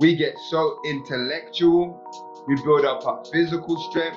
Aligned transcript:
we 0.00 0.16
get 0.16 0.34
so 0.48 0.80
intellectual. 0.86 1.94
We 2.48 2.56
build 2.64 2.86
up 2.86 3.06
our 3.06 3.22
physical 3.30 3.76
strength. 3.90 4.16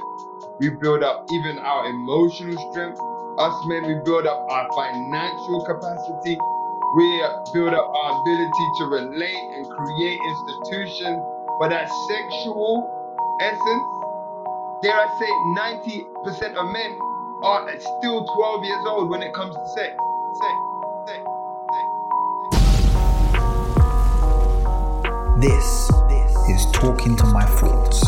We 0.60 0.70
build 0.70 1.04
up 1.04 1.28
even 1.30 1.60
our 1.60 1.86
emotional 1.90 2.56
strength. 2.72 3.00
Us 3.38 3.54
men, 3.68 3.84
we 3.84 3.96
build 4.06 4.26
up 4.26 4.48
our 4.50 4.70
financial 4.74 5.66
capacity. 5.66 6.40
We 6.96 7.26
build 7.54 7.74
up 7.74 7.92
our 7.94 8.22
ability 8.22 8.66
to 8.80 8.86
relate 8.86 9.44
and 9.58 9.68
create 9.68 10.20
institutions. 10.24 11.20
But 11.60 11.70
that 11.70 11.90
sexual 12.08 12.88
essence, 13.42 13.84
dare 14.84 14.96
I 14.96 15.08
say, 15.20 15.32
90% 16.48 16.56
of 16.56 16.72
men 16.72 16.98
are 17.44 17.68
still 18.00 18.24
12 18.24 18.64
years 18.64 18.86
old 18.88 19.10
when 19.10 19.22
it 19.22 19.34
comes 19.34 19.54
to 19.54 19.68
sex. 19.76 19.92
Sex. 20.40 20.73
This 25.44 25.90
is 26.48 26.72
Talking 26.72 27.18
to 27.18 27.26
My 27.26 27.44
Thoughts. 27.44 28.02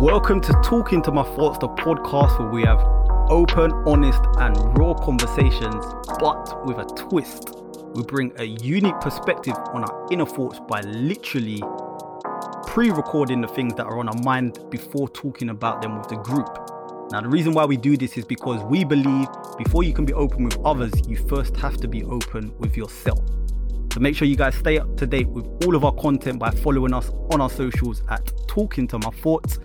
Welcome 0.00 0.40
to 0.40 0.54
Talking 0.64 1.02
to 1.02 1.12
My 1.12 1.24
Thoughts, 1.24 1.58
the 1.58 1.68
podcast 1.68 2.38
where 2.38 2.48
we 2.48 2.62
have 2.62 2.80
open, 3.28 3.70
honest, 3.86 4.22
and 4.38 4.56
raw 4.78 4.94
conversations, 4.94 5.84
but 6.20 6.64
with 6.64 6.78
a 6.78 6.86
twist. 6.96 7.54
We 7.94 8.02
bring 8.04 8.32
a 8.38 8.44
unique 8.44 8.98
perspective 9.02 9.52
on 9.74 9.84
our 9.84 10.06
inner 10.10 10.24
thoughts 10.24 10.58
by 10.70 10.80
literally 10.80 11.62
pre 12.66 12.88
recording 12.88 13.42
the 13.42 13.48
things 13.48 13.74
that 13.74 13.84
are 13.84 13.98
on 13.98 14.08
our 14.08 14.22
mind 14.22 14.58
before 14.70 15.06
talking 15.10 15.50
about 15.50 15.82
them 15.82 15.98
with 15.98 16.08
the 16.08 16.16
group. 16.16 16.48
Now, 17.12 17.20
the 17.20 17.28
reason 17.28 17.52
why 17.52 17.66
we 17.66 17.76
do 17.76 17.98
this 17.98 18.16
is 18.16 18.24
because 18.24 18.64
we 18.64 18.84
believe 18.84 19.28
before 19.58 19.82
you 19.82 19.92
can 19.92 20.06
be 20.06 20.14
open 20.14 20.44
with 20.44 20.58
others, 20.64 20.94
you 21.06 21.18
first 21.28 21.58
have 21.58 21.76
to 21.82 21.88
be 21.88 22.04
open 22.04 22.56
with 22.58 22.74
yourself. 22.74 23.20
So 23.96 24.00
make 24.00 24.14
sure 24.14 24.28
you 24.28 24.36
guys 24.36 24.54
stay 24.54 24.78
up 24.78 24.94
to 24.98 25.06
date 25.06 25.26
with 25.28 25.46
all 25.64 25.74
of 25.74 25.82
our 25.82 25.92
content 25.94 26.38
by 26.38 26.50
following 26.50 26.92
us 26.92 27.10
on 27.30 27.40
our 27.40 27.48
socials 27.48 28.02
at 28.10 28.30
Talking 28.46 28.86
to 28.88 28.98
My 28.98 29.08
Thoughts. 29.08 29.58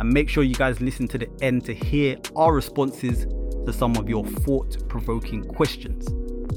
And 0.00 0.12
make 0.12 0.28
sure 0.28 0.42
you 0.42 0.56
guys 0.56 0.80
listen 0.80 1.06
to 1.06 1.16
the 1.16 1.30
end 1.42 1.64
to 1.66 1.74
hear 1.74 2.16
our 2.34 2.52
responses 2.52 3.26
to 3.66 3.72
some 3.72 3.94
of 3.94 4.08
your 4.08 4.26
thought 4.26 4.88
provoking 4.88 5.44
questions. 5.44 6.08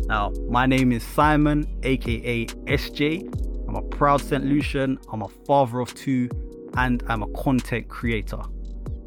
Now, 0.08 0.34
my 0.50 0.66
name 0.66 0.92
is 0.92 1.04
Simon, 1.04 1.68
aka 1.84 2.48
SJ. 2.48 3.68
I'm 3.68 3.76
a 3.76 3.84
proud 3.84 4.22
St. 4.22 4.44
Lucian, 4.44 4.98
I'm 5.14 5.22
a 5.22 5.30
father 5.46 5.80
of 5.80 5.94
two, 5.94 6.28
and 6.74 7.04
I'm 7.08 7.22
a 7.22 7.28
content 7.34 7.88
creator. 7.88 8.42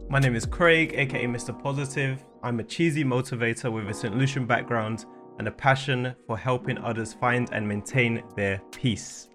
My 0.09 0.21
name 0.21 0.37
is 0.37 0.47
Craig, 0.47 0.93
aka 0.95 1.25
Mr. 1.25 1.61
Positive. 1.61 2.25
I'm 2.45 2.61
a 2.61 2.63
cheesy 2.63 3.03
motivator 3.03 3.73
with 3.73 3.89
a 3.89 3.93
St. 3.93 4.17
Lucian 4.17 4.47
background 4.47 5.05
and 5.39 5.49
a 5.49 5.51
passion 5.51 6.15
for 6.27 6.37
helping 6.37 6.79
others 6.79 7.13
find 7.13 7.49
and 7.53 7.67
maintain 7.67 8.23
their 8.37 8.61
peace. 8.71 9.29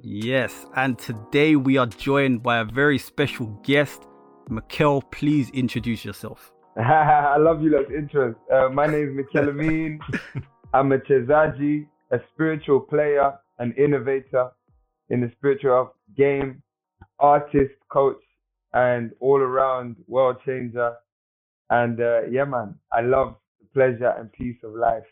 Yes, 0.00 0.66
and 0.74 0.98
today 0.98 1.56
we 1.56 1.76
are 1.76 1.86
joined 1.86 2.42
by 2.42 2.58
a 2.58 2.64
very 2.64 2.98
special 2.98 3.46
guest. 3.62 4.06
Mikel, 4.48 5.02
please 5.02 5.50
introduce 5.50 6.04
yourself. 6.04 6.52
I 6.76 7.36
love 7.38 7.62
you 7.62 7.70
lot 7.70 7.88
intros. 7.88 8.34
Uh, 8.50 8.70
my 8.70 8.86
name 8.86 9.10
is 9.10 9.16
Mikel 9.16 9.50
Ameen. 9.50 10.00
I'm 10.74 10.90
a 10.92 10.98
Chezaji, 10.98 11.86
a 12.10 12.18
spiritual 12.32 12.80
player, 12.80 13.34
an 13.58 13.74
innovator 13.76 14.50
in 15.10 15.20
the 15.20 15.30
spiritual 15.36 15.94
game, 16.16 16.62
artist, 17.18 17.74
coach, 17.90 18.22
and 18.72 19.12
all 19.20 19.36
around 19.36 19.96
world 20.06 20.36
changer. 20.46 20.94
And 21.68 22.00
uh, 22.00 22.22
yeah, 22.30 22.44
man, 22.44 22.76
I 22.90 23.02
love 23.02 23.34
the 23.34 23.41
pleasure 23.72 24.14
and 24.18 24.32
peace 24.32 24.56
of 24.64 24.72
life. 24.74 25.04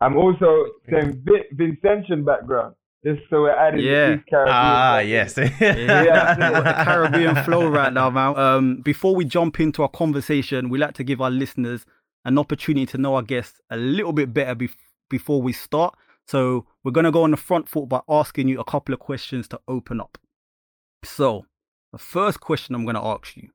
I'm 0.00 0.16
also 0.16 0.66
saying 0.90 1.24
Vincentian 1.54 2.24
background. 2.24 2.74
Just 3.04 3.20
so 3.28 3.42
we're 3.42 3.50
adding 3.50 3.80
Yeah. 3.80 4.08
the 4.08 4.14
East 4.16 4.26
Caribbean. 4.30 4.56
Ah, 4.56 4.96
background. 4.96 5.08
yes. 5.10 5.38
Yeah, 5.60 6.36
got 6.38 6.64
the 6.64 6.84
Caribbean 6.84 7.36
flow 7.44 7.68
right 7.68 7.92
now, 7.92 8.08
man. 8.10 8.36
Um, 8.38 8.76
before 8.82 9.14
we 9.14 9.24
jump 9.26 9.60
into 9.60 9.82
our 9.82 9.88
conversation, 9.90 10.68
we 10.70 10.78
like 10.78 10.94
to 10.94 11.04
give 11.04 11.20
our 11.20 11.30
listeners 11.30 11.84
an 12.24 12.38
opportunity 12.38 12.86
to 12.86 12.98
know 12.98 13.14
our 13.16 13.22
guests 13.22 13.60
a 13.70 13.76
little 13.76 14.12
bit 14.14 14.32
better 14.32 14.54
bef- 14.54 14.76
before 15.10 15.42
we 15.42 15.52
start. 15.52 15.94
So 16.26 16.64
we're 16.82 16.92
gonna 16.92 17.12
go 17.12 17.22
on 17.24 17.30
the 17.32 17.36
front 17.36 17.68
foot 17.68 17.88
by 17.90 18.00
asking 18.08 18.48
you 18.48 18.58
a 18.58 18.64
couple 18.64 18.94
of 18.94 19.00
questions 19.00 19.46
to 19.48 19.60
open 19.68 20.00
up. 20.00 20.16
So 21.04 21.44
the 21.92 21.98
first 21.98 22.40
question 22.40 22.74
I'm 22.74 22.86
gonna 22.86 23.04
ask 23.06 23.36
you: 23.36 23.50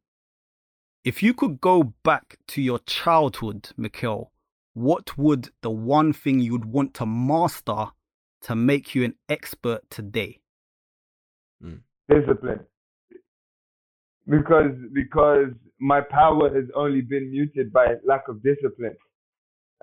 If 1.04 1.24
you 1.24 1.34
could 1.34 1.62
go 1.62 1.94
back 2.04 2.38
to 2.50 2.62
your 2.62 2.80
childhood, 2.80 3.70
Mikel, 3.78 4.32
what 4.74 5.18
would 5.18 5.50
the 5.62 5.72
one 5.72 6.14
thing 6.14 6.40
you'd 6.40 6.66
want 6.66 6.94
to 6.96 7.06
master 7.06 7.88
to 8.42 8.56
make 8.56 8.96
you 8.96 9.04
an 9.04 9.16
expert 9.28 9.90
today? 9.90 10.42
discipline 12.10 12.60
because 14.28 14.72
because 14.94 15.50
my 15.80 16.02
power 16.02 16.54
has 16.54 16.66
only 16.76 17.02
been 17.02 17.30
muted 17.32 17.72
by 17.72 17.96
lack 18.06 18.28
of 18.28 18.42
discipline 18.42 18.96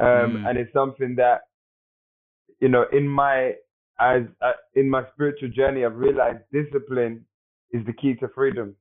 um 0.00 0.37
Mm. 0.37 0.49
and 0.49 0.59
it's 0.59 0.72
something 0.72 1.15
that 1.16 1.43
you 2.60 2.69
know 2.69 2.84
in 2.93 3.06
my 3.09 3.55
as 4.00 4.22
uh, 4.43 4.53
in 4.75 4.91
my 4.91 5.03
spiritual 5.12 5.49
journey 5.50 5.84
i've 5.84 5.97
realized 5.97 6.43
discipline 6.53 7.25
is 7.71 7.84
the 7.87 7.93
key 7.93 8.15
to 8.15 8.28
freedom 8.34 8.75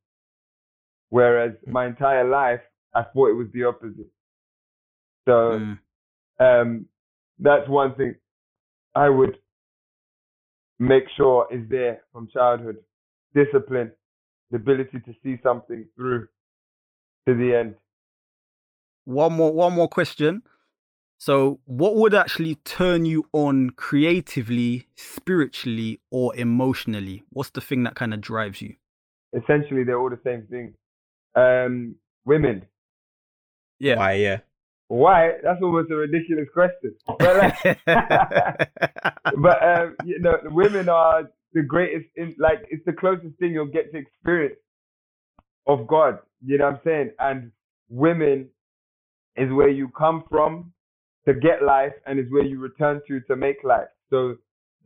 whereas 1.10 1.54
my 1.68 1.86
entire 1.86 2.28
life 2.28 2.62
i 2.94 3.04
thought 3.04 3.30
it 3.30 3.34
was 3.34 3.48
the 3.54 3.64
opposite 3.64 4.10
so 5.28 5.60
Mm. 5.60 5.80
um, 6.40 6.86
that's 7.40 7.68
one 7.70 7.96
thing 7.96 8.16
I 8.94 9.10
would 9.10 9.38
make 10.80 11.04
sure 11.18 11.48
is 11.52 11.68
there 11.70 12.02
from 12.14 12.28
childhood. 12.34 12.78
Discipline, 13.34 13.92
the 14.52 14.58
ability 14.58 15.00
to 15.06 15.14
see 15.24 15.38
something 15.44 15.86
through 15.96 16.28
to 17.28 17.34
the 17.34 17.56
end. 17.56 17.76
one 19.06 19.34
more 19.34 19.52
one 19.52 19.74
more 19.74 19.88
question 19.88 20.42
so 21.18 21.60
what 21.66 21.96
would 21.96 22.14
actually 22.14 22.56
turn 22.56 23.06
you 23.06 23.26
on 23.34 23.70
creatively 23.72 24.88
spiritually 24.96 26.00
or 26.12 26.36
emotionally 26.36 27.24
what's 27.32 27.52
the 27.52 27.62
thing 27.62 27.84
that 27.84 27.96
kind 27.96 28.14
of 28.14 28.22
drives 28.22 28.62
you 28.62 28.76
Essentially, 29.34 29.84
they're 29.84 30.00
all 30.00 30.10
the 30.10 30.20
same 30.24 30.44
thing. 30.50 30.74
Um, 31.36 31.96
women. 32.26 32.66
yeah 33.80 33.98
Why, 33.98 34.14
yeah. 34.14 34.40
Why? 34.88 35.32
That's 35.44 35.62
almost 35.62 35.90
a 35.92 35.96
ridiculous 35.96 36.48
question. 36.54 36.94
But, 37.08 37.38
like, 37.38 37.80
but 37.86 39.64
um, 39.64 39.96
you 40.06 40.20
know, 40.20 40.38
women 40.46 40.90
are 40.90 41.24
the 41.54 41.64
greatest. 41.64 42.06
In, 42.16 42.36
like, 42.38 42.66
it's 42.70 42.86
the 42.86 42.94
closest 42.94 43.38
thing 43.40 43.54
you'll 43.54 43.66
get 43.66 43.92
to 43.92 43.98
experience 43.98 44.60
of 45.66 45.88
God. 45.88 46.20
You 46.46 46.60
know 46.60 46.66
what 46.66 46.74
I'm 46.76 46.80
saying? 46.84 47.12
And 47.18 47.52
women 47.90 48.50
is 49.36 49.52
where 49.52 49.70
you 49.70 49.90
come 49.98 50.24
from 50.30 50.72
to 51.28 51.34
get 51.34 51.64
life, 51.64 51.94
and 52.06 52.20
is 52.20 52.28
where 52.30 52.46
you 52.46 52.60
return 52.60 53.02
to 53.08 53.20
to 53.22 53.36
make 53.36 53.58
life. 53.64 53.88
So 54.12 54.36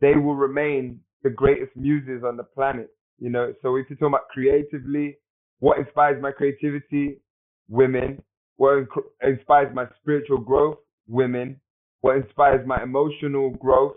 they 0.00 0.14
will 0.14 0.34
remain 0.34 1.00
the 1.22 1.30
greatest 1.30 1.76
muses 1.76 2.24
on 2.24 2.38
the 2.38 2.44
planet. 2.44 2.88
You 3.18 3.28
know. 3.28 3.52
So 3.60 3.76
if 3.76 3.84
you're 3.90 3.98
talking 3.98 4.14
about 4.14 4.28
creatively, 4.28 5.18
what 5.60 5.78
inspires 5.78 6.20
my 6.20 6.32
creativity? 6.32 7.20
Women. 7.68 8.22
What 8.56 8.86
inspires 9.22 9.74
my 9.74 9.84
spiritual 10.02 10.38
growth? 10.38 10.78
Women. 11.08 11.60
What 12.00 12.16
inspires 12.16 12.66
my 12.66 12.82
emotional 12.82 13.50
growth? 13.50 13.96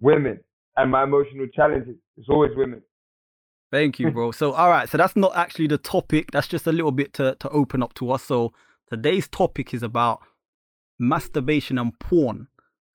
Women. 0.00 0.40
And 0.76 0.90
my 0.90 1.04
emotional 1.04 1.46
challenges? 1.54 1.96
It's 2.18 2.28
always 2.28 2.50
women. 2.56 2.82
thank 3.70 3.98
you 3.98 4.10
bro 4.10 4.30
so 4.30 4.52
all 4.52 4.68
right 4.70 4.88
so 4.88 4.96
that's 4.96 5.16
not 5.16 5.34
actually 5.36 5.66
the 5.66 5.78
topic 5.78 6.30
that's 6.30 6.46
just 6.46 6.66
a 6.66 6.70
little 6.72 6.92
bit 6.92 7.12
to, 7.12 7.34
to 7.40 7.48
open 7.48 7.82
up 7.82 7.92
to 7.94 8.10
us 8.12 8.22
so 8.22 8.52
today's 8.88 9.26
topic 9.26 9.74
is 9.74 9.82
about 9.82 10.20
masturbation 10.98 11.78
and 11.78 11.98
porn 11.98 12.46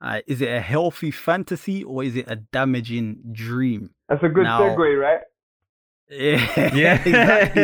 uh, 0.02 0.22
is 0.28 0.41
it 0.41 0.47
a 0.47 0.62
healthy 0.62 1.12
fantasy 1.12 1.84
or 1.84 2.02
is 2.03 2.16
it 2.16 2.26
a 2.30 2.38
damaging 2.38 3.18
dream 3.34 3.90
That's 4.08 4.24
a 4.24 4.30
good 4.30 4.44
Now- 4.44 4.61
segue, 4.61 5.02
right? 5.02 5.20
Yeah 6.09 6.73
Yeah. 6.76 7.02
exactly 7.06 7.61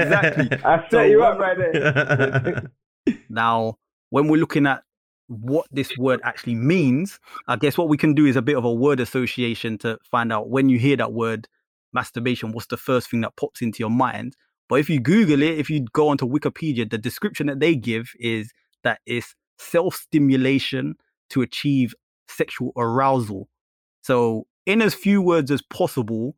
exactly 0.00 0.58
I 0.64 0.76
set 0.82 0.90
So 0.90 1.02
you 1.02 1.22
up 1.22 1.38
right 1.38 1.56
there. 1.58 2.70
Now, 3.30 3.78
when 4.10 4.28
we're 4.28 4.40
looking 4.40 4.66
at 4.66 4.82
what 5.28 5.66
this 5.70 5.96
word 5.96 6.20
actually 6.24 6.54
means, 6.54 7.18
I 7.46 7.56
guess 7.56 7.78
what 7.78 7.88
we 7.88 7.96
can 7.96 8.14
do 8.14 8.26
is 8.26 8.36
a 8.36 8.42
bit 8.42 8.56
of 8.56 8.64
a 8.64 8.72
word 8.72 9.00
association 9.00 9.78
to 9.78 9.98
find 10.10 10.32
out 10.32 10.50
when 10.50 10.68
you 10.68 10.78
hear 10.78 10.96
that 10.96 11.12
word 11.12 11.48
masturbation, 11.92 12.52
what's 12.52 12.66
the 12.66 12.76
first 12.76 13.10
thing 13.10 13.22
that 13.22 13.36
pops 13.36 13.62
into 13.62 13.78
your 13.80 13.90
mind. 13.90 14.36
But 14.68 14.80
if 14.80 14.90
you 14.90 15.00
Google 15.00 15.42
it, 15.42 15.58
if 15.58 15.70
you 15.70 15.86
go 15.92 16.08
onto 16.08 16.28
Wikipedia, 16.28 16.88
the 16.88 16.98
description 16.98 17.46
that 17.46 17.60
they 17.60 17.74
give 17.74 18.10
is 18.18 18.52
that 18.84 19.00
it's 19.06 19.34
self 19.58 19.94
stimulation 19.94 20.94
to 21.30 21.42
achieve 21.42 21.94
sexual 22.28 22.72
arousal. 22.76 23.48
So, 24.02 24.46
in 24.66 24.82
as 24.82 24.94
few 24.94 25.22
words 25.22 25.50
as 25.50 25.62
possible, 25.62 26.34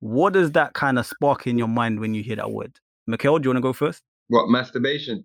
what 0.00 0.32
does 0.32 0.52
that 0.52 0.74
kind 0.74 0.98
of 0.98 1.06
spark 1.06 1.46
in 1.46 1.56
your 1.56 1.68
mind 1.68 2.00
when 2.00 2.14
you 2.14 2.22
hear 2.22 2.36
that 2.36 2.50
word? 2.50 2.72
Mikel, 3.06 3.38
do 3.38 3.46
you 3.46 3.50
want 3.50 3.58
to 3.58 3.62
go 3.62 3.72
first? 3.72 4.02
What 4.28 4.48
masturbation? 4.48 5.24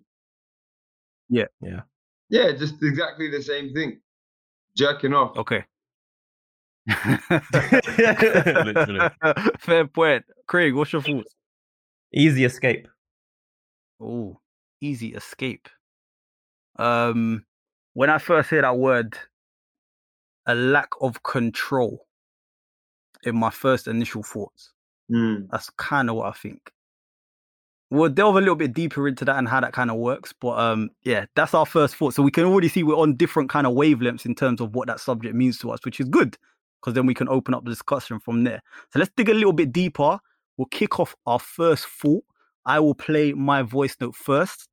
Yeah. 1.28 1.46
Yeah. 1.60 1.80
Yeah, 2.28 2.52
just 2.52 2.74
exactly 2.82 3.30
the 3.30 3.42
same 3.42 3.72
thing. 3.72 4.00
Jerking 4.76 5.14
off. 5.14 5.36
Okay. 5.36 5.64
Fair 9.58 9.86
point. 9.86 10.24
Craig, 10.46 10.74
what's 10.74 10.92
your 10.92 11.02
thoughts? 11.02 11.34
Easy 12.12 12.44
escape. 12.44 12.86
Oh, 14.00 14.38
easy 14.80 15.14
escape. 15.14 15.68
Um, 16.78 17.44
when 17.94 18.10
I 18.10 18.18
first 18.18 18.50
hear 18.50 18.62
that 18.62 18.76
word, 18.76 19.16
a 20.46 20.54
lack 20.54 20.90
of 21.00 21.22
control. 21.22 22.06
In 23.26 23.36
my 23.36 23.50
first 23.50 23.88
initial 23.88 24.22
thoughts, 24.22 24.72
Mm. 25.10 25.48
that's 25.50 25.70
kind 25.70 26.08
of 26.10 26.16
what 26.16 26.26
I 26.28 26.32
think. 26.32 26.72
We'll 27.90 28.10
delve 28.10 28.36
a 28.36 28.40
little 28.40 28.56
bit 28.56 28.72
deeper 28.72 29.06
into 29.06 29.24
that 29.24 29.36
and 29.36 29.46
how 29.46 29.60
that 29.60 29.72
kind 29.72 29.90
of 29.90 29.96
works, 29.98 30.32
but 30.40 30.58
um, 30.58 30.90
yeah, 31.04 31.26
that's 31.36 31.54
our 31.54 31.66
first 31.66 31.94
thought. 31.94 32.14
So 32.14 32.22
we 32.22 32.32
can 32.32 32.44
already 32.44 32.68
see 32.68 32.82
we're 32.82 32.96
on 32.96 33.14
different 33.14 33.48
kind 33.48 33.64
of 33.66 33.74
wavelengths 33.74 34.26
in 34.26 34.34
terms 34.34 34.60
of 34.60 34.74
what 34.74 34.88
that 34.88 34.98
subject 34.98 35.36
means 35.36 35.58
to 35.58 35.70
us, 35.70 35.78
which 35.84 36.00
is 36.00 36.08
good 36.08 36.36
because 36.80 36.94
then 36.94 37.06
we 37.06 37.14
can 37.14 37.28
open 37.28 37.54
up 37.54 37.64
the 37.64 37.70
discussion 37.70 38.18
from 38.18 38.42
there. 38.44 38.60
So 38.92 38.98
let's 38.98 39.10
dig 39.16 39.28
a 39.28 39.34
little 39.34 39.52
bit 39.52 39.72
deeper. 39.72 40.18
We'll 40.56 40.66
kick 40.66 40.98
off 40.98 41.14
our 41.26 41.38
first 41.38 41.86
thought. 41.86 42.24
I 42.64 42.80
will 42.80 42.94
play 42.94 43.32
my 43.32 43.62
voice 43.62 43.96
note 44.00 44.16
first. 44.16 44.68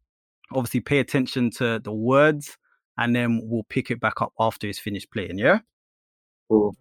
Obviously, 0.52 0.80
pay 0.80 1.00
attention 1.00 1.52
to 1.52 1.80
the 1.84 1.92
words, 1.92 2.58
and 2.98 3.16
then 3.16 3.42
we'll 3.44 3.64
pick 3.70 3.92
it 3.92 4.00
back 4.00 4.22
up 4.22 4.34
after 4.40 4.68
it's 4.68 4.80
finished 4.80 5.12
playing. 5.12 5.38
Yeah. 5.38 5.60
Cool. 6.50 6.76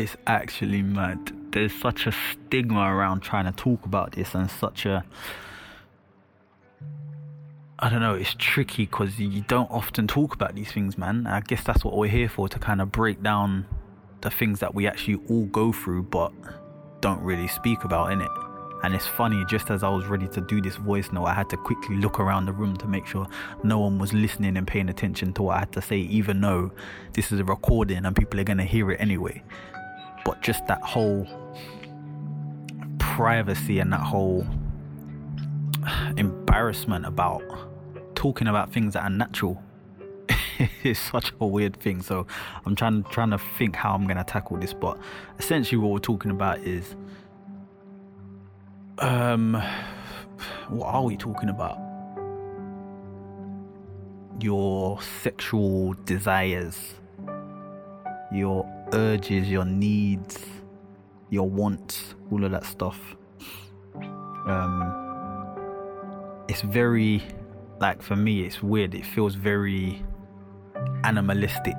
It's 0.00 0.16
actually 0.26 0.80
mad. 0.80 1.30
There's 1.52 1.74
such 1.74 2.06
a 2.06 2.12
stigma 2.12 2.80
around 2.80 3.20
trying 3.20 3.44
to 3.44 3.52
talk 3.52 3.84
about 3.84 4.12
this, 4.12 4.34
and 4.34 4.50
such 4.50 4.86
a 4.86 5.04
I 7.78 7.90
don't 7.90 8.00
know, 8.00 8.14
it's 8.14 8.34
tricky 8.38 8.86
because 8.86 9.18
you 9.18 9.42
don't 9.42 9.70
often 9.70 10.06
talk 10.06 10.34
about 10.34 10.54
these 10.54 10.72
things, 10.72 10.96
man. 10.96 11.26
I 11.26 11.40
guess 11.40 11.62
that's 11.64 11.84
what 11.84 11.98
we're 11.98 12.10
here 12.10 12.30
for 12.30 12.48
to 12.48 12.58
kind 12.58 12.80
of 12.80 12.90
break 12.90 13.22
down 13.22 13.66
the 14.22 14.30
things 14.30 14.60
that 14.60 14.74
we 14.74 14.86
actually 14.86 15.20
all 15.28 15.44
go 15.46 15.70
through 15.70 16.04
but 16.04 16.32
don't 17.02 17.20
really 17.20 17.48
speak 17.48 17.84
about 17.84 18.10
in 18.10 18.22
it. 18.22 18.30
And 18.82 18.94
it's 18.94 19.06
funny, 19.06 19.44
just 19.48 19.70
as 19.70 19.82
I 19.82 19.90
was 19.90 20.06
ready 20.06 20.28
to 20.28 20.40
do 20.40 20.62
this 20.62 20.76
voice 20.76 21.12
note, 21.12 21.26
I 21.26 21.34
had 21.34 21.50
to 21.50 21.58
quickly 21.58 21.96
look 21.96 22.20
around 22.20 22.46
the 22.46 22.52
room 22.52 22.78
to 22.78 22.86
make 22.86 23.06
sure 23.06 23.26
no 23.62 23.78
one 23.78 23.98
was 23.98 24.14
listening 24.14 24.56
and 24.56 24.66
paying 24.66 24.88
attention 24.88 25.34
to 25.34 25.42
what 25.42 25.56
I 25.56 25.58
had 25.60 25.72
to 25.72 25.82
say, 25.82 25.98
even 25.98 26.40
though 26.40 26.72
this 27.12 27.32
is 27.32 27.40
a 27.40 27.44
recording 27.44 28.06
and 28.06 28.16
people 28.16 28.40
are 28.40 28.44
going 28.44 28.58
to 28.58 28.64
hear 28.64 28.90
it 28.90 28.98
anyway. 28.98 29.42
But 30.30 30.42
just 30.42 30.64
that 30.68 30.80
whole 30.80 31.26
privacy 33.00 33.80
and 33.80 33.92
that 33.92 33.98
whole 33.98 34.46
embarrassment 36.16 37.04
about 37.04 37.42
talking 38.14 38.46
about 38.46 38.72
things 38.72 38.94
that 38.94 39.02
are 39.02 39.10
natural 39.10 39.60
is 40.84 41.00
such 41.00 41.32
a 41.40 41.46
weird 41.48 41.80
thing. 41.80 42.00
So 42.00 42.28
I'm 42.64 42.76
trying 42.76 43.02
trying 43.10 43.30
to 43.30 43.38
think 43.58 43.74
how 43.74 43.92
I'm 43.92 44.06
gonna 44.06 44.22
tackle 44.22 44.58
this. 44.58 44.72
But 44.72 44.98
essentially, 45.40 45.78
what 45.78 45.90
we're 45.90 45.98
talking 45.98 46.30
about 46.30 46.60
is, 46.60 46.94
um, 48.98 49.60
what 50.68 50.86
are 50.94 51.02
we 51.02 51.16
talking 51.16 51.48
about? 51.48 51.76
Your 54.40 55.02
sexual 55.02 55.94
desires, 56.04 56.78
your 58.30 58.64
urges, 58.92 59.48
your 59.48 59.64
needs, 59.64 60.38
your 61.30 61.48
wants, 61.48 62.14
all 62.30 62.44
of 62.44 62.50
that 62.50 62.64
stuff. 62.64 62.98
Um, 64.46 64.96
it's 66.48 66.62
very 66.62 67.22
like 67.80 68.02
for 68.02 68.16
me 68.16 68.42
it's 68.42 68.62
weird. 68.62 68.94
It 68.94 69.06
feels 69.06 69.34
very 69.34 70.04
animalistic 71.04 71.76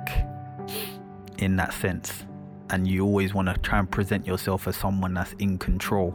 in 1.38 1.56
that 1.56 1.72
sense. 1.74 2.24
And 2.70 2.88
you 2.88 3.04
always 3.04 3.34
want 3.34 3.48
to 3.48 3.54
try 3.58 3.78
and 3.78 3.90
present 3.90 4.26
yourself 4.26 4.66
as 4.66 4.76
someone 4.76 5.14
that's 5.14 5.34
in 5.34 5.58
control 5.58 6.14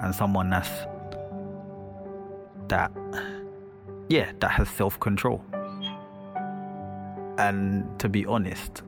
and 0.00 0.14
someone 0.14 0.50
that's 0.50 0.70
that 2.68 2.90
yeah 4.08 4.32
that 4.40 4.50
has 4.50 4.68
self-control. 4.70 5.44
And 7.38 7.98
to 8.00 8.08
be 8.08 8.26
honest 8.26 8.82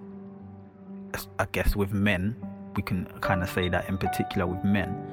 i 1.39 1.47
guess 1.53 1.77
with 1.77 1.93
men 1.93 2.37
we 2.77 2.83
can 2.83 3.07
kind 3.21 3.43
of 3.43 3.51
say 3.51 3.69
that 3.69 3.89
in 3.89 3.99
particular 3.99 4.47
with 4.47 4.65
men 4.65 5.13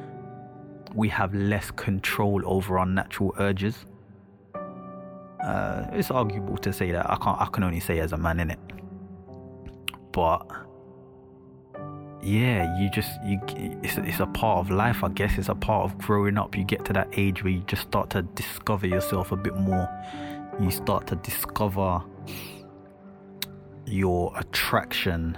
we 0.95 1.09
have 1.09 1.33
less 1.33 1.71
control 1.71 2.41
over 2.45 2.79
our 2.79 2.85
natural 2.85 3.33
urges. 3.39 3.85
Uh, 5.43 5.85
it's 5.93 6.11
arguable 6.11 6.57
to 6.57 6.73
say 6.73 6.91
that. 6.91 7.09
I 7.09 7.15
can't. 7.15 7.39
I 7.39 7.45
can 7.45 7.63
only 7.63 7.79
say 7.79 7.99
as 7.99 8.11
a 8.11 8.17
man 8.17 8.39
in 8.39 8.51
it. 8.51 8.59
But 10.11 10.45
yeah, 12.21 12.77
you 12.77 12.89
just 12.89 13.11
you. 13.23 13.39
It's 13.83 13.97
it's 13.97 14.19
a 14.19 14.27
part 14.27 14.59
of 14.59 14.71
life, 14.71 15.03
I 15.03 15.09
guess. 15.09 15.37
It's 15.37 15.49
a 15.49 15.55
part 15.55 15.89
of 15.89 15.97
growing 15.97 16.37
up. 16.37 16.57
You 16.57 16.63
get 16.65 16.83
to 16.85 16.93
that 16.93 17.07
age 17.13 17.43
where 17.43 17.53
you 17.53 17.63
just 17.67 17.83
start 17.83 18.09
to 18.11 18.23
discover 18.23 18.87
yourself 18.87 19.31
a 19.31 19.37
bit 19.37 19.55
more. 19.55 19.87
You 20.59 20.71
start 20.71 21.07
to 21.07 21.15
discover 21.17 22.03
your 23.85 24.33
attraction 24.37 25.37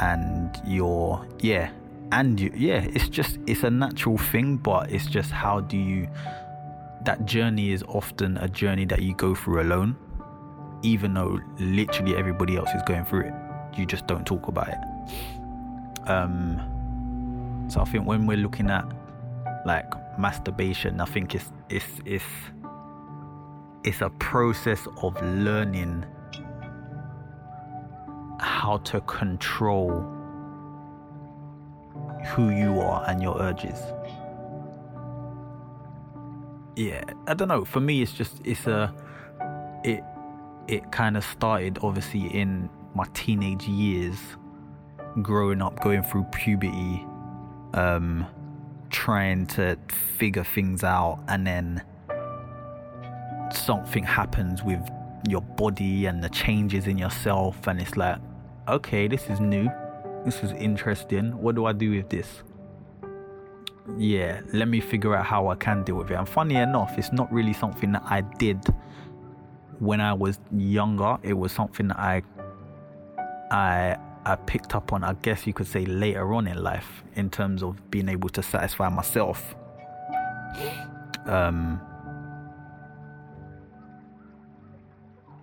and 0.00 0.60
your 0.64 1.26
yeah 1.40 1.70
and 2.12 2.40
you, 2.40 2.52
yeah 2.54 2.86
it's 2.94 3.08
just 3.08 3.38
it's 3.46 3.64
a 3.64 3.70
natural 3.70 4.16
thing 4.16 4.56
but 4.56 4.90
it's 4.90 5.06
just 5.06 5.30
how 5.30 5.60
do 5.60 5.76
you 5.76 6.08
that 7.04 7.24
journey 7.24 7.72
is 7.72 7.82
often 7.84 8.36
a 8.38 8.48
journey 8.48 8.84
that 8.84 9.02
you 9.02 9.14
go 9.14 9.34
through 9.34 9.62
alone 9.62 9.96
even 10.82 11.14
though 11.14 11.40
literally 11.58 12.16
everybody 12.16 12.56
else 12.56 12.70
is 12.70 12.82
going 12.82 13.04
through 13.04 13.22
it. 13.22 13.34
You 13.76 13.86
just 13.86 14.06
don't 14.06 14.26
talk 14.26 14.48
about 14.48 14.68
it. 14.68 16.08
Um 16.08 16.74
so 17.68 17.82
i 17.82 17.84
think 17.84 18.06
when 18.06 18.26
we're 18.26 18.38
looking 18.38 18.70
at 18.70 18.84
like 19.66 19.84
masturbation 20.18 21.02
i 21.02 21.04
think 21.04 21.34
it's 21.34 21.52
it's 21.68 21.84
it's 22.06 22.24
it's 23.84 24.00
a 24.00 24.08
process 24.18 24.88
of 25.02 25.20
learning 25.22 26.02
how 28.58 28.78
to 28.78 29.00
control 29.02 29.88
who 32.26 32.50
you 32.50 32.80
are 32.80 33.04
and 33.08 33.22
your 33.22 33.40
urges. 33.40 33.80
Yeah, 36.74 37.04
I 37.28 37.34
don't 37.34 37.46
know. 37.46 37.64
For 37.64 37.78
me, 37.78 38.02
it's 38.02 38.12
just 38.12 38.40
it's 38.44 38.66
a 38.66 38.92
it 39.84 40.02
it 40.66 40.90
kind 40.90 41.16
of 41.16 41.24
started 41.24 41.78
obviously 41.82 42.26
in 42.26 42.68
my 42.96 43.06
teenage 43.14 43.68
years, 43.68 44.18
growing 45.22 45.62
up, 45.62 45.80
going 45.80 46.02
through 46.02 46.24
puberty, 46.32 47.06
um, 47.74 48.26
trying 48.90 49.46
to 49.46 49.78
figure 50.16 50.44
things 50.44 50.82
out, 50.82 51.20
and 51.28 51.46
then 51.46 51.80
something 53.52 54.02
happens 54.02 54.64
with 54.64 54.80
your 55.28 55.42
body 55.42 56.06
and 56.06 56.24
the 56.24 56.28
changes 56.30 56.88
in 56.88 56.98
yourself, 56.98 57.68
and 57.68 57.80
it's 57.80 57.96
like, 57.96 58.18
okay, 58.68 59.08
this 59.08 59.28
is 59.30 59.40
new 59.40 59.68
this 60.24 60.42
is 60.42 60.52
interesting. 60.52 61.40
What 61.40 61.54
do 61.54 61.64
I 61.66 61.72
do 61.72 61.90
with 61.90 62.08
this? 62.08 62.42
Yeah, 63.96 64.40
let 64.52 64.68
me 64.68 64.80
figure 64.80 65.14
out 65.14 65.24
how 65.24 65.48
I 65.48 65.54
can 65.54 65.82
deal 65.82 65.96
with 65.96 66.10
it. 66.10 66.14
And 66.14 66.28
funny 66.28 66.56
enough, 66.56 66.98
it's 66.98 67.12
not 67.12 67.32
really 67.32 67.54
something 67.54 67.92
that 67.92 68.02
I 68.04 68.20
did 68.20 68.62
when 69.78 70.00
I 70.00 70.12
was 70.12 70.38
younger. 70.54 71.16
It 71.22 71.32
was 71.32 71.52
something 71.52 71.88
that 71.88 71.98
I 71.98 72.22
I 73.50 73.96
I 74.26 74.36
picked 74.36 74.74
up 74.74 74.92
on, 74.92 75.04
I 75.04 75.14
guess 75.14 75.46
you 75.46 75.54
could 75.54 75.66
say 75.66 75.86
later 75.86 76.34
on 76.34 76.46
in 76.46 76.62
life, 76.62 77.02
in 77.14 77.30
terms 77.30 77.62
of 77.62 77.90
being 77.90 78.10
able 78.10 78.28
to 78.30 78.42
satisfy 78.42 78.90
myself. 78.90 79.54
Um 81.24 81.80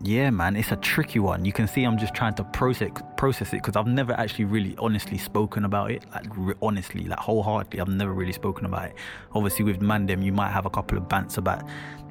yeah 0.02 0.30
man 0.30 0.56
it's 0.56 0.72
a 0.72 0.76
tricky 0.78 1.20
one. 1.20 1.46
You 1.46 1.54
can 1.54 1.68
see 1.68 1.84
i'm 1.84 1.98
just 1.98 2.14
trying 2.14 2.36
to 2.36 2.44
process 2.44 2.92
process 3.18 3.54
it 3.54 3.58
because 3.58 3.76
i've 3.76 3.88
never 3.88 4.14
actually 4.14 4.46
really 4.46 4.76
honestly 4.78 5.18
spoken 5.18 5.66
about 5.66 5.92
it 5.92 6.04
like 6.14 6.26
re- 6.36 6.56
honestly 6.62 7.06
like 7.06 7.20
wholeheartedly 7.20 7.80
i've 7.80 7.88
never 7.88 8.14
really 8.14 8.34
spoken 8.34 8.66
about 8.66 8.90
it. 8.90 8.96
Obviously 9.34 9.64
with 9.66 9.80
mandem 9.80 10.24
you 10.24 10.34
might 10.34 10.52
have 10.52 10.66
a 10.66 10.70
couple 10.70 10.98
of 10.98 11.06
bants 11.06 11.38
about 11.38 11.64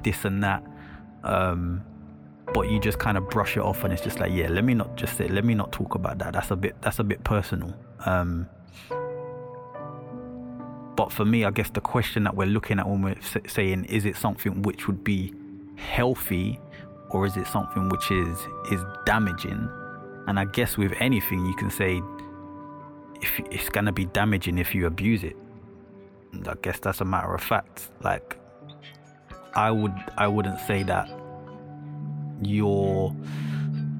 this 0.03 0.25
and 0.25 0.43
that 0.43 0.63
um 1.23 1.83
but 2.53 2.69
you 2.69 2.79
just 2.79 2.99
kind 2.99 3.17
of 3.17 3.29
brush 3.29 3.57
it 3.57 3.61
off 3.61 3.83
and 3.83 3.93
it's 3.93 4.03
just 4.03 4.19
like 4.19 4.31
yeah 4.31 4.47
let 4.49 4.63
me 4.63 4.73
not 4.73 4.95
just 4.95 5.17
say 5.17 5.27
let 5.27 5.43
me 5.45 5.53
not 5.53 5.71
talk 5.71 5.95
about 5.95 6.17
that. 6.19 6.33
That's 6.33 6.51
a 6.51 6.55
bit 6.55 6.75
that's 6.81 6.99
a 6.99 7.03
bit 7.03 7.23
personal 7.23 7.75
um 8.05 8.47
but 10.95 11.11
for 11.11 11.25
me 11.25 11.43
i 11.43 11.51
guess 11.51 11.69
the 11.71 11.81
question 11.81 12.23
that 12.23 12.35
we're 12.35 12.47
looking 12.47 12.79
at 12.79 12.87
when 12.87 13.01
we're 13.01 13.15
saying 13.47 13.85
is 13.85 14.05
it 14.05 14.15
something 14.15 14.61
which 14.61 14.87
would 14.87 15.03
be 15.03 15.33
healthy 15.75 16.59
or 17.15 17.25
is 17.25 17.37
it 17.37 17.47
something 17.47 17.87
which 17.87 18.11
is 18.11 18.37
is 18.71 18.81
damaging? 19.05 19.69
And 20.27 20.37
i 20.37 20.45
guess 20.45 20.77
with 20.77 20.91
anything 20.99 21.45
you 21.45 21.55
can 21.55 21.69
say 21.69 22.01
if 23.21 23.39
it's 23.51 23.69
to 23.69 23.91
be 23.93 24.05
damaging 24.05 24.57
if 24.57 24.75
you 24.75 24.85
abuse 24.85 25.23
it. 25.23 25.37
And 26.33 26.45
i 26.47 26.55
guess 26.61 26.79
that's 26.79 26.99
a 26.99 27.05
matter 27.05 27.33
of 27.33 27.41
fact. 27.41 27.89
Like 28.01 28.37
I 29.53 29.71
would 29.71 29.95
I 30.17 30.27
wouldn't 30.27 30.59
say 30.59 30.83
that 30.83 31.09
your 32.41 33.15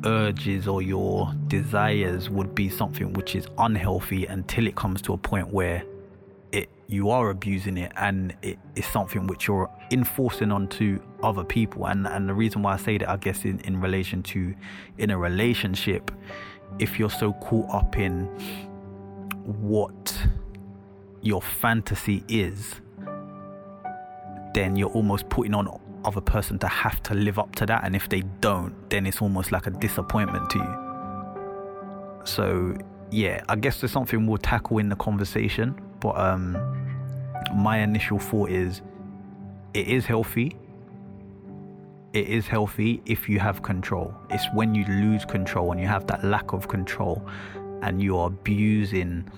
urges 0.03 0.67
or 0.67 0.81
your 0.81 1.34
desires 1.48 2.29
would 2.29 2.53
be 2.53 2.67
something 2.69 3.13
which 3.13 3.34
is 3.34 3.48
unhealthy 3.57 4.25
until 4.25 4.67
it 4.67 4.75
comes 4.75 5.01
to 5.03 5.13
a 5.13 5.17
point 5.17 5.48
where 5.53 5.84
you 6.88 7.10
are 7.10 7.30
abusing 7.30 7.77
it 7.77 7.92
and 7.96 8.36
it 8.42 8.60
is 8.75 8.86
something 8.86 9.27
which 9.27 9.48
you're 9.48 9.70
enforcing 9.92 10.51
onto 10.51 11.00
other 11.24 11.44
people. 11.44 11.88
And 11.88 12.08
and 12.08 12.30
the 12.30 12.34
reason 12.34 12.62
why 12.62 12.74
I 12.74 12.77
say 12.77 12.98
that 12.98 13.10
I 13.10 13.18
guess 13.18 13.46
in, 13.46 13.60
in 13.62 13.82
relation 13.82 14.22
to 14.24 14.54
in 14.98 15.10
a 15.10 15.18
relationship 15.18 16.12
if 16.80 17.00
you're 17.00 17.10
so 17.10 17.34
caught 17.34 17.70
up 17.74 17.98
in 17.98 18.25
what 19.44 20.18
your 21.22 21.42
fantasy 21.42 22.24
is 22.27 22.82
then 24.54 24.75
you're 24.75 24.89
almost 24.92 25.27
putting 25.30 25.54
on 25.54 25.68
other 26.06 26.22
person 26.22 26.58
to 26.60 26.68
have 26.68 27.01
to 27.04 27.13
live 27.13 27.38
up 27.39 27.54
to 27.56 27.65
that. 27.65 27.84
And 27.84 27.96
if 27.96 28.10
they 28.10 28.22
don't 28.42 28.89
then 28.89 29.06
it's 29.06 29.22
almost 29.22 29.51
like 29.51 29.68
a 29.68 29.72
disappointment 29.72 30.50
to 30.51 30.58
you. 30.60 32.22
So 32.25 32.77
yeah 33.12 33.44
i 33.50 33.56
guess 33.56 33.80
there's 33.80 33.92
something 33.92 34.25
we'll 34.25 34.38
tackle 34.38 34.80
in 34.80 34.89
the 34.89 34.96
conversation 34.96 35.80
but 36.05 36.15
um 36.19 36.45
my 37.55 37.79
initial 37.79 38.19
thought 38.19 38.50
is 38.50 38.81
it 39.74 39.88
is 39.88 40.05
healthy. 40.05 40.55
It 42.13 42.27
is 42.29 42.47
healthy 42.47 43.01
if 43.05 43.27
you 43.27 43.39
have 43.39 43.62
control. 43.62 44.13
It's 44.29 44.45
when 44.53 44.74
you 44.74 44.85
lose 44.85 45.25
control 45.25 45.71
and 45.71 45.81
you 45.81 45.88
have 45.88 46.05
that 46.07 46.24
lack 46.24 46.53
of 46.53 46.67
control 46.67 47.27
and 47.81 48.01
you're 48.01 48.27
abusing 48.27 49.29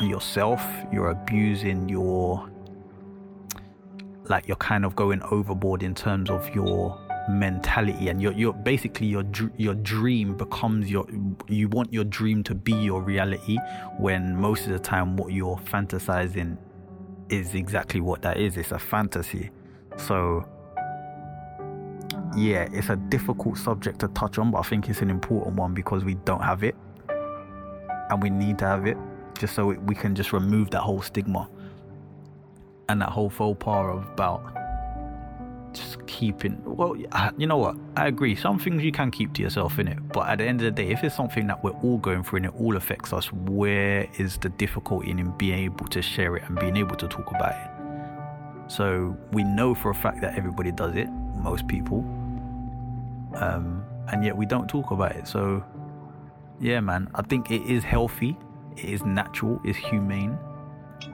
yourself 0.00 0.62
you're 0.92 1.10
abusing 1.10 1.88
your 1.88 2.48
like 4.24 4.48
you're 4.48 4.56
kind 4.56 4.84
of 4.84 4.96
going 4.96 5.22
overboard 5.30 5.82
in 5.82 5.94
terms 5.94 6.28
of 6.30 6.48
your 6.54 6.98
mentality 7.28 8.08
and 8.08 8.20
you're, 8.20 8.32
you're 8.32 8.52
basically 8.52 9.06
your 9.06 9.24
your 9.56 9.74
dream 9.74 10.36
becomes 10.36 10.90
your 10.90 11.06
you 11.48 11.68
want 11.68 11.92
your 11.92 12.04
dream 12.04 12.42
to 12.42 12.54
be 12.54 12.72
your 12.72 13.00
reality 13.00 13.58
when 13.98 14.34
most 14.36 14.66
of 14.66 14.72
the 14.72 14.78
time 14.78 15.16
what 15.16 15.32
you're 15.32 15.56
fantasizing 15.58 16.56
is 17.28 17.54
exactly 17.54 18.00
what 18.00 18.22
that 18.22 18.36
is. 18.36 18.56
It's 18.56 18.72
a 18.72 18.78
fantasy. 18.78 19.50
So 19.96 20.44
yeah 22.36 22.66
it's 22.72 22.88
a 22.88 22.96
difficult 22.96 23.58
subject 23.58 23.98
to 23.98 24.08
touch 24.08 24.38
on 24.38 24.50
but 24.50 24.58
i 24.58 24.62
think 24.62 24.88
it's 24.88 25.02
an 25.02 25.10
important 25.10 25.54
one 25.56 25.74
because 25.74 26.04
we 26.04 26.14
don't 26.14 26.42
have 26.42 26.64
it 26.64 26.74
and 28.10 28.22
we 28.22 28.30
need 28.30 28.58
to 28.58 28.64
have 28.64 28.86
it 28.86 28.96
just 29.38 29.54
so 29.54 29.66
we 29.66 29.94
can 29.94 30.14
just 30.14 30.32
remove 30.32 30.70
that 30.70 30.80
whole 30.80 31.02
stigma 31.02 31.48
and 32.88 33.00
that 33.00 33.08
whole 33.08 33.30
faux 33.30 33.62
pas 33.62 33.96
of 33.96 34.06
about 34.12 34.61
just 35.74 36.06
keeping 36.06 36.60
well 36.64 36.96
you 37.36 37.46
know 37.46 37.56
what? 37.56 37.76
I 37.96 38.06
agree. 38.06 38.34
Some 38.36 38.58
things 38.58 38.82
you 38.82 38.92
can 38.92 39.10
keep 39.10 39.32
to 39.34 39.42
yourself 39.42 39.78
in 39.78 39.88
it 39.88 39.98
but 40.12 40.28
at 40.28 40.38
the 40.38 40.44
end 40.44 40.60
of 40.60 40.64
the 40.64 40.82
day 40.82 40.90
if 40.90 41.02
it's 41.04 41.14
something 41.14 41.46
that 41.46 41.62
we're 41.62 41.78
all 41.82 41.98
going 41.98 42.22
through 42.22 42.38
and 42.38 42.46
it 42.46 42.54
all 42.58 42.76
affects 42.76 43.12
us 43.12 43.32
where 43.32 44.06
is 44.18 44.38
the 44.38 44.48
difficulty 44.50 45.10
in 45.10 45.30
being 45.38 45.58
able 45.58 45.86
to 45.88 46.02
share 46.02 46.36
it 46.36 46.42
and 46.46 46.58
being 46.58 46.76
able 46.76 46.96
to 46.96 47.08
talk 47.08 47.30
about 47.30 47.52
it? 47.52 48.70
So 48.70 49.16
we 49.32 49.44
know 49.44 49.74
for 49.74 49.90
a 49.90 49.94
fact 49.94 50.20
that 50.20 50.36
everybody 50.36 50.72
does 50.72 50.94
it 50.94 51.08
most 51.36 51.66
people. 51.66 51.98
Um, 53.34 53.84
and 54.08 54.24
yet 54.24 54.36
we 54.36 54.46
don't 54.46 54.68
talk 54.68 54.90
about 54.90 55.12
it. 55.12 55.26
So 55.26 55.64
yeah 56.60 56.78
man 56.78 57.08
i 57.16 57.22
think 57.22 57.50
it 57.50 57.62
is 57.62 57.82
healthy. 57.82 58.36
It 58.76 58.84
is 58.84 59.04
natural. 59.04 59.60
It's 59.64 59.78
humane. 59.78 60.38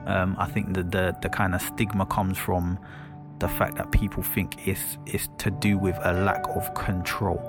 Um, 0.05 0.35
I 0.39 0.45
think 0.45 0.73
that 0.75 0.91
the 0.91 1.15
the 1.21 1.29
kind 1.29 1.55
of 1.55 1.61
stigma 1.61 2.05
comes 2.05 2.37
from 2.37 2.79
the 3.39 3.47
fact 3.47 3.75
that 3.77 3.91
people 3.91 4.21
think 4.21 4.67
it's 4.67 4.97
it's 5.05 5.29
to 5.37 5.51
do 5.51 5.77
with 5.77 5.97
a 6.01 6.13
lack 6.13 6.43
of 6.55 6.73
control. 6.73 7.41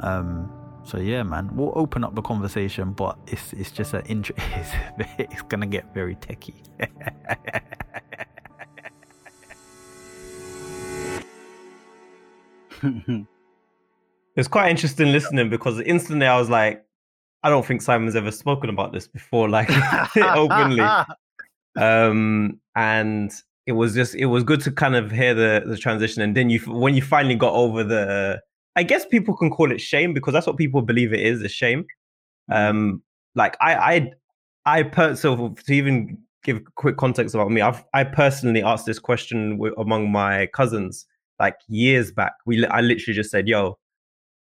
Um, 0.00 0.50
so 0.84 0.98
yeah, 0.98 1.22
man, 1.22 1.54
we'll 1.54 1.72
open 1.74 2.04
up 2.04 2.14
the 2.14 2.22
conversation, 2.22 2.92
but 2.92 3.18
it's 3.26 3.52
it's 3.52 3.70
just 3.70 3.94
an 3.94 4.02
int- 4.06 4.30
it's, 4.36 4.70
it's 5.18 5.42
gonna 5.42 5.66
get 5.66 5.92
very 5.94 6.16
techie. 6.16 6.62
It's 14.36 14.48
quite 14.48 14.70
interesting 14.70 15.12
listening 15.12 15.48
because 15.48 15.80
instantly 15.80 16.26
I 16.26 16.38
was 16.38 16.50
like, 16.50 16.84
I 17.42 17.48
don't 17.48 17.64
think 17.64 17.80
Simon's 17.80 18.14
ever 18.14 18.30
spoken 18.30 18.68
about 18.68 18.92
this 18.92 19.08
before, 19.08 19.48
like 19.48 19.70
openly. 20.16 20.86
Um, 21.74 22.60
and 22.74 23.32
it 23.66 23.72
was 23.72 23.94
just 23.94 24.14
it 24.14 24.26
was 24.26 24.44
good 24.44 24.60
to 24.62 24.70
kind 24.70 24.94
of 24.94 25.10
hear 25.10 25.34
the 25.34 25.64
the 25.66 25.76
transition, 25.76 26.22
and 26.22 26.36
then 26.36 26.50
you 26.50 26.60
when 26.60 26.94
you 26.94 27.02
finally 27.02 27.34
got 27.34 27.52
over 27.52 27.82
the, 27.82 28.40
I 28.76 28.84
guess 28.84 29.04
people 29.04 29.36
can 29.36 29.50
call 29.50 29.72
it 29.72 29.80
shame 29.80 30.14
because 30.14 30.32
that's 30.32 30.46
what 30.46 30.56
people 30.56 30.82
believe 30.82 31.12
it 31.12 31.20
is 31.20 31.42
a 31.42 31.48
shame. 31.48 31.84
Um, 32.50 33.02
like 33.34 33.56
I 33.60 33.74
I 34.64 34.78
I 34.78 34.82
per 34.84 35.16
so 35.16 35.48
to 35.66 35.72
even 35.72 36.18
give 36.44 36.62
quick 36.76 36.96
context 36.96 37.34
about 37.34 37.50
me, 37.50 37.60
I've 37.60 37.84
I 37.92 38.04
personally 38.04 38.62
asked 38.62 38.86
this 38.86 39.00
question 39.00 39.52
w- 39.58 39.74
among 39.76 40.12
my 40.12 40.46
cousins 40.46 41.04
like 41.40 41.56
years 41.68 42.12
back. 42.12 42.34
We 42.46 42.64
I 42.66 42.80
literally 42.80 43.16
just 43.16 43.30
said, 43.32 43.48
"Yo, 43.48 43.78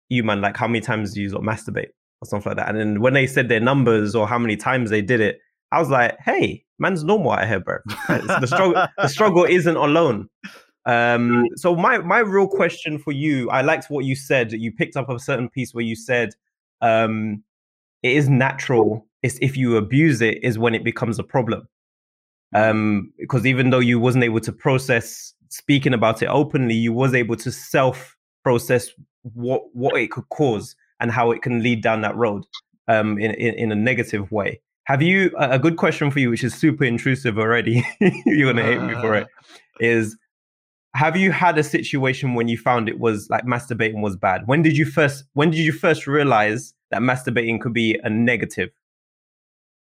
you 0.09 0.23
man, 0.23 0.41
like 0.41 0.57
how 0.57 0.67
many 0.67 0.81
times 0.81 1.13
do 1.13 1.21
you 1.21 1.29
like, 1.29 1.43
masturbate 1.43 1.89
or 2.21 2.25
something 2.25 2.49
like 2.49 2.57
that?" 2.57 2.69
And 2.69 2.77
then 2.79 3.01
when 3.01 3.13
they 3.13 3.27
said 3.27 3.49
their 3.49 3.59
numbers 3.59 4.15
or 4.15 4.27
how 4.27 4.39
many 4.39 4.57
times 4.57 4.89
they 4.89 5.01
did 5.03 5.21
it, 5.21 5.39
I 5.71 5.79
was 5.79 5.89
like, 5.89 6.17
"Hey, 6.19 6.63
man's 6.79 7.03
normal 7.03 7.31
out 7.31 7.47
here, 7.47 7.59
bro. 7.59 7.77
the 8.07 8.47
struggle 8.47 8.85
the 8.97 9.07
struggle 9.07 9.45
isn't 9.45 9.75
alone." 9.75 10.29
Um, 10.85 11.45
so 11.55 11.75
my 11.75 11.99
my 11.99 12.19
real 12.19 12.47
question 12.47 12.97
for 12.97 13.11
you, 13.11 13.49
I 13.49 13.61
liked 13.61 13.89
what 13.89 14.05
you 14.05 14.15
said. 14.15 14.51
You 14.51 14.71
picked 14.71 14.97
up 14.97 15.09
a 15.09 15.19
certain 15.19 15.49
piece 15.49 15.73
where 15.73 15.83
you 15.83 15.95
said, 15.95 16.29
um, 16.81 17.43
"It 18.03 18.13
is 18.13 18.29
natural. 18.29 19.07
It's 19.21 19.37
if 19.41 19.55
you 19.55 19.77
abuse 19.77 20.21
it, 20.21 20.43
is 20.43 20.57
when 20.57 20.75
it 20.75 20.83
becomes 20.83 21.19
a 21.19 21.23
problem." 21.23 21.67
Um, 22.53 23.13
because 23.17 23.45
even 23.45 23.69
though 23.69 23.79
you 23.79 23.99
wasn't 23.99 24.25
able 24.25 24.41
to 24.41 24.51
process 24.51 25.33
speaking 25.49 25.93
about 25.93 26.21
it 26.21 26.27
openly, 26.27 26.73
you 26.75 26.91
was 26.91 27.13
able 27.13 27.35
to 27.37 27.51
self 27.51 28.17
process 28.43 28.89
what 29.21 29.63
what 29.73 29.95
it 29.95 30.11
could 30.11 30.27
cause 30.29 30.75
and 30.99 31.11
how 31.11 31.31
it 31.31 31.41
can 31.41 31.61
lead 31.61 31.83
down 31.83 32.01
that 32.01 32.15
road 32.15 32.43
um, 32.87 33.17
in, 33.19 33.31
in 33.35 33.53
in 33.55 33.71
a 33.71 33.75
negative 33.75 34.31
way. 34.31 34.59
Have 34.91 35.01
you 35.01 35.31
a 35.37 35.57
good 35.57 35.77
question 35.77 36.11
for 36.11 36.19
you, 36.19 36.29
which 36.29 36.43
is 36.43 36.53
super 36.53 36.83
intrusive 36.83 37.39
already? 37.39 37.81
You're 38.25 38.51
gonna 38.51 38.65
hate 38.65 38.81
me 38.81 38.93
for 38.95 39.15
it. 39.15 39.25
Is 39.79 40.17
have 40.93 41.15
you 41.15 41.31
had 41.31 41.57
a 41.57 41.63
situation 41.63 42.33
when 42.33 42.49
you 42.49 42.57
found 42.57 42.89
it 42.89 42.99
was 42.99 43.29
like 43.29 43.45
masturbating 43.45 44.01
was 44.01 44.17
bad? 44.17 44.47
When 44.47 44.63
did 44.63 44.75
you 44.75 44.83
first 44.83 45.23
when 45.31 45.49
did 45.49 45.61
you 45.61 45.71
first 45.71 46.07
realize 46.07 46.73
that 46.89 47.01
masturbating 47.01 47.61
could 47.61 47.71
be 47.71 48.01
a 48.03 48.09
negative 48.09 48.71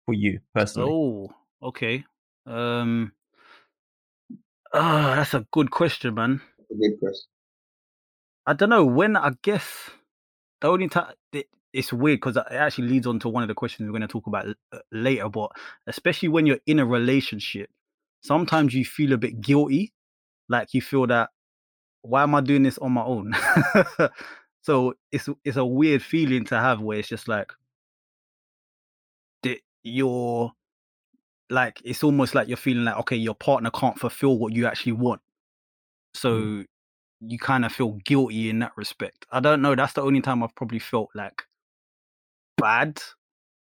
for 0.05 0.13
you 0.13 0.41
personally? 0.55 0.91
Oh, 0.93 1.31
okay. 1.63 2.05
Um, 2.45 3.13
ah, 4.75 5.15
that's 5.17 5.33
a 5.33 5.47
good 5.51 5.71
question, 5.71 6.13
man. 6.13 6.43
Good 6.69 7.01
question. 7.01 7.31
I 8.45 8.53
don't 8.53 8.69
know 8.69 8.85
when. 8.85 9.17
I 9.17 9.33
guess 9.41 9.89
the 10.61 10.69
only 10.69 10.89
time 10.91 11.15
it, 11.33 11.47
it's 11.73 11.93
weird 11.93 12.19
because 12.19 12.37
it 12.37 12.45
actually 12.51 12.89
leads 12.89 13.07
on 13.07 13.19
to 13.21 13.29
one 13.29 13.43
of 13.43 13.49
the 13.49 13.55
questions 13.55 13.87
we're 13.87 13.93
going 13.93 14.03
to 14.03 14.09
talk 14.09 14.27
about 14.27 14.47
l- 14.47 14.55
uh, 14.73 14.79
later. 14.93 15.29
But 15.29 15.53
especially 15.87 16.29
when 16.29 16.47
you're 16.47 16.59
in 16.67 16.79
a 16.79 16.87
relationship, 16.87 17.71
sometimes 18.23 18.75
you 18.75 18.85
feel 18.85 19.13
a 19.13 19.19
bit 19.19 19.41
guilty, 19.41 19.93
like 20.49 20.75
you 20.75 20.83
feel 20.83 21.07
that 21.09 21.31
why 22.03 22.23
am 22.23 22.35
I 22.35 22.41
doing 22.41 22.63
this 22.63 22.79
on 22.79 22.93
my 22.93 23.03
own? 23.03 23.35
so 24.63 24.95
it's 25.13 25.29
it's 25.45 25.57
a 25.57 25.65
weird 25.65 26.03
feeling 26.03 26.45
to 26.47 26.59
have 26.59 26.81
where 26.81 26.99
it's 26.99 27.09
just 27.09 27.29
like 27.29 27.53
that 29.43 29.61
you're 29.83 30.53
like 31.51 31.81
it's 31.85 32.05
almost 32.05 32.35
like 32.35 32.49
you're 32.49 32.57
feeling 32.57 32.85
like 32.85 32.97
okay 32.97 33.17
your 33.17 33.35
partner 33.35 33.71
can't 33.71 33.99
fulfill 33.99 34.39
what 34.39 34.53
you 34.53 34.67
actually 34.67 34.93
want 34.93 35.21
so 36.15 36.63
you 37.21 37.39
kind 37.39 37.65
of 37.65 37.73
feel 37.73 37.93
guilty 38.05 38.49
in 38.49 38.61
that 38.61 38.73
respect 38.77 39.27
i 39.33 39.41
don't 39.41 39.61
know 39.61 39.75
that's 39.75 39.95
the 39.95 40.03
only 40.03 40.21
time 40.21 40.43
i've 40.43 40.55
probably 40.55 40.79
felt 40.79 41.11
like 41.15 41.43
bad 42.61 43.01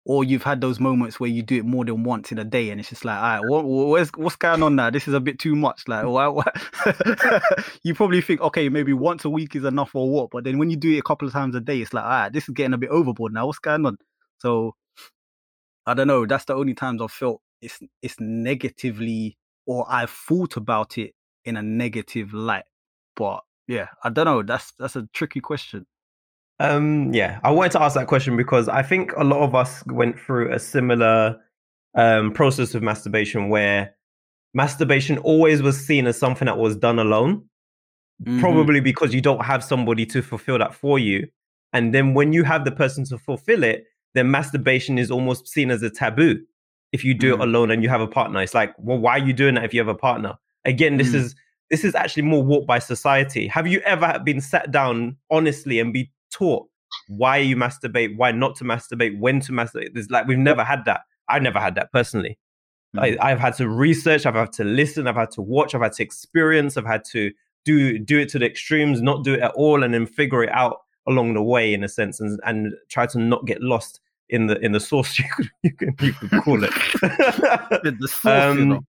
or 0.05 0.23
you've 0.23 0.43
had 0.43 0.59
those 0.59 0.79
moments 0.79 1.19
where 1.19 1.29
you 1.29 1.43
do 1.43 1.57
it 1.57 1.65
more 1.65 1.85
than 1.85 2.03
once 2.03 2.31
in 2.31 2.39
a 2.39 2.43
day 2.43 2.71
and 2.71 2.79
it's 2.79 2.89
just 2.89 3.05
like 3.05 3.17
all 3.17 3.21
right 3.21 3.47
what, 3.47 3.63
what's, 3.63 4.09
what's 4.15 4.35
going 4.35 4.63
on 4.63 4.75
now? 4.75 4.89
This 4.89 5.07
is 5.07 5.13
a 5.13 5.19
bit 5.19 5.37
too 5.37 5.55
much. 5.55 5.87
Like 5.87 6.05
mm. 6.05 6.11
why, 6.11 6.27
why? 6.27 7.39
you 7.83 7.93
probably 7.93 8.21
think 8.21 8.41
okay 8.41 8.69
maybe 8.69 8.93
once 8.93 9.23
a 9.25 9.29
week 9.29 9.55
is 9.55 9.65
enough 9.65 9.93
or 9.93 10.09
what 10.09 10.31
but 10.31 10.43
then 10.43 10.57
when 10.57 10.69
you 10.69 10.77
do 10.77 10.91
it 10.91 10.97
a 10.97 11.03
couple 11.03 11.27
of 11.27 11.33
times 11.33 11.53
a 11.55 11.59
day 11.59 11.79
it's 11.81 11.93
like 11.93 12.03
all 12.03 12.09
right 12.09 12.33
this 12.33 12.49
is 12.49 12.55
getting 12.55 12.73
a 12.73 12.77
bit 12.77 12.89
overboard 12.89 13.33
now. 13.33 13.45
What's 13.45 13.59
going 13.59 13.85
on? 13.85 13.97
So 14.39 14.75
i 15.85 15.93
don't 15.93 16.07
know. 16.07 16.25
That's 16.25 16.45
the 16.45 16.55
only 16.55 16.73
times 16.73 17.01
i've 17.01 17.11
felt 17.11 17.41
it's 17.61 17.79
it's 18.01 18.15
negatively 18.19 19.37
or 19.65 19.85
i've 19.89 20.09
thought 20.09 20.57
about 20.57 20.97
it 20.97 21.13
in 21.45 21.55
a 21.57 21.61
negative 21.61 22.33
light. 22.33 22.65
But 23.15 23.41
yeah 23.67 23.89
i 24.03 24.09
don't 24.09 24.25
know. 24.25 24.41
That's 24.41 24.73
that's 24.79 24.95
a 24.95 25.07
tricky 25.13 25.39
question 25.39 25.85
Um, 26.59 27.13
yeah, 27.13 27.39
I 27.43 27.51
wanted 27.51 27.71
to 27.73 27.81
ask 27.81 27.95
that 27.95 28.07
question 28.07 28.35
because 28.35 28.67
I 28.67 28.81
think 28.83 29.13
a 29.17 29.23
lot 29.23 29.41
of 29.41 29.55
us 29.55 29.83
went 29.87 30.19
through 30.19 30.53
a 30.53 30.59
similar 30.59 31.37
um, 31.95 32.31
process 32.33 32.75
of 32.75 32.83
masturbation 32.83 33.49
where 33.49 33.95
masturbation 34.53 35.17
always 35.19 35.61
was 35.61 35.83
seen 35.85 36.05
as 36.07 36.17
something 36.17 36.45
that 36.47 36.57
was 36.57 36.75
done 36.75 36.99
alone. 36.99 37.43
Mhm. 38.25 38.41
probably 38.41 38.81
because 38.81 39.13
you 39.13 39.21
don't 39.21 39.45
have 39.45 39.63
somebody 39.63 40.05
to 40.05 40.21
fulfill 40.21 40.57
that 40.59 40.75
for 40.75 40.99
you. 40.99 41.25
And 41.71 41.93
then 41.95 42.13
when 42.13 42.33
you 42.33 42.43
have 42.43 42.65
the 42.65 42.71
person 42.71 43.05
to 43.05 43.17
fulfill 43.17 43.63
it, 43.63 43.85
then 44.13 44.29
masturbation 44.29 44.97
is 44.97 45.09
almost 45.09 45.47
seen 45.47 45.71
as 45.71 45.81
a 45.83 45.89
taboo. 45.89 46.41
If 46.91 47.05
you 47.05 47.13
do 47.13 47.31
Mm. 47.31 47.33
it 47.35 47.39
alone 47.47 47.71
and 47.71 47.81
you 47.81 47.87
have 47.87 48.01
a 48.01 48.07
partner, 48.07 48.41
it's 48.41 48.53
like, 48.53 48.73
well, 48.77 48.97
why 48.97 49.11
are 49.19 49.25
you 49.25 49.31
doing 49.31 49.55
that 49.55 49.63
if 49.63 49.73
you 49.73 49.79
have 49.79 49.87
a 49.87 49.95
partner? 49.95 50.33
Again, 50.65 50.97
this 50.97 51.11
Mm. 51.11 51.15
is 51.15 51.35
this 51.71 51.85
is 51.85 51.95
actually 51.95 52.23
more 52.23 52.43
warped 52.43 52.67
by 52.67 52.79
society. 52.79 53.47
Have 53.47 53.67
you 53.67 53.79
ever 53.85 54.19
been 54.25 54.41
sat 54.41 54.69
down 54.69 55.15
honestly 55.31 55.79
and 55.79 55.93
be 55.93 56.11
taught 56.31 56.67
why 57.07 57.37
you 57.37 57.55
masturbate, 57.55 58.15
why 58.17 58.31
not 58.31 58.55
to 58.57 58.63
masturbate, 58.63 59.17
when 59.19 59.39
to 59.41 59.51
masturbate? 59.51 59.93
There's 59.93 60.09
like 60.09 60.27
we've 60.27 60.37
never 60.37 60.63
had 60.63 60.85
that. 60.85 61.01
I've 61.27 61.41
never 61.41 61.59
had 61.59 61.75
that 61.75 61.91
personally. 61.91 62.37
I, 62.97 63.17
I've 63.21 63.39
had 63.39 63.55
to 63.57 63.69
research, 63.69 64.25
I've 64.25 64.35
had 64.35 64.51
to 64.53 64.63
listen, 64.63 65.07
I've 65.07 65.15
had 65.15 65.31
to 65.31 65.41
watch, 65.41 65.75
I've 65.75 65.81
had 65.81 65.93
to 65.93 66.03
experience, 66.03 66.75
I've 66.75 66.87
had 66.87 67.03
to 67.11 67.31
do 67.65 67.99
do 67.99 68.19
it 68.19 68.29
to 68.29 68.39
the 68.39 68.45
extremes, 68.45 69.01
not 69.01 69.23
do 69.23 69.35
it 69.35 69.41
at 69.41 69.51
all, 69.51 69.83
and 69.83 69.93
then 69.93 70.05
figure 70.05 70.43
it 70.43 70.51
out 70.51 70.81
along 71.07 71.33
the 71.33 71.43
way 71.43 71.73
in 71.73 71.83
a 71.83 71.89
sense, 71.89 72.19
and 72.19 72.39
and 72.45 72.73
try 72.87 73.05
to 73.07 73.19
not 73.19 73.45
get 73.45 73.61
lost 73.61 73.99
in 74.29 74.47
the 74.47 74.57
in 74.59 74.71
the 74.71 74.79
source 74.91 75.19
you 75.19 75.25
could 75.35 75.49
you 75.63 75.71
could, 75.73 76.01
you 76.01 76.13
could 76.13 76.41
call 76.41 76.63
it. 76.63 76.71
The, 77.01 77.95
the 77.99 78.07
source, 78.07 78.25
um, 78.25 78.87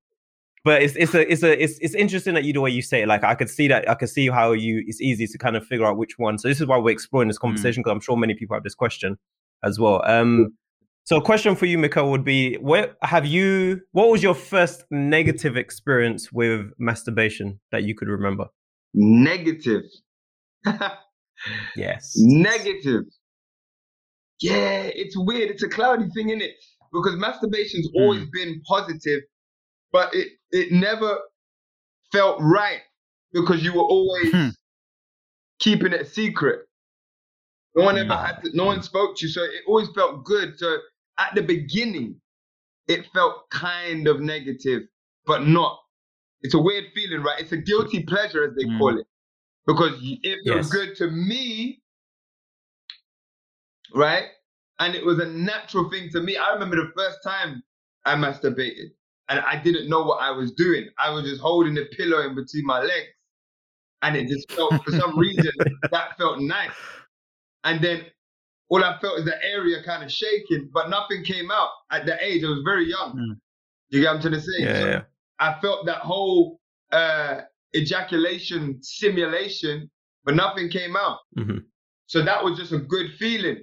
but 0.65 0.83
it's 0.83 0.95
it's 0.97 1.15
a 1.15 1.31
it's 1.33 1.43
a 1.43 1.63
it's 1.63 1.79
it's 1.81 1.95
interesting 1.95 2.35
that 2.35 2.45
you 2.45 2.53
the 2.53 2.61
way 2.61 2.71
you 2.71 2.83
say 2.83 3.03
it. 3.03 3.09
Like 3.09 3.25
I 3.25 3.35
could 3.35 3.49
see 3.51 3.69
that 3.69 3.89
I 3.89 3.95
could 3.95 4.09
see 4.11 4.29
how 4.29 4.53
you 4.53 4.83
it's 4.87 5.01
easy 5.01 5.27
to 5.27 5.39
kind 5.39 5.57
of 5.57 5.67
figure 5.67 5.87
out 5.87 5.97
which 5.97 6.19
one. 6.19 6.39
So 6.39 6.49
this 6.49 6.61
is 6.61 6.67
why 6.67 6.77
we're 6.79 6.91
exploring 6.93 7.29
this 7.29 7.39
conversation 7.39 7.83
because 7.83 7.93
I'm 7.93 8.01
sure 8.01 8.17
many 8.17 8.35
people 8.35 8.55
have 8.55 8.63
this 8.65 8.75
question 8.75 9.19
as 9.65 9.79
well. 9.79 10.03
Um, 10.05 10.55
so 11.05 11.17
a 11.17 11.23
question 11.23 11.57
for 11.57 11.67
you, 11.67 11.79
Mika, 11.79 12.05
would 12.07 12.25
be: 12.25 12.57
Where 12.57 12.95
have 13.03 13.25
you? 13.27 13.81
What 13.93 14.11
was 14.11 14.23
your 14.23 14.35
first 14.35 14.85
negative 14.91 15.57
experience 15.57 16.31
with 16.31 16.71
masturbation 16.79 17.59
that 17.73 17.85
you 17.85 17.95
could 17.95 18.09
remember? 18.09 18.47
Negative. 18.95 19.83
Yes. 21.75 22.13
Negative. 22.17 23.05
Yeah, 24.41 24.83
it's 24.95 25.17
weird. 25.17 25.51
It's 25.51 25.63
a 25.63 25.69
cloudy 25.69 26.09
thing, 26.15 26.31
isn't 26.31 26.43
it? 26.43 26.53
Because 26.93 27.15
masturbation's 27.17 27.89
Hmm. 27.95 28.03
always 28.03 28.27
been 28.33 28.61
positive, 28.67 29.21
but 29.93 30.15
it 30.15 30.29
it 30.53 30.73
never 30.73 31.19
felt 32.13 32.41
right 32.41 32.83
because 33.33 33.63
you 33.65 33.73
were 33.75 33.83
always 33.83 34.33
Hmm. 34.33 34.51
keeping 35.61 35.93
it 35.93 36.07
secret. 36.09 36.67
No 37.77 37.85
one 37.85 37.99
ever 37.99 38.15
Hmm. 38.15 38.27
had 38.27 38.41
to, 38.43 38.51
no 38.57 38.67
one 38.67 38.83
spoke 38.83 39.17
to 39.19 39.27
you, 39.27 39.33
so 39.33 39.43
it 39.43 39.63
always 39.67 39.89
felt 39.91 40.25
good. 40.25 40.59
So 40.59 40.79
at 41.19 41.35
the 41.35 41.43
beginning, 41.43 42.21
it 42.89 43.07
felt 43.15 43.51
kind 43.51 44.09
of 44.09 44.21
negative, 44.21 44.83
but 45.27 45.47
not. 45.47 45.81
It's 46.43 46.55
a 46.55 46.61
weird 46.61 46.87
feeling, 46.95 47.23
right? 47.23 47.41
It's 47.41 47.53
a 47.53 47.57
guilty 47.59 48.05
pleasure, 48.05 48.45
as 48.45 48.55
they 48.57 48.65
Mm. 48.65 48.79
call 48.79 48.99
it, 48.99 49.07
because 49.67 49.95
it 50.03 50.39
feels 50.47 50.67
Yes. 50.67 50.71
good 50.71 50.97
to 50.97 51.11
me, 51.11 51.83
right? 53.95 54.29
And 54.79 54.95
it 54.95 55.05
was 55.05 55.19
a 55.19 55.27
natural 55.27 55.91
thing 55.91 56.11
to 56.11 56.21
me. 56.21 56.37
I 56.37 56.53
remember 56.53 56.77
the 56.77 56.93
first 56.97 57.19
time 57.23 57.63
I 58.05 58.15
masturbated, 58.15 58.91
and 59.31 59.39
I 59.41 59.57
didn't 59.57 59.89
know 59.89 60.03
what 60.03 60.21
I 60.21 60.31
was 60.33 60.53
doing. 60.53 60.89
I 60.99 61.11
was 61.11 61.25
just 61.25 61.41
holding 61.41 61.75
the 61.75 61.87
pillow 61.97 62.21
in 62.27 62.35
between 62.35 62.67
my 62.67 62.81
legs, 62.81 63.09
and 64.03 64.17
it 64.17 64.29
just 64.29 64.51
felt, 64.53 64.73
for 64.85 64.91
some 64.93 65.19
reason, 65.19 65.53
that 65.91 66.19
felt 66.19 66.41
nice. 66.41 66.73
And 67.65 67.83
then 67.83 68.05
all 68.69 68.85
I 68.85 68.99
felt 69.01 69.19
is 69.21 69.25
the 69.25 69.43
area 69.45 69.83
kind 69.85 70.03
of 70.03 70.11
shaking, 70.11 70.69
but 70.75 70.91
nothing 70.91 71.25
came 71.25 71.51
out 71.51 71.71
at 71.91 72.07
the 72.07 72.23
age. 72.23 72.45
I 72.45 72.49
was 72.49 72.63
very 72.65 72.89
young. 72.89 73.17
Mm. 73.17 73.41
You 73.91 74.01
get 74.01 74.09
what 74.09 74.17
I'm 74.17 74.21
trying 74.23 74.35
to 74.35 74.41
say? 74.41 74.65
Yeah, 74.65 74.81
So 74.81 74.89
yeah. 74.89 75.03
I 75.39 75.61
felt 75.61 75.87
that 75.87 75.99
whole 75.99 76.61
uh, 76.93 77.43
ejaculation 77.77 78.83
simulation, 78.83 79.91
but 80.25 80.35
nothing 80.35 80.69
came 80.71 80.97
out. 80.97 81.19
Mhm. 81.39 81.65
So 82.07 82.23
that 82.23 82.43
was 82.43 82.59
just 82.59 82.73
a 82.73 82.79
good 82.79 83.13
feeling. 83.19 83.57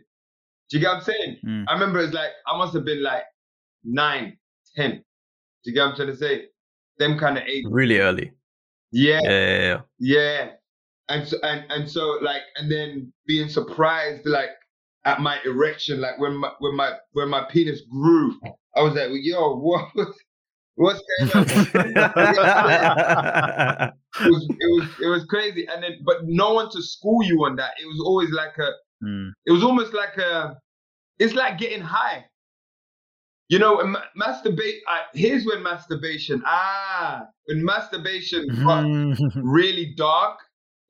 Do 0.69 0.77
you 0.77 0.79
get 0.79 0.89
what 0.89 0.97
I'm 0.97 1.03
saying? 1.03 1.37
Mm. 1.45 1.65
I 1.67 1.73
remember 1.73 1.99
it's 1.99 2.13
like 2.13 2.31
I 2.45 2.57
must 2.57 2.73
have 2.73 2.85
been 2.85 3.03
like 3.03 3.23
nine, 3.83 4.37
ten. 4.75 5.03
Do 5.67 5.71
you 5.71 5.75
get 5.75 5.81
what 5.83 5.89
I'm 5.89 5.95
trying 5.97 6.07
to 6.07 6.15
say? 6.15 6.45
Them 6.97 7.19
kind 7.19 7.37
of 7.37 7.43
age. 7.43 7.65
Really 7.69 7.99
early. 7.99 8.31
Yeah, 8.93 9.19
Yeah, 9.21 9.29
yeah, 9.29 9.59
yeah. 9.59 9.81
yeah. 9.99 10.49
And 11.09 11.27
so 11.27 11.37
and 11.43 11.65
and 11.69 11.91
so 11.91 12.19
like 12.21 12.43
and 12.55 12.71
then 12.71 13.11
being 13.27 13.49
surprised 13.49 14.25
like 14.25 14.51
at 15.03 15.19
my 15.19 15.39
erection, 15.45 15.99
like 15.99 16.17
when 16.19 16.37
my 16.37 16.51
when 16.59 16.73
my 16.77 16.93
when 17.11 17.27
my 17.27 17.43
penis 17.51 17.81
grew, 17.91 18.39
I 18.77 18.81
was 18.81 18.93
like, 18.93 19.09
yo, 19.11 19.57
what 19.57 19.89
what's 20.75 21.01
going 21.19 21.31
on? 21.33 21.47
it 24.19 24.31
was 24.31 24.47
it 24.49 24.71
was 24.71 24.89
it 25.01 25.07
was 25.07 25.25
crazy. 25.25 25.67
And 25.67 25.83
then 25.83 25.99
but 26.05 26.17
no 26.23 26.53
one 26.53 26.69
to 26.71 26.81
school 26.81 27.21
you 27.23 27.43
on 27.45 27.55
that. 27.57 27.71
It 27.81 27.85
was 27.87 28.01
always 28.05 28.31
like 28.31 28.57
a 28.57 28.69
Mm. 29.03 29.31
it 29.45 29.51
was 29.51 29.63
almost 29.63 29.93
like 29.93 30.17
a 30.17 30.57
it's 31.19 31.35
like 31.35 31.59
getting 31.59 31.81
high 31.81 32.25
you 33.49 33.59
know 33.59 33.81
ma- 33.83 34.01
masturbate 34.19 34.79
uh, 34.89 34.99
here's 35.13 35.45
when 35.45 35.61
masturbation 35.63 36.41
ah 36.45 37.23
when 37.45 37.63
masturbation 37.63 38.45
got 38.65 38.83
Mhm. 38.85 39.41
really 39.43 39.93
dark 39.95 40.37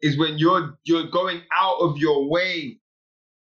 is 0.01 0.17
when 0.17 0.37
you're 0.37 0.77
you're 0.85 1.07
going 1.09 1.41
out 1.53 1.77
of 1.79 1.97
your 1.97 2.29
way 2.29 2.79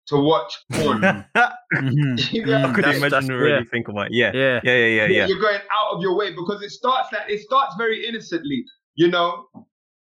to 0.08 0.16
watch 0.16 0.52
porn 0.72 1.00
Mhm. 1.74 2.32
You 2.32 2.46
know, 2.46 2.56
I 2.56 2.60
Mm, 2.62 2.74
couldn't 2.74 2.92
that's- 2.92 2.96
imagine 2.96 3.10
that's- 3.10 3.26
to 3.28 3.34
really 3.34 3.52
yeah. 3.64 3.70
think 3.70 3.88
about 3.88 4.06
it. 4.06 4.12
Yeah. 4.14 4.30
Yeah. 4.34 4.60
Yeah, 4.64 4.76
yeah, 4.76 4.86
yeah, 4.86 5.06
yeah. 5.16 5.26
you're 5.26 5.40
going 5.48 5.60
out 5.70 5.88
of 5.94 6.00
your 6.02 6.14
way 6.16 6.30
because 6.32 6.62
it 6.62 6.70
starts 6.70 7.08
that 7.10 7.28
it 7.30 7.40
starts 7.48 7.74
very 7.76 8.06
innocently 8.08 8.64
you 8.94 9.08
know 9.08 9.28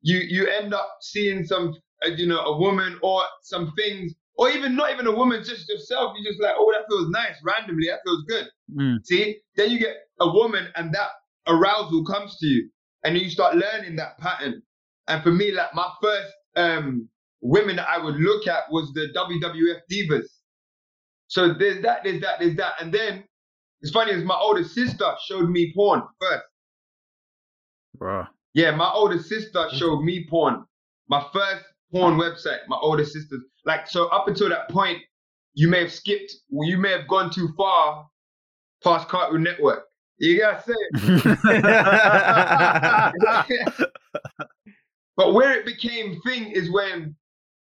you 0.02 0.18
you 0.36 0.48
end 0.48 0.74
up 0.74 0.89
seeing 1.02 1.44
some 1.44 1.65
uh, 2.06 2.10
you 2.20 2.28
know 2.28 2.39
a 2.39 2.58
woman 2.65 2.91
or 3.02 3.24
some 3.41 3.72
things 3.80 4.13
or 4.38 4.50
even 4.50 4.76
not 4.76 4.91
even 4.91 5.08
a 5.08 5.12
woman 5.12 5.43
just 5.43 5.67
yourself 5.69 6.13
You're 6.17 6.32
just 6.32 6.41
like 6.41 6.54
oh 6.58 6.71
that 6.74 6.86
feels 6.89 7.10
nice 7.10 7.36
randomly 7.43 7.88
that 7.88 8.00
feels 8.06 8.24
good 8.28 8.48
Mm. 8.76 8.98
see 9.06 9.38
then 9.56 9.69
you 9.69 9.78
get 9.80 9.95
a 10.19 10.28
woman 10.32 10.67
and 10.76 10.91
that 10.95 11.10
arousal 11.48 12.04
comes 12.04 12.38
to 12.39 12.48
you 12.48 12.67
and 13.04 13.15
you 13.15 13.30
start 13.30 13.56
learning 13.56 13.95
that 13.98 14.17
pattern 14.17 14.62
and 15.08 15.21
for 15.21 15.32
me 15.32 15.52
like 15.52 15.74
my 15.76 15.88
first 16.02 16.34
um 16.56 17.08
women 17.41 17.76
that 17.76 17.88
i 17.88 17.98
would 18.04 18.15
look 18.15 18.48
at 18.48 18.63
was 18.71 18.91
the 18.93 19.08
wwf 19.15 19.80
divas 19.91 20.26
so 21.28 21.54
there's 21.54 21.82
that 21.84 22.04
there's 22.04 22.19
that 22.21 22.39
there's 22.39 22.56
that 22.56 22.74
and 22.82 22.91
then 22.91 23.24
it's 23.82 23.91
funny 23.91 24.12
as 24.13 24.24
my 24.24 24.36
older 24.36 24.63
sister 24.63 25.13
showed 25.28 25.48
me 25.50 25.71
porn 25.76 26.02
first 26.19 26.43
Bruh. 27.98 28.28
yeah, 28.54 28.71
my 28.71 28.89
older 28.91 29.19
sister 29.19 29.67
showed 29.74 30.02
me 30.02 30.26
porn. 30.30 30.65
My 31.08 31.26
first 31.32 31.63
porn 31.91 32.15
website, 32.17 32.60
my 32.67 32.78
older 32.78 33.06
sister's. 33.06 33.41
Like, 33.65 33.88
so 33.88 34.08
up 34.08 34.28
until 34.28 34.50
that 34.50 34.69
point, 34.69 35.00
you 35.54 35.67
may 35.67 35.82
have 35.82 35.91
skipped, 35.91 36.34
you 36.50 36.78
may 36.78 36.91
have 36.91 37.08
gone 37.08 37.32
too 37.32 37.50
far 37.58 38.08
past 38.84 39.08
Cartoon 39.08 39.43
Network. 39.43 39.86
You 40.17 40.39
gotta 40.39 40.63
say 40.63 40.74
it. 43.50 43.89
but 45.17 45.34
where 45.34 45.54
it 45.54 45.65
became 45.65 46.21
thing 46.21 46.52
is 46.52 46.71
when 46.71 47.15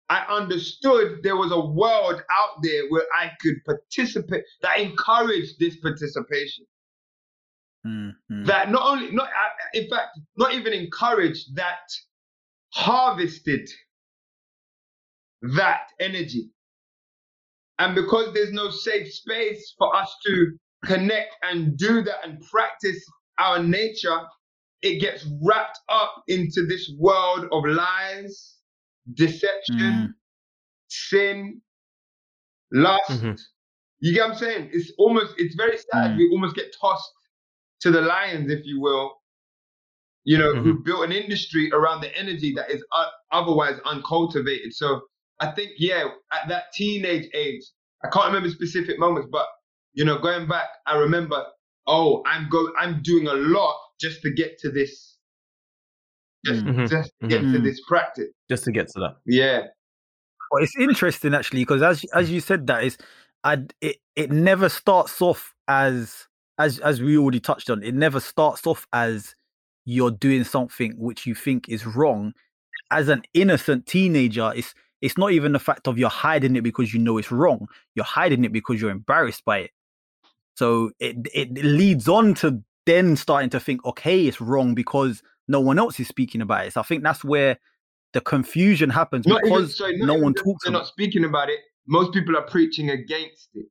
I 0.09 0.23
understood 0.29 1.23
there 1.23 1.35
was 1.35 1.51
a 1.51 1.59
world 1.59 2.21
out 2.31 2.61
there 2.63 2.83
where 2.89 3.03
I 3.19 3.31
could 3.41 3.55
participate, 3.65 4.45
that 4.61 4.79
encouraged 4.79 5.59
this 5.59 5.75
participation 5.77 6.65
Mm, 7.87 8.15
mm. 8.29 8.45
that 8.45 8.69
not 8.69 8.81
only 8.85 9.11
not 9.11 9.29
in 9.73 9.87
fact 9.87 10.19
not 10.35 10.53
even 10.53 10.73
encouraged 10.73 11.55
that 11.55 11.87
harvested 12.73 13.69
that 15.41 15.81
energy 15.99 16.49
and 17.79 17.93
because 17.95 18.33
there's 18.33 18.51
no 18.51 18.69
safe 18.69 19.11
space 19.13 19.75
for 19.77 19.95
us 19.95 20.13
to 20.25 20.57
connect 20.85 21.35
and 21.43 21.77
do 21.77 22.01
that 22.03 22.23
and 22.23 22.39
practice 22.51 23.03
our 23.39 23.61
nature 23.61 24.19
it 24.81 24.99
gets 24.99 25.25
wrapped 25.43 25.79
up 25.89 26.23
into 26.27 26.65
this 26.67 26.91
world 26.99 27.45
of 27.51 27.63
lies 27.65 28.55
deception 29.13 29.67
Mm. 29.79 30.13
sin 30.89 31.61
lust 32.71 33.09
Mhm. 33.23 33.39
you 33.99 34.13
get 34.13 34.23
what 34.23 34.31
i'm 34.33 34.37
saying 34.37 34.69
it's 34.73 34.91
almost 34.97 35.33
it's 35.37 35.55
very 35.55 35.77
sad 35.77 36.11
Mm. 36.11 36.17
we 36.17 36.29
almost 36.31 36.55
get 36.55 36.75
tossed 36.79 37.11
to 37.79 37.91
the 37.91 38.01
lions, 38.01 38.49
if 38.51 38.65
you 38.65 38.81
will, 38.81 39.21
you 40.23 40.35
know, 40.35 40.55
who 40.55 40.81
built 40.83 41.05
an 41.05 41.11
industry 41.11 41.69
around 41.71 42.01
the 42.01 42.11
energy 42.17 42.51
that 42.55 42.71
is 42.71 42.83
uh, 42.91 43.05
otherwise 43.31 43.79
uncultivated. 43.85 44.73
So 44.73 45.01
I 45.39 45.51
think, 45.51 45.71
yeah, 45.77 46.05
at 46.31 46.47
that 46.49 46.65
teenage 46.73 47.27
age, 47.33 47.61
I 48.03 48.09
can't 48.09 48.27
remember 48.27 48.49
specific 48.49 48.99
moments, 48.99 49.29
but 49.31 49.45
you 49.93 50.05
know, 50.05 50.19
going 50.19 50.47
back, 50.47 50.67
I 50.85 50.95
remember, 50.95 51.43
oh, 51.87 52.21
I'm 52.25 52.49
go, 52.49 52.71
I'm 52.79 53.01
doing 53.01 53.27
a 53.27 53.33
lot 53.33 53.75
just 53.99 54.21
to 54.21 54.31
get 54.33 54.59
to 54.59 54.69
this, 54.71 55.17
just, 56.45 56.65
Mhm. 56.65 56.89
just 56.89 57.11
to 57.21 57.27
get 57.27 57.41
to 57.41 57.59
Mhm. 57.59 57.63
this 57.63 57.81
practice. 57.87 58.29
Just 58.49 58.63
to 58.65 58.71
get 58.71 58.87
to 58.89 58.99
that. 58.99 59.17
Yeah, 59.25 59.67
Well, 60.51 60.63
it's 60.63 60.77
interesting 60.79 61.33
actually 61.33 61.61
because 61.63 61.81
as 61.81 62.05
as 62.13 62.31
you 62.31 62.39
said 62.39 62.67
that 62.67 62.83
is, 62.85 62.97
I 63.43 63.65
it 63.81 63.97
it 64.15 64.31
never 64.31 64.69
starts 64.69 65.21
off 65.21 65.53
as 65.67 66.27
as 66.57 66.79
as 66.79 67.01
we 67.01 67.17
already 67.17 67.39
touched 67.41 67.69
on. 67.69 67.83
It 67.83 67.93
never 67.93 68.19
starts 68.21 68.65
off 68.65 68.87
as 68.93 69.35
you're 69.85 70.11
doing 70.11 70.43
something 70.45 70.93
which 70.97 71.25
you 71.25 71.35
think 71.35 71.67
is 71.69 71.85
wrong. 71.85 72.33
as 72.91 73.09
an 73.09 73.23
innocent 73.33 73.85
teenager, 73.85 74.53
it's 74.55 74.73
it's 75.01 75.17
not 75.17 75.31
even 75.31 75.51
the 75.51 75.59
fact 75.59 75.87
of 75.87 75.97
you're 75.97 76.09
hiding 76.09 76.55
it 76.55 76.61
because 76.61 76.93
you 76.93 76.99
know 76.99 77.17
it's 77.17 77.31
wrong. 77.31 77.67
You're 77.95 78.05
hiding 78.05 78.43
it 78.45 78.51
because 78.51 78.81
you're 78.81 78.91
embarrassed 78.91 79.45
by 79.45 79.59
it. 79.59 79.71
So 80.55 80.91
it 80.99 81.17
it 81.33 81.53
leads 81.53 82.07
on 82.07 82.33
to 82.35 82.63
then 82.85 83.15
starting 83.15 83.49
to 83.51 83.59
think, 83.59 83.85
okay, 83.85 84.25
it's 84.25 84.41
wrong 84.41 84.73
because 84.73 85.21
no 85.47 85.59
one 85.59 85.77
else 85.77 85.99
is 85.99 86.07
speaking 86.07 86.41
about 86.41 86.67
it. 86.67 86.73
So 86.73 86.81
I 86.81 86.83
think 86.83 87.03
that's 87.03 87.23
where 87.23 87.59
the 88.13 88.21
confusion 88.21 88.89
happens 88.89 89.27
Not 89.27 89.41
even, 89.45 89.53
because 89.53 89.77
sorry, 89.77 89.97
no 89.97 90.15
one 90.15 90.33
talks 90.33 90.63
They're 90.63 90.71
about 90.71 90.79
not 90.79 90.87
speaking 90.87 91.25
about 91.25 91.49
it. 91.49 91.59
Most 91.85 92.13
people 92.13 92.35
are 92.35 92.43
preaching 92.43 92.89
against 92.89 93.49
it. 93.53 93.67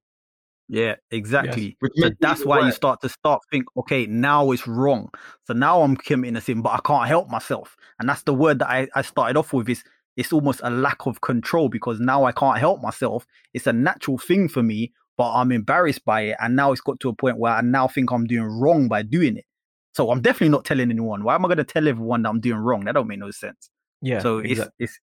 Yeah, 0.68 0.96
exactly. 1.10 1.76
Which 1.80 1.92
So 1.96 2.10
that's 2.20 2.40
even 2.40 2.50
why 2.50 2.66
you 2.66 2.72
start 2.72 3.00
to 3.02 3.08
start 3.08 3.42
think, 3.50 3.66
okay, 3.76 4.06
now 4.06 4.50
it's 4.50 4.66
wrong. 4.66 5.10
So 5.44 5.54
now 5.54 5.82
I'm 5.82 5.96
committing 5.96 6.36
a 6.36 6.40
sin, 6.40 6.60
but 6.60 6.70
I 6.70 6.80
can't 6.84 7.06
help 7.06 7.28
myself. 7.28 7.76
And 7.98 8.08
that's 8.08 8.22
the 8.22 8.34
word 8.34 8.58
that 8.58 8.68
I, 8.68 8.88
I 8.94 9.02
started 9.02 9.36
off 9.36 9.52
with 9.52 9.68
is 9.68 9.84
it's 10.16 10.33
almost 10.33 10.61
a 10.62 10.70
lack 10.70 11.07
of 11.07 11.20
control 11.20 11.68
because 11.68 12.00
now 12.00 12.24
I 12.24 12.33
can't 12.33 12.59
help 12.59 12.81
myself. 12.81 13.26
It's 13.55 13.66
a 13.66 13.72
natural 13.72 14.18
thing 14.18 14.48
for 14.48 14.62
me, 14.62 14.92
but 15.18 15.33
I'm 15.33 15.52
embarrassed 15.52 16.05
by 16.05 16.22
it. 16.22 16.37
And 16.40 16.57
now 16.57 16.72
it's 16.72 16.81
got 16.81 17.00
to 17.00 17.09
a 17.11 17.14
point 17.14 17.38
where 17.38 17.52
I 17.52 17.61
now 17.61 17.87
think 17.88 18.11
I'm 18.11 18.26
doing 18.26 18.44
wrong 18.44 18.88
by 18.88 19.02
doing 19.02 19.37
it. 19.37 19.44
So 19.92 20.11
I'm 20.11 20.20
definitely 20.20 20.50
not 20.50 20.64
telling 20.64 20.90
anyone. 20.90 21.22
Why 21.24 21.35
am 21.35 21.44
I 21.44 21.48
going 21.48 21.59
to 21.59 21.64
tell 21.64 21.87
everyone 21.88 22.22
that 22.22 22.31
I'm 22.31 22.40
doing 22.40 22.59
wrong? 22.59 22.85
That 22.85 22.92
don't 22.92 23.07
make 23.09 23.18
no 23.18 23.31
sense. 23.31 23.70
Yeah. 24.02 24.20
so 24.20 24.38
it's 24.38 24.61
it's 24.79 25.00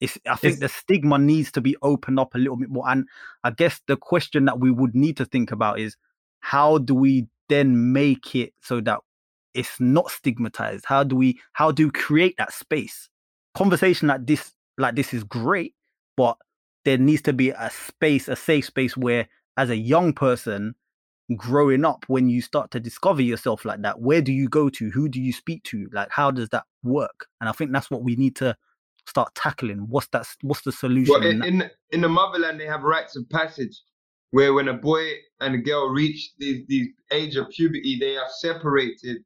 it's 0.00 0.18
I 0.28 0.34
think 0.34 0.54
It's- 0.56 0.60
the 0.60 0.68
stigma 0.68 1.18
needs 1.18 1.52
to 1.52 1.60
be 1.60 1.76
opened 1.82 2.18
up 2.18 2.34
a 2.34 2.38
little 2.38 2.56
bit 2.56 2.70
more. 2.70 2.88
And 2.88 3.06
I 3.44 3.50
guess 3.52 3.80
the 3.86 3.96
question 3.96 4.44
that 4.46 4.58
we 4.58 4.70
would 4.70 4.94
need 4.94 5.16
to 5.18 5.24
think 5.24 5.52
about 5.52 5.78
is 5.78 5.96
how 6.40 6.78
do 6.78 6.94
we 6.94 7.28
then 7.48 7.92
make 7.92 8.34
it 8.34 8.52
so 8.60 8.80
that 8.80 8.98
it's 9.54 9.78
not 9.78 10.10
stigmatized? 10.10 10.86
How 10.86 11.04
do 11.04 11.14
we 11.14 11.38
how 11.52 11.70
do 11.70 11.86
we 11.86 11.90
create 11.92 12.34
that 12.38 12.52
space? 12.52 13.08
Conversation 13.54 14.08
like 14.08 14.26
this 14.26 14.52
like 14.78 14.94
this 14.94 15.12
is 15.12 15.24
great, 15.24 15.74
but 16.16 16.36
there 16.84 16.98
needs 16.98 17.22
to 17.22 17.32
be 17.32 17.50
a 17.50 17.70
space, 17.70 18.28
a 18.28 18.36
safe 18.36 18.66
space 18.66 18.96
where 18.96 19.28
as 19.56 19.70
a 19.70 19.76
young 19.76 20.12
person 20.12 20.74
growing 21.36 21.84
up 21.84 22.04
when 22.08 22.28
you 22.28 22.42
start 22.42 22.70
to 22.72 22.80
discover 22.80 23.22
yourself 23.22 23.64
like 23.64 23.80
that 23.82 24.00
where 24.00 24.20
do 24.20 24.32
you 24.32 24.48
go 24.48 24.68
to? 24.68 24.90
Who 24.90 25.08
do 25.08 25.20
you 25.20 25.32
speak 25.32 25.62
to? 25.64 25.88
Like 25.92 26.08
how 26.10 26.30
does 26.30 26.48
that 26.50 26.64
work? 26.82 27.26
And 27.40 27.48
i 27.48 27.52
think 27.52 27.72
that's 27.72 27.90
what 27.90 28.02
we 28.02 28.16
need 28.16 28.36
to 28.36 28.56
start 29.06 29.34
tackling. 29.34 29.86
What's 29.88 30.08
that 30.08 30.26
what's 30.42 30.62
the 30.62 30.72
solution 30.72 31.12
Well, 31.12 31.26
in 31.26 31.42
in, 31.44 31.70
in 31.90 32.00
the 32.00 32.08
motherland, 32.08 32.60
they 32.60 32.66
have 32.66 32.82
rites 32.82 33.16
of 33.16 33.28
passage, 33.30 33.80
where 34.30 34.54
when 34.54 34.68
a 34.68 34.74
boy 34.74 35.04
and 35.40 35.54
a 35.54 35.58
girl 35.58 35.88
reach 35.88 36.32
the 36.38 36.64
the 36.68 36.90
age 37.10 37.36
of 37.36 37.48
puberty, 37.50 37.98
they 37.98 38.16
are 38.16 38.28
separated 38.38 39.18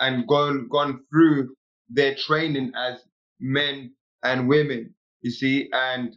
and 0.00 0.26
gone 0.26 0.68
gone 0.70 1.00
through 1.10 1.54
their 1.88 2.14
training 2.14 2.72
as 2.76 3.04
men 3.44 3.94
and 4.22 4.48
women. 4.48 4.94
You 5.20 5.30
see, 5.30 5.68
and 5.72 6.16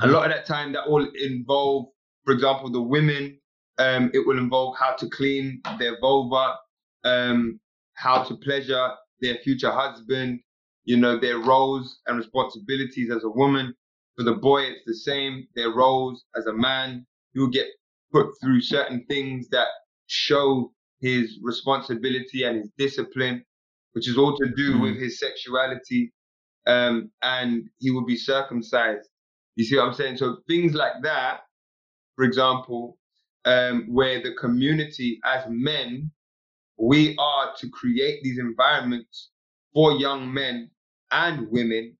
a 0.00 0.06
lot 0.06 0.26
of 0.26 0.30
that 0.36 0.46
time 0.46 0.72
that 0.74 0.88
will 0.88 1.08
involve, 1.14 1.86
for 2.24 2.32
example, 2.34 2.70
the 2.70 2.82
women. 2.82 3.38
Um, 3.78 4.10
it 4.14 4.26
will 4.26 4.38
involve 4.38 4.74
how 4.78 4.94
to 4.96 5.06
clean 5.10 5.60
their 5.78 6.00
vulva, 6.00 6.56
um, 7.04 7.60
how 7.94 8.22
to 8.22 8.34
pleasure 8.36 8.90
their 9.20 9.36
future 9.44 9.70
husband, 9.70 10.40
you 10.84 10.96
know, 10.96 11.18
their 11.18 11.38
roles 11.38 11.98
and 12.06 12.16
responsibilities 12.16 13.10
as 13.10 13.22
a 13.24 13.28
woman. 13.28 13.74
For 14.16 14.22
the 14.24 14.32
boy, 14.34 14.62
it's 14.62 14.84
the 14.86 14.94
same. 14.94 15.46
Their 15.54 15.72
roles 15.74 16.24
as 16.36 16.46
a 16.46 16.54
man, 16.54 17.06
he 17.34 17.40
will 17.40 17.50
get 17.50 17.66
put 18.12 18.28
through 18.40 18.62
certain 18.62 19.04
things 19.10 19.48
that 19.50 19.68
show 20.06 20.72
his 21.00 21.38
responsibility 21.42 22.44
and 22.44 22.56
his 22.56 22.70
discipline, 22.78 23.44
which 23.92 24.08
is 24.08 24.16
all 24.16 24.34
to 24.38 24.46
do 24.56 24.76
Mm. 24.76 24.80
with 24.80 24.96
his 24.96 25.18
sexuality. 25.18 26.12
Um, 26.66 27.10
and 27.22 27.68
he 27.78 27.90
will 27.90 28.06
be 28.06 28.16
circumcised. 28.16 29.08
You 29.56 29.64
see 29.64 29.76
what 29.76 29.88
I'm 29.88 29.94
saying? 29.94 30.18
So 30.18 30.38
things 30.48 30.74
like 30.74 30.94
that, 31.02 31.40
for 32.16 32.24
example, 32.24 32.98
um, 33.46 33.86
where 33.88 34.22
the 34.22 34.34
community 34.34 35.20
as 35.24 35.44
men, 35.48 36.10
we 36.78 37.16
are 37.18 37.54
to 37.58 37.70
create 37.70 38.22
these 38.22 38.38
environments 38.38 39.30
for 39.74 39.92
young 39.92 40.32
men 40.32 40.70
and 41.12 41.48
women 41.50 41.96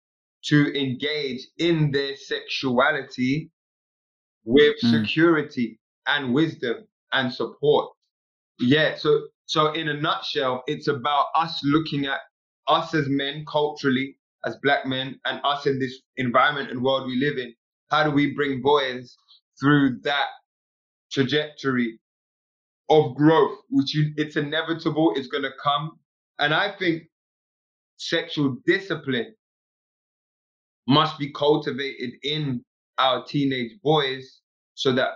to 0.47 0.75
engage 0.81 1.47
in 1.59 1.91
their 1.93 2.17
sexuality 2.17 3.51
with 4.45 4.77
Mm. 4.83 4.91
security 4.91 5.81
and 6.07 6.35
wisdom 6.35 6.87
and 7.13 7.33
support. 7.33 7.93
Yeah, 8.61 8.97
so 8.97 9.29
so 9.47 9.73
in 9.73 9.89
a 9.89 9.95
nutshell, 9.95 10.65
it's 10.69 10.89
about 10.89 11.27
us 11.37 11.61
looking 11.65 12.07
at 12.07 12.21
us 12.69 12.95
as 12.95 13.09
men 13.09 13.45
culturally, 13.47 14.19
as 14.47 14.57
black 14.63 14.87
men, 14.87 15.21
and 15.27 15.41
us 15.45 15.67
in 15.67 15.79
this 15.79 16.01
environment 16.17 16.71
and 16.71 16.83
world 16.83 17.07
we 17.07 17.17
live 17.17 17.39
in. 17.39 17.55
How 17.91 18.05
do 18.05 18.11
we 18.11 18.35
bring 18.35 18.63
boys 18.63 19.17
through 19.61 20.01
that 20.05 20.29
trajectory 21.13 21.99
of 22.91 23.15
growth, 23.17 23.59
which 23.71 23.95
you, 23.95 24.13
it's 24.17 24.37
inevitable, 24.37 25.13
it's 25.17 25.29
going 25.29 25.43
to 25.43 25.53
come. 25.63 25.99
And 26.39 26.55
I 26.55 26.77
think 26.79 27.05
sexual 27.97 28.57
discipline 28.67 29.35
must 30.89 31.19
be 31.19 31.33
cultivated 31.33 32.13
in 32.23 32.65
our 32.99 33.25
teenage 33.25 33.73
boys 33.83 34.41
so 34.75 34.93
that 34.93 35.11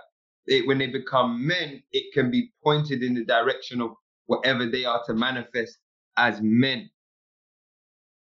it, 0.47 0.67
when 0.67 0.77
they 0.79 0.87
become 0.87 1.45
men, 1.45 1.81
it 1.91 2.13
can 2.13 2.31
be 2.31 2.51
pointed 2.63 3.03
in 3.03 3.13
the 3.13 3.25
direction 3.25 3.81
of 3.81 3.91
whatever 4.25 4.65
they 4.67 4.85
are 4.85 5.03
to 5.05 5.13
manifest 5.13 5.77
as 6.17 6.39
men. 6.41 6.89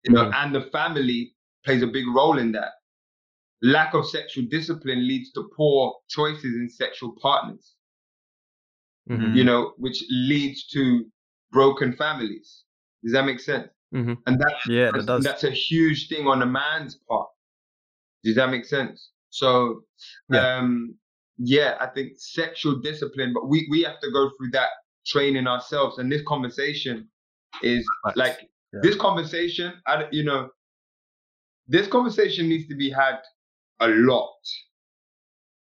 You 0.04 0.12
know, 0.12 0.30
and 0.34 0.54
the 0.54 0.62
family 0.72 1.34
plays 1.64 1.82
a 1.82 1.86
big 1.86 2.06
role 2.08 2.38
in 2.38 2.52
that. 2.52 2.72
Lack 3.62 3.92
of 3.94 4.06
sexual 4.06 4.44
discipline 4.50 5.06
leads 5.06 5.32
to 5.32 5.50
poor 5.56 5.94
choices 6.08 6.54
in 6.56 6.68
sexual 6.70 7.14
partners 7.20 7.74
Mhm. 9.08 9.34
you 9.34 9.44
know, 9.44 9.74
which 9.76 10.04
leads 10.10 10.66
to 10.68 11.04
broken 11.50 11.92
families. 11.92 12.64
Does 13.02 13.12
that 13.12 13.24
make 13.24 13.40
sense? 13.40 13.68
Mhm. 13.92 14.18
And 14.26 14.38
that, 14.38 14.54
yeah 14.68 14.86
that 14.86 14.92
that's, 14.92 15.06
does 15.06 15.24
that's 15.24 15.44
a 15.44 15.50
huge 15.50 16.08
thing 16.08 16.26
on 16.28 16.42
a 16.42 16.46
man's 16.46 16.96
part. 17.08 17.28
Does 18.22 18.36
that 18.36 18.50
make 18.50 18.64
sense? 18.64 19.10
So, 19.30 19.84
Yeah. 20.28 20.58
um, 20.58 20.94
yeah, 21.38 21.76
I 21.80 21.86
think 21.86 22.12
sexual 22.18 22.76
discipline, 22.80 23.32
but 23.32 23.48
we, 23.48 23.66
we 23.70 23.82
have 23.82 23.98
to 24.00 24.10
go 24.12 24.30
through 24.36 24.50
that 24.52 24.68
training 25.06 25.46
ourselves. 25.46 25.98
And 25.98 26.12
this 26.12 26.22
conversation 26.26 27.10
is 27.62 27.84
Facts. 28.04 28.16
like 28.16 28.49
Yeah. 28.72 28.80
this 28.82 28.96
conversation. 28.96 29.74
I, 29.86 30.06
you 30.10 30.24
know, 30.24 30.48
this 31.66 31.86
conversation 31.86 32.48
needs 32.48 32.68
to 32.68 32.76
be 32.76 32.90
had 32.90 33.18
a 33.80 33.88
lot. 33.88 34.34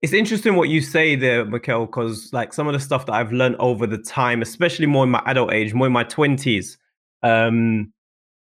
It's 0.01 0.13
interesting 0.13 0.55
what 0.55 0.69
you 0.69 0.81
say 0.81 1.15
there, 1.15 1.45
Mikel, 1.45 1.85
because 1.85 2.33
like 2.33 2.53
some 2.53 2.67
of 2.67 2.73
the 2.73 2.79
stuff 2.79 3.05
that 3.05 3.13
I've 3.13 3.31
learned 3.31 3.55
over 3.59 3.85
the 3.85 3.99
time, 3.99 4.41
especially 4.41 4.87
more 4.87 5.03
in 5.03 5.11
my 5.11 5.21
adult 5.27 5.53
age, 5.53 5.73
more 5.75 5.85
in 5.85 5.93
my 5.93 6.03
twenties, 6.03 6.77
um, 7.21 7.93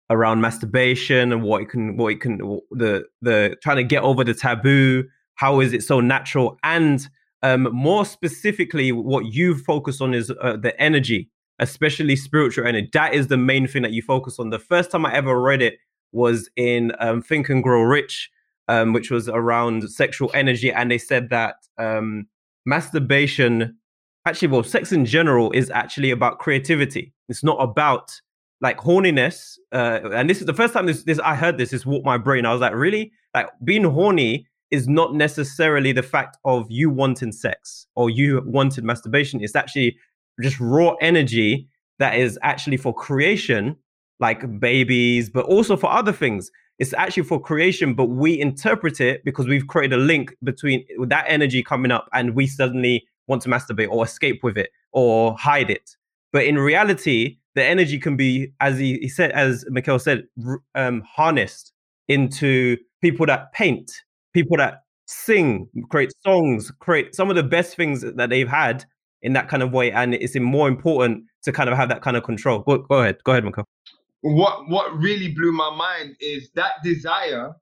around 0.09 0.41
masturbation 0.41 1.33
and 1.33 1.43
what 1.43 1.63
it 1.63 1.69
can, 1.69 1.97
what 1.99 2.13
it 2.13 2.21
can, 2.23 2.39
the 2.71 3.05
the 3.21 3.57
trying 3.63 3.77
to 3.77 3.85
get 3.85 4.03
over 4.03 4.25
the 4.25 4.33
taboo. 4.33 5.05
How 5.35 5.61
is 5.61 5.75
it 5.75 5.83
so 5.83 6.01
natural? 6.01 6.59
And 6.63 7.07
um, 7.43 7.69
more 7.73 8.07
specifically, 8.07 8.91
what 8.93 9.27
you 9.27 9.59
focus 9.59 10.01
on 10.01 10.15
is 10.15 10.33
uh, 10.41 10.57
the 10.57 10.79
energy, 10.81 11.29
especially 11.65 12.17
spiritual 12.17 12.67
energy. 12.67 12.89
That 12.93 13.15
is 13.15 13.27
the 13.27 13.37
main 13.37 13.67
thing 13.67 13.83
that 13.83 13.93
you 13.93 14.03
focus 14.03 14.39
on. 14.39 14.51
The 14.51 14.59
first 14.59 14.91
time 14.91 15.05
I 15.05 15.15
ever 15.15 15.41
read 15.41 15.63
it 15.63 15.79
was 16.13 16.49
in 16.57 16.93
um, 17.01 17.21
Think 17.23 17.49
and 17.49 17.63
Grow 17.63 17.83
Rich 17.83 18.31
um, 18.69 18.93
which 18.93 19.11
was 19.11 19.29
around 19.29 19.89
sexual 19.91 20.31
energy, 20.35 20.73
and 20.73 20.91
they 20.91 20.99
said 20.99 21.31
that 21.31 21.57
um, 21.79 22.27
masturbation, 22.65 23.77
actually, 24.27 24.49
well, 24.49 24.63
sex 24.63 24.93
in 24.93 25.05
general 25.05 25.51
is 25.53 25.71
actually 25.71 26.11
about 26.11 26.39
creativity. 26.39 27.13
It's 27.29 27.45
not 27.45 27.59
about 27.61 28.21
like 28.61 28.79
horniness. 28.79 29.59
Uh, 29.73 30.01
and 30.13 30.31
this 30.31 30.41
is 30.41 30.47
the 30.47 30.55
first 30.55 30.73
time 30.73 30.87
this, 30.87 31.05
this 31.05 31.19
I 31.19 31.35
heard 31.35 31.59
this. 31.59 31.71
This 31.71 31.85
walked 31.85 32.07
my 32.07 32.17
brain. 32.17 32.47
I 32.47 32.53
was 32.53 32.61
like, 32.61 32.75
really? 32.75 33.13
Like 33.35 33.49
being 33.63 33.85
horny 33.85 34.47
is 34.71 34.89
not 34.89 35.15
necessarily 35.15 35.93
the 35.93 36.03
fact 36.03 36.39
of 36.45 36.67
you 36.71 36.89
wanting 36.89 37.33
sex 37.33 37.87
or 37.95 38.09
you 38.09 38.43
wanted 38.47 38.85
masturbation. 38.85 39.43
It's 39.43 39.55
actually 39.55 39.99
just 40.41 40.59
raw 40.61 40.95
energy 41.01 41.69
that 41.99 42.17
is 42.17 42.39
actually 42.43 42.77
for 42.77 42.93
creation, 42.93 43.77
like 44.21 44.61
babies, 44.61 45.31
but 45.31 45.45
also 45.47 45.77
for 45.77 45.91
other 45.91 46.13
things 46.13 46.51
it's 46.79 46.93
actually 46.95 47.23
for 47.23 47.41
creation, 47.41 47.95
but 47.95 48.07
we 48.07 48.39
interpret 48.39 49.01
it 49.01 49.25
because 49.25 49.47
we've 49.47 49.67
created 49.67 49.99
a 49.99 50.03
link 50.03 50.35
between 50.43 50.85
that 51.07 51.25
energy 51.29 51.63
coming 51.63 51.93
up 51.93 52.09
and 52.13 52.35
we 52.35 52.47
suddenly 52.47 53.07
want 53.29 53.43
to 53.43 53.49
masturbate 53.49 53.89
or 53.89 54.05
escape 54.05 54.43
with 54.43 54.59
it 54.59 54.71
or 54.93 55.37
hide 55.39 55.71
it. 55.71 55.97
But 56.33 56.47
in 56.47 56.59
reality, 56.59 57.39
the 57.55 57.65
energy 57.65 57.99
can 57.99 58.17
be, 58.17 58.53
as 58.61 58.79
he, 58.79 58.99
he 58.99 59.09
said, 59.09 59.31
as 59.33 59.65
Mikel 59.69 60.01
said, 60.01 60.25
um, 60.75 61.03
harnessed 61.03 61.73
into 62.09 62.77
people 63.01 63.25
that 63.27 63.53
paint, 63.53 63.93
people 64.33 64.57
that 64.57 64.83
sing, 65.07 65.69
create 65.91 66.13
songs, 66.25 66.73
create 66.81 67.15
some 67.15 67.31
of 67.31 67.37
the 67.37 67.43
best 67.43 67.77
things 67.77 68.01
that 68.01 68.31
they've 68.31 68.49
had 68.49 68.85
in 69.25 69.33
that 69.33 69.49
kind 69.49 69.63
of 69.63 69.73
way. 69.73 69.91
And 69.91 70.15
it's 70.15 70.37
more 70.39 70.69
important 70.69 71.25
to 71.43 71.53
kind 71.53 71.69
of 71.69 71.77
have 71.77 71.89
that 71.89 72.03
kind 72.03 72.17
of 72.17 72.23
control. 72.23 72.61
Go, 72.61 72.79
go 72.79 73.01
ahead. 73.01 73.17
Go 73.25 73.33
ahead, 73.33 73.45
Mikel. 73.45 73.65
what 74.21 74.69
what 74.69 74.97
really 74.99 75.29
blew 75.33 75.53
my 75.53 75.75
mind 75.75 76.17
is 76.21 76.51
that 76.55 76.73
desire 76.85 77.53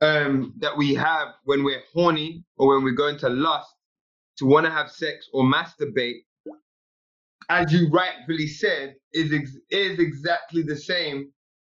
um 0.00 0.52
that 0.58 0.76
we 0.76 0.92
have 0.94 1.28
when 1.44 1.64
we're 1.64 1.82
horny 1.92 2.44
or 2.58 2.74
when 2.74 2.84
we're 2.84 2.92
going 3.04 3.18
to 3.18 3.28
lust 3.28 3.72
to 4.36 4.44
want 4.44 4.66
to 4.66 4.72
have 4.72 4.90
sex 4.90 5.28
or 5.32 5.44
masturbate 5.44 6.20
as 7.48 7.72
you 7.72 7.88
rightfully 7.90 8.46
said 8.46 8.96
is 9.12 9.32
ex- 9.32 9.56
is 9.70 9.98
exactly 9.98 10.62
the 10.62 10.76
same 10.76 11.30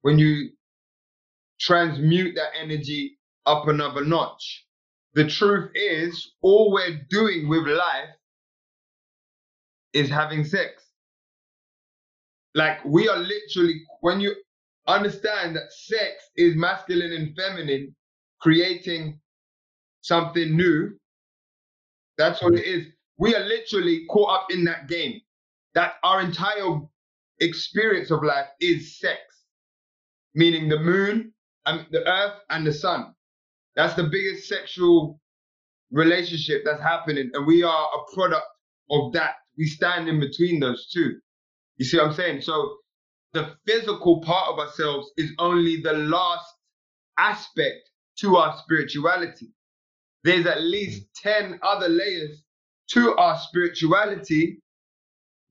when 0.03 0.19
you 0.19 0.49
transmute 1.61 2.35
that 2.37 2.51
energy 2.59 3.19
up 3.47 3.69
another 3.69 4.05
notch 4.05 4.65
the 5.15 5.27
truth 5.27 5.71
is 5.75 6.33
all 6.43 6.73
we're 6.73 7.01
doing 7.11 7.49
with 7.49 7.67
life 7.67 8.09
is 9.95 10.11
having 10.11 10.45
sex. 10.45 10.85
Like 12.55 12.85
we 12.85 13.09
are 13.09 13.19
literally 13.19 13.83
when 14.01 14.21
you 14.21 14.35
understand 14.87 15.57
that 15.57 15.73
sex 15.73 16.25
is 16.37 16.57
masculine 16.57 17.13
and 17.13 17.37
feminine 17.37 17.95
creating 18.41 19.19
something 20.03 20.57
new 20.57 20.91
that's 22.19 22.43
what 22.43 22.55
it 22.55 22.65
is. 22.67 22.87
We 23.19 23.35
are 23.35 23.45
literally 23.45 24.07
caught 24.11 24.31
up 24.43 24.47
in 24.51 24.65
that 24.65 24.89
game 24.89 25.21
that 25.75 25.95
our 26.05 26.21
entire 26.21 26.81
experience 27.41 28.11
of 28.11 28.23
life 28.23 28.47
is 28.61 28.99
sex 28.99 29.21
meaning 30.35 30.69
the 30.69 30.79
moon 30.79 31.33
and 31.67 31.87
the 31.93 32.07
earth 32.09 32.41
and 32.51 32.67
the 32.67 32.73
sun. 32.73 33.15
That's 33.77 33.95
the 33.95 34.05
biggest 34.05 34.49
sexual 34.49 35.21
relationship 35.93 36.63
that's 36.65 36.83
happening 36.83 37.31
and 37.35 37.47
we 37.47 37.63
are 37.63 37.89
a 37.95 38.15
product 38.15 38.47
of 38.91 39.13
that 39.13 39.37
we 39.59 39.67
stand 39.67 40.09
in 40.09 40.21
between 40.21 40.61
those 40.61 40.89
two 40.93 41.15
you 41.77 41.85
see 41.85 41.97
what 41.97 42.09
I'm 42.09 42.15
saying? 42.15 42.43
So 42.43 42.77
the 43.33 43.57
physical 43.67 44.21
part 44.21 44.49
of 44.53 44.59
ourselves 44.59 45.11
is 45.17 45.33
only 45.39 45.81
the 45.81 45.93
last 45.93 46.47
aspect 47.19 47.91
to 48.21 48.37
our 48.37 48.57
spirituality. 48.59 49.51
There's 50.23 50.47
at 50.47 50.63
least 50.63 51.07
10 51.23 51.59
other 51.63 51.89
layers 51.89 52.43
to 52.93 53.17
our 53.17 53.39
spirituality 53.39 54.61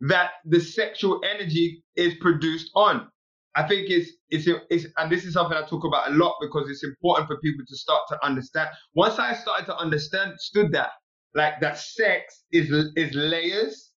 that 0.02 0.32
the 0.46 0.60
sexual 0.60 1.22
energy 1.24 1.84
is 1.96 2.14
produced 2.16 2.72
on. 2.76 3.08
I 3.56 3.68
think 3.68 3.90
it's, 3.90 4.10
it's, 4.30 4.48
it's, 4.70 4.88
and 4.98 5.12
this 5.12 5.26
is 5.26 5.34
something 5.34 5.58
I 5.58 5.66
talk 5.68 5.84
about 5.84 6.10
a 6.10 6.14
lot 6.16 6.36
because 6.42 6.70
it's 6.70 6.84
important 6.84 7.28
for 7.28 7.38
people 7.40 7.64
to 7.68 7.78
start 7.78 8.02
to 8.10 8.26
understand. 8.26 8.70
Once 8.96 9.20
I 9.20 9.34
started 9.34 9.66
to 9.68 9.78
understand, 9.78 10.34
stood 10.40 10.72
that, 10.72 10.90
like 11.36 11.60
that 11.62 11.78
sex 11.78 12.46
is, 12.52 12.72
is 12.96 13.14
layers, 13.14 13.93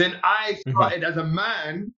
then 0.00 0.18
I 0.24 0.58
Mhm. 0.66 0.72
started 0.72 1.04
as 1.04 1.16
a 1.16 1.24
man. 1.24 1.94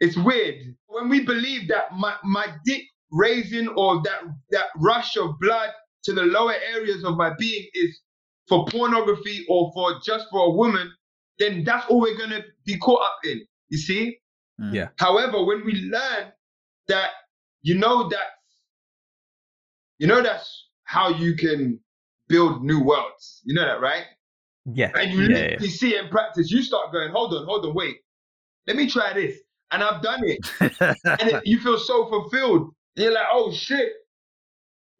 It's 0.00 0.16
weird 0.16 0.76
when 0.86 1.08
we 1.08 1.20
believe 1.24 1.68
that 1.68 1.92
my, 1.92 2.16
my 2.24 2.46
dick 2.64 2.82
raising 3.10 3.68
or 3.68 4.02
that 4.02 4.22
that 4.50 4.66
rush 4.76 5.16
of 5.16 5.38
blood 5.40 5.70
to 6.04 6.12
the 6.12 6.22
lower 6.24 6.54
areas 6.54 7.04
of 7.04 7.16
my 7.16 7.32
being 7.38 7.68
is 7.74 8.00
for 8.48 8.64
pornography 8.66 9.44
or 9.48 9.72
for 9.74 10.00
just 10.04 10.26
for 10.30 10.46
a 10.46 10.50
woman, 10.50 10.92
then 11.38 11.64
that's 11.64 11.86
all 11.88 12.00
we're 12.00 12.16
gonna 12.18 12.42
be 12.64 12.78
caught 12.78 13.02
up 13.02 13.18
in. 13.24 13.46
You 13.68 13.78
see? 13.78 14.18
Mm. 14.60 14.74
Yeah. 14.74 14.88
However, 14.98 15.44
when 15.44 15.64
we 15.64 15.72
learn 15.74 16.32
that 16.88 17.10
you 17.62 17.74
know 17.76 18.08
that 18.08 18.28
you 19.98 20.06
know 20.06 20.22
that's 20.22 20.68
how 20.84 21.08
you 21.08 21.34
can 21.34 21.80
build 22.28 22.64
new 22.64 22.82
worlds. 22.82 23.40
You 23.44 23.54
know 23.54 23.66
that, 23.66 23.80
right? 23.80 24.04
Yeah. 24.74 24.90
and 24.94 25.12
you 25.12 25.22
yeah, 25.22 25.28
literally 25.28 25.68
see 25.68 25.94
it 25.94 26.04
in 26.04 26.10
practice, 26.10 26.50
you 26.50 26.62
start 26.62 26.92
going, 26.92 27.10
hold 27.10 27.32
on, 27.34 27.44
hold 27.46 27.64
on, 27.66 27.74
wait, 27.74 27.98
let 28.66 28.76
me 28.76 28.88
try 28.88 29.12
this. 29.12 29.38
And 29.70 29.82
I've 29.82 30.02
done 30.02 30.20
it. 30.24 30.38
And 30.80 31.30
it, 31.30 31.46
you 31.46 31.58
feel 31.60 31.78
so 31.78 32.08
fulfilled. 32.08 32.70
You're 32.96 33.12
like, 33.12 33.26
oh 33.32 33.52
shit. 33.52 33.92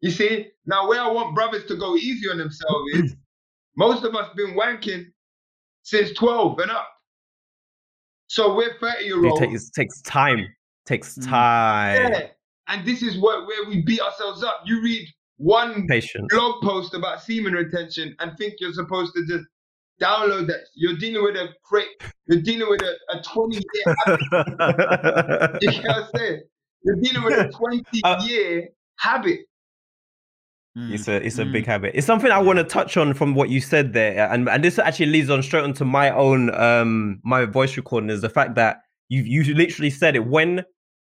You 0.01 0.11
see, 0.11 0.47
now 0.65 0.87
where 0.87 1.01
I 1.01 1.09
want 1.11 1.33
brothers 1.35 1.65
to 1.65 1.75
go 1.75 1.95
easy 1.95 2.29
on 2.29 2.37
themselves 2.37 2.83
is 2.93 3.15
most 3.77 4.03
of 4.03 4.13
us 4.15 4.29
been 4.35 4.55
wanking 4.55 5.05
since 5.83 6.11
12 6.13 6.59
and 6.59 6.71
up. 6.71 6.87
So 8.27 8.55
we're 8.55 8.77
30 8.79 9.05
year 9.05 9.25
It 9.25 9.29
olds. 9.29 9.39
takes, 9.39 9.69
takes 9.71 10.01
time. 10.01 10.45
Takes 10.85 11.17
Mm. 11.17 11.27
time. 11.29 12.11
Yeah. 12.11 12.27
And 12.67 12.85
this 12.85 13.01
is 13.01 13.17
what 13.17 13.47
where 13.47 13.65
we 13.69 13.81
beat 13.83 14.01
ourselves 14.01 14.43
up. 14.43 14.61
You 14.65 14.81
read 14.81 15.07
one 15.37 15.87
Patience. 15.87 16.27
blog 16.29 16.61
post 16.61 16.93
about 16.93 17.21
semen 17.21 17.53
retention 17.53 18.15
and 18.19 18.37
think 18.37 18.55
you're 18.59 18.73
supposed 18.73 19.13
to 19.15 19.25
just 19.25 19.45
download 20.01 20.47
that. 20.47 20.61
You're 20.75 20.97
dealing 20.97 21.23
with 21.23 21.35
a 21.35 21.49
crate, 21.63 21.87
you're 22.27 22.41
dealing 22.41 22.69
with 22.69 22.81
a, 22.81 23.17
a 23.17 23.21
20 23.21 23.55
year 23.55 23.95
habit. 24.05 25.61
You 25.61 25.71
know 25.71 25.87
what 25.87 25.95
I'm 25.95 26.07
saying? 26.15 26.41
You're 26.83 26.95
dealing 27.01 27.23
with 27.23 27.33
a 27.33 27.49
20 27.49 27.83
Uh, 28.03 28.21
year 28.25 28.69
habit. 28.99 29.39
Mm. 30.77 30.93
It's 30.93 31.07
a 31.07 31.15
it's 31.25 31.39
a 31.39 31.43
Mm. 31.45 31.51
big 31.53 31.65
habit. 31.65 31.91
It's 31.95 32.05
something 32.05 32.31
I 32.31 32.39
want 32.39 32.57
to 32.59 32.63
touch 32.63 32.97
on 32.97 33.13
from 33.15 33.33
what 33.33 33.49
you 33.49 33.59
said 33.61 33.93
there, 33.93 34.31
and 34.31 34.47
and 34.47 34.63
this 34.63 34.77
actually 34.77 35.07
leads 35.07 35.29
on 35.29 35.41
straight 35.41 35.63
onto 35.63 35.85
my 35.85 36.11
own 36.11 36.53
um 36.53 37.19
my 37.23 37.45
voice 37.45 37.75
recording 37.77 38.09
is 38.11 38.21
the 38.21 38.29
fact 38.29 38.55
that 38.55 38.81
you 39.09 39.23
you 39.23 39.55
literally 39.55 39.89
said 39.89 40.15
it 40.15 40.25
when 40.27 40.63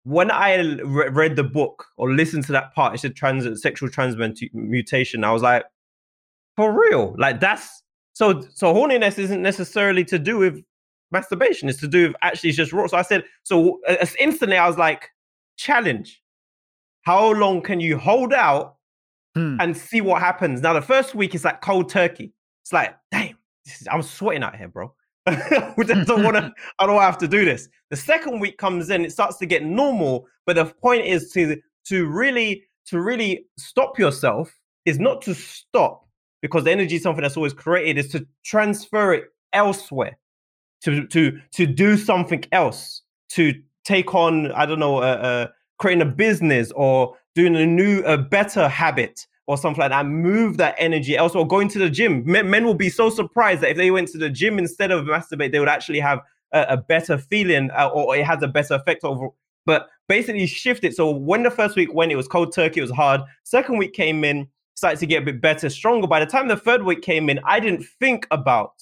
when 0.04 0.30
I 0.30 0.54
re- 0.54 1.08
read 1.08 1.34
the 1.34 1.42
book 1.42 1.84
or 1.96 2.12
listened 2.12 2.44
to 2.46 2.52
that 2.52 2.72
part. 2.76 2.94
It 2.94 2.98
said 2.98 3.16
trans 3.16 3.60
sexual 3.60 3.88
transmutation. 3.88 5.24
I 5.24 5.32
was 5.32 5.42
like, 5.42 5.64
for 6.54 6.72
real, 6.72 7.16
like 7.18 7.40
that's 7.40 7.82
so 8.16 8.40
so 8.54 8.72
horniness 8.72 9.18
isn't 9.18 9.42
necessarily 9.42 10.04
to 10.06 10.18
do 10.18 10.38
with 10.38 10.62
masturbation. 11.10 11.68
It's 11.68 11.80
to 11.80 11.88
do 11.88 12.06
with 12.08 12.16
actually 12.22 12.48
it's 12.50 12.56
just 12.56 12.72
raw. 12.72 12.86
So 12.86 12.96
I 12.96 13.02
said 13.02 13.24
so 13.42 13.80
uh, 13.86 14.06
instantly 14.18 14.56
I 14.56 14.66
was 14.66 14.78
like, 14.78 15.10
challenge. 15.58 16.22
How 17.02 17.30
long 17.32 17.60
can 17.60 17.78
you 17.78 17.98
hold 17.98 18.32
out 18.32 18.76
Hmm. 19.36 19.60
and 19.60 19.76
see 19.76 20.00
what 20.00 20.22
happens. 20.22 20.62
Now, 20.62 20.72
the 20.72 20.80
first 20.80 21.14
week 21.14 21.34
is 21.34 21.44
like 21.44 21.60
cold 21.60 21.90
turkey. 21.90 22.32
It's 22.62 22.72
like, 22.72 22.96
damn, 23.12 23.36
this 23.66 23.82
is, 23.82 23.88
I'm 23.92 24.00
sweating 24.00 24.42
out 24.42 24.56
here, 24.56 24.68
bro. 24.68 24.94
I 25.26 25.74
don't 26.06 26.24
want 26.24 26.36
to. 26.38 26.54
I 26.78 26.86
don't 26.86 27.02
have 27.02 27.18
to 27.18 27.28
do 27.28 27.44
this. 27.44 27.68
The 27.90 27.96
second 27.96 28.40
week 28.40 28.56
comes 28.56 28.88
in, 28.88 29.04
it 29.04 29.12
starts 29.12 29.36
to 29.36 29.46
get 29.46 29.62
normal. 29.62 30.26
But 30.46 30.56
the 30.56 30.64
point 30.64 31.04
is 31.04 31.32
to 31.32 31.60
to 31.88 32.06
really 32.06 32.64
to 32.86 33.02
really 33.02 33.44
stop 33.58 33.98
yourself 33.98 34.50
is 34.86 34.98
not 34.98 35.20
to 35.22 35.34
stop 35.34 36.05
because 36.46 36.64
the 36.64 36.72
energy 36.72 36.96
is 36.96 37.02
something 37.02 37.22
that's 37.22 37.36
always 37.36 37.52
created. 37.52 37.98
Is 37.98 38.10
to 38.12 38.26
transfer 38.44 39.12
it 39.14 39.24
elsewhere, 39.52 40.18
to 40.84 41.06
to 41.08 41.38
to 41.52 41.66
do 41.66 41.96
something 41.96 42.44
else, 42.52 43.02
to 43.30 43.54
take 43.84 44.14
on 44.14 44.52
I 44.52 44.66
don't 44.66 44.78
know, 44.78 44.98
uh, 44.98 45.00
uh, 45.00 45.46
creating 45.78 46.02
a 46.02 46.10
business 46.10 46.72
or 46.72 47.16
doing 47.34 47.54
a 47.54 47.66
new, 47.66 48.02
a 48.02 48.18
better 48.18 48.68
habit 48.68 49.26
or 49.46 49.56
something 49.56 49.80
like 49.80 49.90
that. 49.90 50.06
Move 50.06 50.56
that 50.56 50.74
energy 50.78 51.16
elsewhere. 51.16 51.44
Or 51.44 51.46
going 51.46 51.68
to 51.68 51.78
the 51.78 51.90
gym. 51.90 52.24
Men, 52.26 52.50
men 52.50 52.64
will 52.64 52.74
be 52.74 52.88
so 52.88 53.10
surprised 53.10 53.60
that 53.60 53.70
if 53.70 53.76
they 53.76 53.90
went 53.90 54.08
to 54.08 54.18
the 54.18 54.30
gym 54.30 54.58
instead 54.58 54.90
of 54.90 55.04
masturbate, 55.04 55.52
they 55.52 55.60
would 55.60 55.68
actually 55.68 56.00
have 56.00 56.20
a, 56.52 56.62
a 56.70 56.76
better 56.76 57.18
feeling 57.18 57.70
uh, 57.70 57.88
or 57.88 58.16
it 58.16 58.24
has 58.24 58.42
a 58.42 58.48
better 58.48 58.74
effect 58.74 59.04
over. 59.04 59.28
But 59.66 59.88
basically 60.08 60.46
shift 60.46 60.84
it. 60.84 60.94
So 60.94 61.10
when 61.10 61.42
the 61.42 61.50
first 61.50 61.76
week 61.76 61.92
when 61.92 62.10
it 62.10 62.16
was 62.16 62.26
cold 62.26 62.52
turkey, 62.52 62.80
it 62.80 62.82
was 62.82 62.90
hard. 62.90 63.20
Second 63.44 63.78
week 63.78 63.92
came 63.92 64.24
in, 64.24 64.48
started 64.76 65.00
to 65.00 65.06
get 65.06 65.22
a 65.22 65.24
bit 65.26 65.40
better, 65.40 65.68
stronger. 65.68 66.06
By 66.06 66.20
the 66.20 66.26
time 66.26 66.48
the 66.48 66.56
third 66.56 66.84
week 66.84 67.02
came 67.02 67.28
in, 67.28 67.40
I 67.44 67.58
didn't 67.60 67.84
think 67.98 68.26
about 68.30 68.72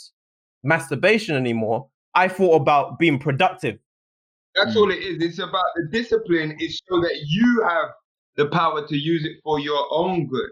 masturbation 0.62 1.36
anymore. 1.36 1.88
I 2.14 2.28
thought 2.28 2.56
about 2.60 2.98
being 2.98 3.18
productive. 3.18 3.78
That's 4.54 4.74
Mm. 4.74 4.76
all 4.76 4.90
it 4.90 4.98
is. 4.98 5.22
It's 5.22 5.38
about 5.38 5.64
the 5.76 5.88
discipline 5.90 6.56
is 6.60 6.80
so 6.88 7.00
that 7.00 7.16
you 7.26 7.62
have 7.68 7.90
the 8.36 8.46
power 8.48 8.86
to 8.86 8.96
use 8.96 9.24
it 9.24 9.36
for 9.42 9.58
your 9.60 9.86
own 9.90 10.26
good. 10.26 10.50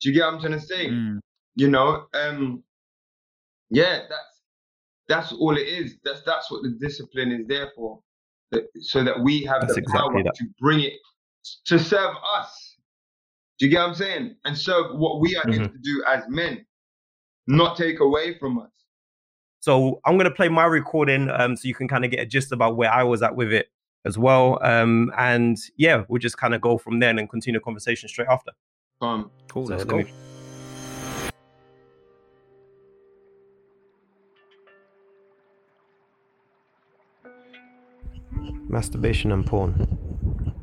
Do 0.00 0.08
you 0.08 0.14
get 0.14 0.24
what 0.26 0.34
I'm 0.34 0.40
trying 0.40 0.52
to 0.52 0.60
say? 0.60 0.88
Mm. 0.88 1.18
You 1.56 1.68
know, 1.70 2.06
um, 2.14 2.62
yeah, 3.70 4.00
that's 4.08 4.42
that's 5.08 5.32
all 5.32 5.56
it 5.56 5.66
is. 5.68 5.96
That's 6.04 6.22
that's 6.22 6.50
what 6.50 6.62
the 6.62 6.70
discipline 6.80 7.30
is 7.32 7.46
there 7.46 7.70
for, 7.76 8.00
that, 8.50 8.64
so 8.80 9.02
that 9.04 9.20
we 9.20 9.42
have 9.44 9.60
That's 9.62 9.74
the 9.74 9.80
exactly 9.80 10.10
power 10.14 10.22
that. 10.24 10.34
to 10.34 10.44
bring 10.60 10.80
it 10.80 10.94
to 11.66 11.78
serve 11.78 12.14
us. 12.36 12.65
Do 13.58 13.66
you 13.66 13.70
get 13.70 13.80
what 13.80 13.88
I'm 13.88 13.94
saying? 13.94 14.36
And 14.44 14.56
serve 14.56 14.96
what 14.98 15.20
we 15.20 15.34
are 15.36 15.50
here 15.50 15.60
Mhm. 15.60 15.72
to 15.72 15.78
do 15.78 16.04
as 16.06 16.24
men, 16.28 16.66
not 17.46 17.76
take 17.76 18.00
away 18.00 18.38
from 18.38 18.58
us. 18.58 18.70
So 19.60 20.00
I'm 20.04 20.16
gonna 20.18 20.30
play 20.30 20.48
my 20.48 20.64
recording, 20.66 21.30
um, 21.30 21.56
so 21.56 21.66
you 21.66 21.74
can 21.74 21.88
kind 21.88 22.04
of 22.04 22.10
get 22.10 22.20
a 22.20 22.26
gist 22.26 22.52
about 22.52 22.76
where 22.76 22.90
I 22.92 23.02
was 23.02 23.22
at 23.22 23.34
with 23.34 23.52
it 23.52 23.70
as 24.04 24.18
well. 24.18 24.58
Um, 24.62 25.10
and 25.16 25.56
yeah, 25.76 26.04
we'll 26.08 26.20
just 26.20 26.36
kind 26.38 26.54
of 26.54 26.60
go 26.60 26.76
from 26.78 27.00
there 27.00 27.10
and 27.10 27.28
continue 27.28 27.58
the 27.58 27.64
conversation 27.64 28.08
straight 28.08 28.28
after. 28.28 28.52
Um, 29.00 29.30
Cool. 29.48 29.66
So 29.66 29.72
Let's 29.72 29.84
go. 29.84 29.96
me- 29.98 30.12
Masturbation 38.68 39.32
and 39.32 39.46
porn. 39.46 40.54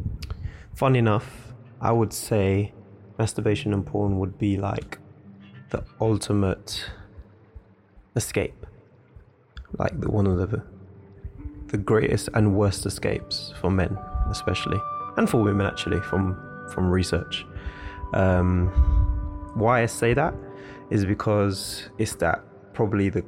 Fun 0.76 0.96
enough, 0.96 1.54
I 1.82 1.92
would 1.92 2.14
say 2.14 2.74
masturbation 3.18 3.74
and 3.74 3.86
porn 3.86 4.20
would 4.20 4.38
be 4.38 4.58
like 4.58 5.00
the 5.70 5.84
ultimate 6.00 6.90
escape. 8.16 8.66
Like 9.78 10.00
the 10.00 10.12
one 10.12 10.28
of 10.28 10.38
the 10.38 10.64
the 11.68 11.78
greatest 11.78 12.30
and 12.36 12.56
worst 12.56 12.86
escapes 12.86 13.54
for 13.60 13.72
men, 13.72 13.98
especially, 14.30 14.80
and 15.18 15.28
for 15.28 15.42
women 15.42 15.66
actually, 15.66 16.00
from 16.02 16.38
from 16.72 16.90
research. 16.90 17.46
Um, 18.14 18.68
why 19.56 19.82
I 19.82 19.88
say 19.88 20.14
that 20.14 20.36
is 20.92 21.06
because 21.06 21.90
it's 21.98 22.16
that 22.16 22.44
probably 22.74 23.10
the 23.10 23.24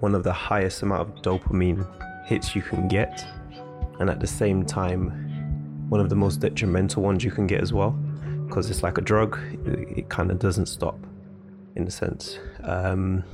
one 0.00 0.14
of 0.14 0.22
the 0.24 0.32
highest 0.32 0.82
amount 0.82 1.02
of 1.02 1.22
dopamine 1.22 1.86
hits 2.26 2.56
you 2.56 2.62
can 2.62 2.88
get, 2.88 3.26
and 4.00 4.08
at 4.08 4.20
the 4.20 4.26
same 4.26 4.64
time, 4.64 5.10
one 5.88 6.00
of 6.00 6.08
the 6.08 6.16
most 6.16 6.40
detrimental 6.40 7.02
ones 7.02 7.22
you 7.22 7.30
can 7.30 7.46
get 7.46 7.60
as 7.60 7.72
well, 7.72 7.98
because 8.46 8.70
it's 8.70 8.82
like 8.82 8.98
a 8.98 9.00
drug. 9.00 9.38
It, 9.66 9.98
it 9.98 10.08
kind 10.08 10.30
of 10.30 10.38
doesn't 10.38 10.66
stop, 10.66 10.98
in 11.74 11.86
a 11.86 11.90
sense. 11.90 12.38
Um, 12.62 13.24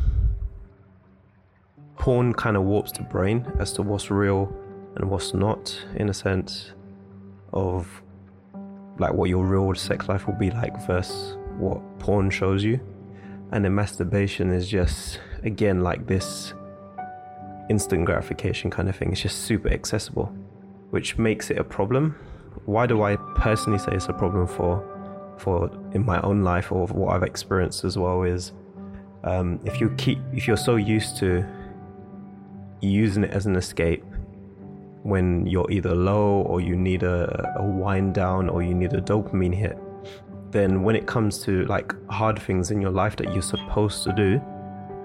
porn 1.96 2.32
kind 2.34 2.56
of 2.56 2.64
warps 2.64 2.92
the 2.92 3.02
brain 3.02 3.50
as 3.58 3.72
to 3.74 3.82
what's 3.82 4.10
real 4.10 4.52
and 4.96 5.08
what's 5.08 5.34
not, 5.34 5.76
in 5.96 6.08
a 6.08 6.14
sense 6.14 6.72
of 7.52 8.02
like 8.98 9.12
what 9.14 9.28
your 9.28 9.44
real 9.44 9.74
sex 9.74 10.08
life 10.08 10.26
will 10.26 10.34
be 10.34 10.50
like 10.50 10.74
versus 10.86 11.36
what 11.58 11.80
porn 11.98 12.30
shows 12.30 12.64
you. 12.64 12.80
And 13.52 13.64
then 13.64 13.74
masturbation 13.74 14.50
is 14.50 14.68
just 14.68 15.20
again 15.42 15.82
like 15.82 16.06
this 16.06 16.54
instant 17.68 18.04
gratification 18.04 18.70
kind 18.70 18.88
of 18.88 18.96
thing. 18.96 19.12
It's 19.12 19.20
just 19.20 19.42
super 19.42 19.70
accessible, 19.70 20.26
which 20.90 21.18
makes 21.18 21.50
it 21.50 21.58
a 21.58 21.64
problem. 21.64 22.16
Why 22.64 22.86
do 22.86 23.02
I 23.02 23.16
personally 23.36 23.78
say 23.78 23.92
it's 23.92 24.08
a 24.08 24.12
problem 24.12 24.46
for 24.46 24.82
for 25.42 25.70
in 25.92 26.06
my 26.06 26.20
own 26.22 26.42
life 26.44 26.70
or 26.70 26.86
what 26.86 27.14
I've 27.14 27.24
experienced 27.24 27.84
as 27.84 27.98
well 27.98 28.22
is 28.22 28.52
um, 29.24 29.60
if 29.64 29.80
you 29.80 29.90
keep 29.98 30.18
if 30.32 30.46
you're 30.46 30.56
so 30.56 30.76
used 30.76 31.16
to 31.18 31.44
using 32.80 33.24
it 33.24 33.30
as 33.32 33.46
an 33.46 33.56
escape 33.56 34.04
when 35.02 35.46
you're 35.46 35.70
either 35.70 35.94
low 35.94 36.42
or 36.42 36.60
you 36.60 36.76
need 36.76 37.02
a, 37.02 37.54
a 37.58 37.64
wind 37.64 38.14
down 38.14 38.48
or 38.48 38.62
you 38.62 38.74
need 38.74 38.92
a 38.92 39.00
dopamine 39.00 39.54
hit 39.54 39.76
then 40.52 40.82
when 40.82 40.94
it 40.94 41.06
comes 41.06 41.42
to 41.42 41.64
like 41.66 41.92
hard 42.08 42.40
things 42.40 42.70
in 42.70 42.80
your 42.80 42.90
life 42.90 43.16
that 43.16 43.32
you're 43.32 43.42
supposed 43.42 44.04
to 44.04 44.12
do 44.12 44.40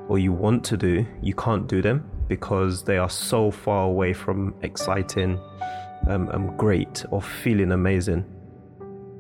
or 0.08 0.19
you 0.19 0.32
want 0.32 0.63
to 0.63 0.78
do 0.78 1.06
you 1.21 1.34
can't 1.34 1.67
do 1.67 1.82
them 1.82 2.08
because 2.28 2.84
they 2.84 2.97
are 2.97 3.10
so 3.10 3.50
far 3.50 3.86
away 3.86 4.13
from 4.13 4.54
exciting 4.62 5.39
um, 6.08 6.56
great 6.58 7.06
or 7.10 7.21
feeling 7.21 7.71
amazing 7.71 8.23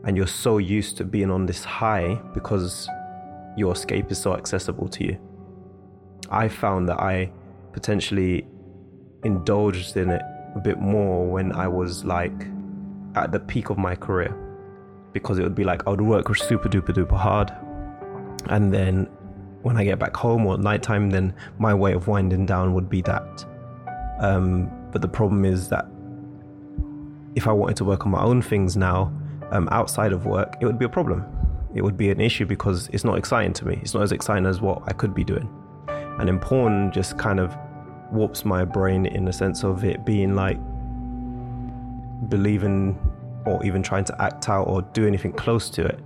and 0.07 0.15
you're 0.15 0.25
so 0.25 0.57
used 0.57 0.95
to 0.97 1.03
being 1.03 1.29
on 1.29 1.45
this 1.45 1.65
high 1.65 2.15
because 2.33 2.87
your 3.57 3.73
escape 3.73 4.09
is 4.09 4.17
so 4.17 4.33
accessible 4.35 4.87
to 4.87 5.03
you. 5.05 5.17
I 6.31 6.47
found 6.47 6.87
that 6.89 6.99
i 6.99 7.29
potentially 7.73 8.47
indulged 9.23 9.97
in 9.97 10.09
it 10.09 10.21
a 10.55 10.59
bit 10.59 10.79
more 10.79 11.27
when 11.27 11.51
I 11.51 11.67
was 11.67 12.05
like 12.05 12.47
at 13.15 13.31
the 13.31 13.39
peak 13.39 13.69
of 13.69 13.77
my 13.77 13.95
career 13.95 14.35
because 15.11 15.37
it 15.39 15.43
would 15.43 15.53
be 15.53 15.65
like 15.65 15.85
I 15.85 15.91
would 15.91 16.01
work 16.01 16.33
super 16.35 16.69
duper 16.69 16.93
duper 16.93 17.17
hard. 17.17 17.51
And 18.47 18.73
then 18.73 19.09
when 19.61 19.75
I 19.75 19.83
get 19.83 19.99
back 19.99 20.15
home 20.15 20.45
or 20.45 20.53
at 20.53 20.61
nighttime 20.61 21.09
then 21.09 21.35
my 21.59 21.73
way 21.73 21.91
of 21.91 22.07
winding 22.07 22.45
down 22.45 22.73
would 22.73 22.89
be 22.89 23.01
that. 23.01 23.45
Um, 24.19 24.71
but 24.91 25.01
the 25.01 25.09
problem 25.09 25.43
is 25.43 25.67
that 25.67 25.85
if 27.35 27.45
I 27.45 27.51
wanted 27.51 27.75
to 27.77 27.85
work 27.85 28.05
on 28.05 28.11
my 28.11 28.21
own 28.23 28.41
things 28.41 28.77
now 28.77 29.11
um, 29.51 29.67
outside 29.71 30.13
of 30.13 30.25
work 30.25 30.55
it 30.61 30.65
would 30.65 30.79
be 30.79 30.85
a 30.85 30.89
problem 30.89 31.25
it 31.75 31.81
would 31.81 31.97
be 31.97 32.09
an 32.09 32.19
issue 32.19 32.45
because 32.45 32.87
it's 32.89 33.03
not 33.03 33.17
exciting 33.17 33.53
to 33.53 33.65
me 33.65 33.79
it's 33.81 33.93
not 33.93 34.03
as 34.03 34.11
exciting 34.11 34.45
as 34.45 34.61
what 34.61 34.81
I 34.87 34.93
could 34.93 35.13
be 35.13 35.23
doing 35.23 35.49
and 36.19 36.29
in 36.29 36.39
porn 36.39 36.91
just 36.91 37.17
kind 37.17 37.39
of 37.39 37.55
warps 38.11 38.45
my 38.45 38.63
brain 38.63 39.05
in 39.05 39.25
the 39.25 39.33
sense 39.33 39.63
of 39.63 39.83
it 39.83 40.05
being 40.05 40.35
like 40.35 40.57
believing 42.29 42.97
or 43.45 43.63
even 43.65 43.83
trying 43.83 44.03
to 44.05 44.21
act 44.21 44.49
out 44.49 44.63
or 44.63 44.81
do 44.81 45.07
anything 45.07 45.31
close 45.31 45.69
to 45.69 45.85
it. 45.85 45.99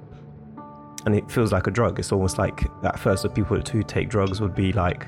And 1.06 1.16
it 1.16 1.30
feels 1.32 1.52
like 1.52 1.68
a 1.68 1.72
drug. 1.72 1.98
It's 1.98 2.12
almost 2.12 2.38
like 2.38 2.64
at 2.84 3.00
first 3.00 3.24
the 3.24 3.30
people 3.30 3.58
who 3.58 3.84
take 3.84 4.10
drugs 4.10 4.40
would 4.40 4.54
be 4.54 4.72
like, 4.72 5.08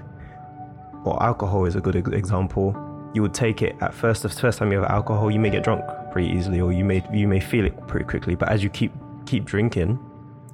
or 1.05 1.21
alcohol 1.21 1.65
is 1.65 1.75
a 1.75 1.81
good 1.81 1.95
example. 1.95 2.75
You 3.13 3.21
would 3.21 3.33
take 3.33 3.61
it 3.61 3.75
at 3.81 3.93
first. 3.93 4.23
The 4.23 4.29
first 4.29 4.57
time 4.57 4.71
you 4.71 4.79
have 4.79 4.89
alcohol, 4.89 5.29
you 5.29 5.39
may 5.39 5.51
get 5.51 5.63
drunk 5.63 5.83
pretty 6.13 6.29
easily, 6.29 6.61
or 6.61 6.71
you 6.71 6.85
may 6.85 7.03
you 7.11 7.27
may 7.27 7.39
feel 7.39 7.65
it 7.65 7.75
pretty 7.87 8.05
quickly. 8.05 8.35
But 8.35 8.49
as 8.49 8.63
you 8.63 8.69
keep 8.69 8.93
keep 9.25 9.43
drinking, 9.45 9.99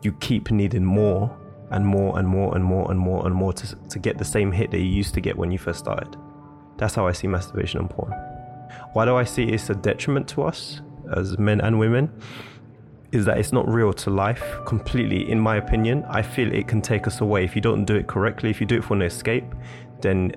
you 0.01 0.13
keep 0.13 0.49
needing 0.49 0.85
more 0.85 1.37
and 1.71 1.85
more 1.85 2.17
and 2.17 2.27
more 2.27 2.55
and 2.55 2.63
more 2.63 2.89
and 2.89 2.99
more 2.99 3.25
and 3.27 3.35
more 3.35 3.53
to 3.53 3.75
to 3.75 3.99
get 3.99 4.17
the 4.17 4.25
same 4.25 4.51
hit 4.53 4.71
that 4.71 4.79
you 4.79 4.85
used 4.85 5.13
to 5.15 5.21
get 5.21 5.37
when 5.37 5.51
you 5.51 5.59
first 5.59 5.79
started. 5.79 6.15
That's 6.77 6.95
how 6.95 7.05
I 7.05 7.11
see 7.11 7.27
masturbation 7.27 7.81
and 7.81 7.89
porn. 7.89 8.13
Why 8.93 9.03
do 9.05 9.15
I 9.17 9.25
see 9.25 9.43
it's 9.43 9.69
a 9.69 9.75
detriment 9.75 10.29
to 10.29 10.43
us 10.43 10.81
as 11.13 11.37
men 11.37 11.59
and 11.59 11.77
women? 11.77 12.09
Is 13.11 13.25
that 13.25 13.37
it's 13.37 13.51
not 13.51 13.67
real 13.67 13.91
to 13.91 14.09
life 14.09 14.45
completely, 14.65 15.29
in 15.29 15.39
my 15.39 15.57
opinion. 15.57 16.05
I 16.07 16.21
feel 16.21 16.53
it 16.53 16.67
can 16.67 16.81
take 16.81 17.05
us 17.05 17.21
away. 17.21 17.43
If 17.43 17.55
you 17.55 17.61
don't 17.61 17.83
do 17.83 17.95
it 17.95 18.07
correctly, 18.07 18.49
if 18.49 18.61
you 18.61 18.67
do 18.67 18.77
it 18.77 18.83
for 18.83 18.93
an 18.93 19.01
escape, 19.01 19.45
then 19.99 20.31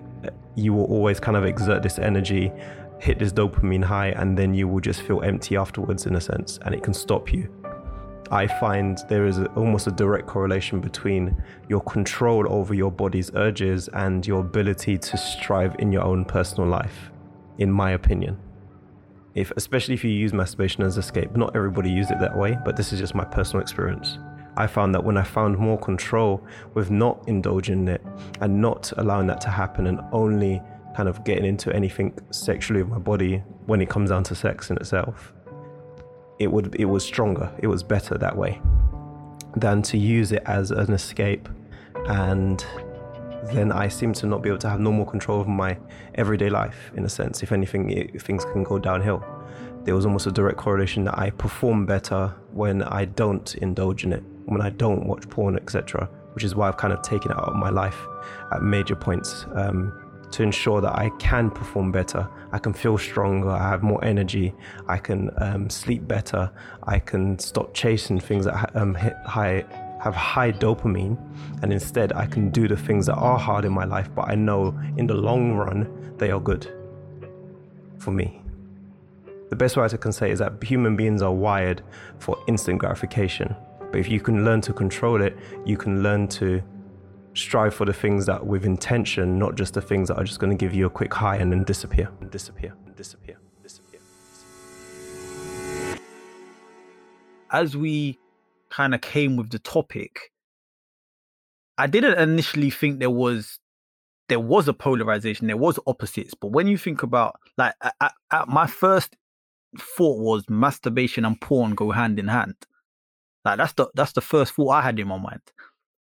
you 0.56 0.72
will 0.72 0.86
always 0.86 1.20
kind 1.20 1.36
of 1.36 1.44
exert 1.44 1.82
this 1.82 1.98
energy, 1.98 2.50
hit 3.02 3.18
this 3.18 3.32
dopamine 3.32 3.82
high, 3.82 4.10
and 4.10 4.38
then 4.38 4.54
you 4.54 4.68
will 4.68 4.80
just 4.80 5.02
feel 5.02 5.22
empty 5.22 5.56
afterwards, 5.56 6.06
in 6.06 6.14
a 6.14 6.20
sense, 6.20 6.60
and 6.64 6.72
it 6.72 6.84
can 6.84 6.94
stop 6.94 7.32
you. 7.32 7.52
I 8.30 8.46
find 8.46 8.96
there 9.08 9.26
is 9.26 9.38
a, 9.38 9.46
almost 9.54 9.88
a 9.88 9.90
direct 9.90 10.28
correlation 10.28 10.80
between 10.80 11.36
your 11.68 11.80
control 11.80 12.46
over 12.48 12.74
your 12.74 12.92
body's 12.92 13.32
urges 13.34 13.88
and 13.88 14.24
your 14.24 14.40
ability 14.40 14.98
to 14.98 15.16
strive 15.16 15.74
in 15.80 15.90
your 15.90 16.04
own 16.04 16.24
personal 16.24 16.68
life, 16.68 17.10
in 17.58 17.72
my 17.72 17.90
opinion. 17.90 18.38
If, 19.34 19.50
especially 19.56 19.94
if 19.94 20.04
you 20.04 20.10
use 20.10 20.32
masturbation 20.32 20.84
as 20.84 20.96
escape, 20.96 21.34
not 21.34 21.56
everybody 21.56 21.90
use 21.90 22.12
it 22.12 22.20
that 22.20 22.38
way, 22.38 22.56
but 22.64 22.76
this 22.76 22.92
is 22.92 23.00
just 23.00 23.16
my 23.16 23.24
personal 23.24 23.62
experience. 23.62 24.18
I 24.56 24.68
found 24.68 24.94
that 24.94 25.02
when 25.02 25.16
I 25.16 25.24
found 25.24 25.58
more 25.58 25.78
control 25.78 26.46
with 26.74 26.92
not 26.92 27.24
indulging 27.26 27.80
in 27.80 27.88
it 27.88 28.02
and 28.40 28.60
not 28.60 28.92
allowing 28.96 29.26
that 29.26 29.40
to 29.40 29.48
happen 29.48 29.88
and 29.88 29.98
only 30.12 30.62
kind 30.96 31.08
of 31.08 31.24
getting 31.24 31.44
into 31.44 31.74
anything 31.74 32.18
sexually 32.30 32.82
with 32.82 32.90
my 32.90 32.98
body 32.98 33.42
when 33.66 33.80
it 33.80 33.88
comes 33.88 34.10
down 34.10 34.24
to 34.24 34.34
sex 34.34 34.70
in 34.70 34.76
itself, 34.76 35.32
it 36.38 36.50
would 36.50 36.74
it 36.76 36.86
was 36.86 37.04
stronger. 37.04 37.50
It 37.58 37.66
was 37.66 37.82
better 37.82 38.18
that 38.18 38.36
way 38.36 38.60
than 39.56 39.82
to 39.82 39.98
use 39.98 40.32
it 40.32 40.42
as 40.46 40.70
an 40.70 40.92
escape 40.92 41.48
and 42.06 42.64
then 43.44 43.72
I 43.72 43.88
seem 43.88 44.12
to 44.14 44.26
not 44.26 44.42
be 44.42 44.48
able 44.48 44.58
to 44.60 44.70
have 44.70 44.80
normal 44.80 45.04
control 45.04 45.40
over 45.40 45.50
my 45.50 45.76
everyday 46.14 46.48
life 46.48 46.90
in 46.96 47.04
a 47.04 47.08
sense. 47.08 47.42
If 47.42 47.52
anything, 47.52 47.90
it, 47.90 48.22
things 48.22 48.44
can 48.44 48.62
go 48.62 48.78
downhill. 48.78 49.24
There 49.84 49.94
was 49.94 50.06
almost 50.06 50.26
a 50.26 50.32
direct 50.32 50.58
correlation 50.58 51.04
that 51.04 51.18
I 51.18 51.30
perform 51.30 51.86
better 51.86 52.34
when 52.52 52.82
I 52.82 53.04
don't 53.04 53.54
indulge 53.56 54.04
in 54.04 54.12
it, 54.12 54.22
when 54.46 54.60
I 54.60 54.70
don't 54.70 55.06
watch 55.06 55.28
porn, 55.28 55.56
etc. 55.56 56.08
Which 56.34 56.44
is 56.44 56.54
why 56.54 56.68
I've 56.68 56.76
kind 56.76 56.92
of 56.92 57.02
taken 57.02 57.32
it 57.32 57.36
out 57.36 57.48
of 57.48 57.56
my 57.56 57.70
life 57.70 57.98
at 58.52 58.62
major 58.62 58.94
points. 58.94 59.44
Um, 59.54 60.01
to 60.32 60.42
ensure 60.42 60.80
that 60.80 60.94
I 60.98 61.10
can 61.18 61.50
perform 61.50 61.92
better. 61.92 62.28
I 62.52 62.58
can 62.58 62.72
feel 62.72 62.98
stronger. 62.98 63.50
I 63.50 63.68
have 63.68 63.82
more 63.82 64.02
energy. 64.04 64.54
I 64.88 64.98
can 64.98 65.30
um, 65.38 65.70
sleep 65.70 66.06
better. 66.08 66.50
I 66.82 66.98
can 66.98 67.38
stop 67.38 67.74
chasing 67.74 68.18
things 68.20 68.44
that 68.46 68.74
um, 68.74 68.94
high, 68.94 69.64
have 70.00 70.14
high 70.14 70.52
dopamine, 70.52 71.16
and 71.62 71.72
instead 71.72 72.12
I 72.12 72.26
can 72.26 72.50
do 72.50 72.66
the 72.66 72.76
things 72.76 73.06
that 73.06 73.14
are 73.14 73.38
hard 73.38 73.64
in 73.64 73.72
my 73.72 73.84
life, 73.84 74.08
but 74.14 74.28
I 74.28 74.34
know 74.34 74.78
in 74.96 75.06
the 75.06 75.14
long 75.14 75.54
run 75.54 76.14
they 76.18 76.30
are 76.30 76.40
good 76.40 76.72
for 77.98 78.10
me. 78.10 78.42
The 79.50 79.56
best 79.56 79.76
way 79.76 79.84
I 79.84 79.88
can 79.88 80.12
say 80.12 80.30
is 80.30 80.38
that 80.38 80.62
human 80.64 80.96
beings 80.96 81.20
are 81.20 81.32
wired 81.32 81.82
for 82.18 82.42
instant 82.48 82.78
gratification. 82.78 83.54
But 83.78 84.00
if 84.00 84.08
you 84.08 84.18
can 84.18 84.46
learn 84.46 84.62
to 84.62 84.72
control 84.72 85.20
it, 85.20 85.36
you 85.66 85.76
can 85.76 86.02
learn 86.02 86.26
to 86.28 86.62
strive 87.34 87.74
for 87.74 87.84
the 87.84 87.92
things 87.92 88.26
that 88.26 88.46
with 88.46 88.64
intention, 88.64 89.38
not 89.38 89.54
just 89.54 89.74
the 89.74 89.80
things 89.80 90.08
that 90.08 90.16
are 90.16 90.24
just 90.24 90.38
going 90.38 90.56
to 90.56 90.56
give 90.56 90.74
you 90.74 90.86
a 90.86 90.90
quick 90.90 91.12
high 91.12 91.36
and 91.36 91.52
then 91.52 91.64
disappear 91.64 92.10
and 92.20 92.30
disappear 92.30 92.74
and 92.86 92.96
disappear. 92.96 93.36
disappear. 93.62 94.00
As 97.50 97.76
we 97.76 98.18
kind 98.70 98.94
of 98.94 99.00
came 99.00 99.36
with 99.36 99.50
the 99.50 99.58
topic, 99.58 100.32
I 101.78 101.86
didn't 101.86 102.18
initially 102.18 102.70
think 102.70 102.98
there 102.98 103.10
was 103.10 103.58
there 104.28 104.40
was 104.40 104.68
a 104.68 104.72
polarization, 104.72 105.46
there 105.46 105.56
was 105.56 105.78
opposites. 105.86 106.32
But 106.34 106.52
when 106.52 106.66
you 106.66 106.78
think 106.78 107.02
about 107.02 107.36
like 107.58 107.74
my 108.46 108.66
first 108.66 109.16
thought 109.78 110.18
was 110.18 110.48
masturbation 110.48 111.24
and 111.24 111.40
porn 111.40 111.74
go 111.74 111.90
hand 111.90 112.18
in 112.18 112.28
hand. 112.28 112.54
Like 113.44 113.58
that's 113.58 113.72
the 113.72 113.88
that's 113.94 114.12
the 114.12 114.20
first 114.20 114.54
thought 114.54 114.70
I 114.70 114.82
had 114.82 114.98
in 114.98 115.08
my 115.08 115.18
mind. 115.18 115.40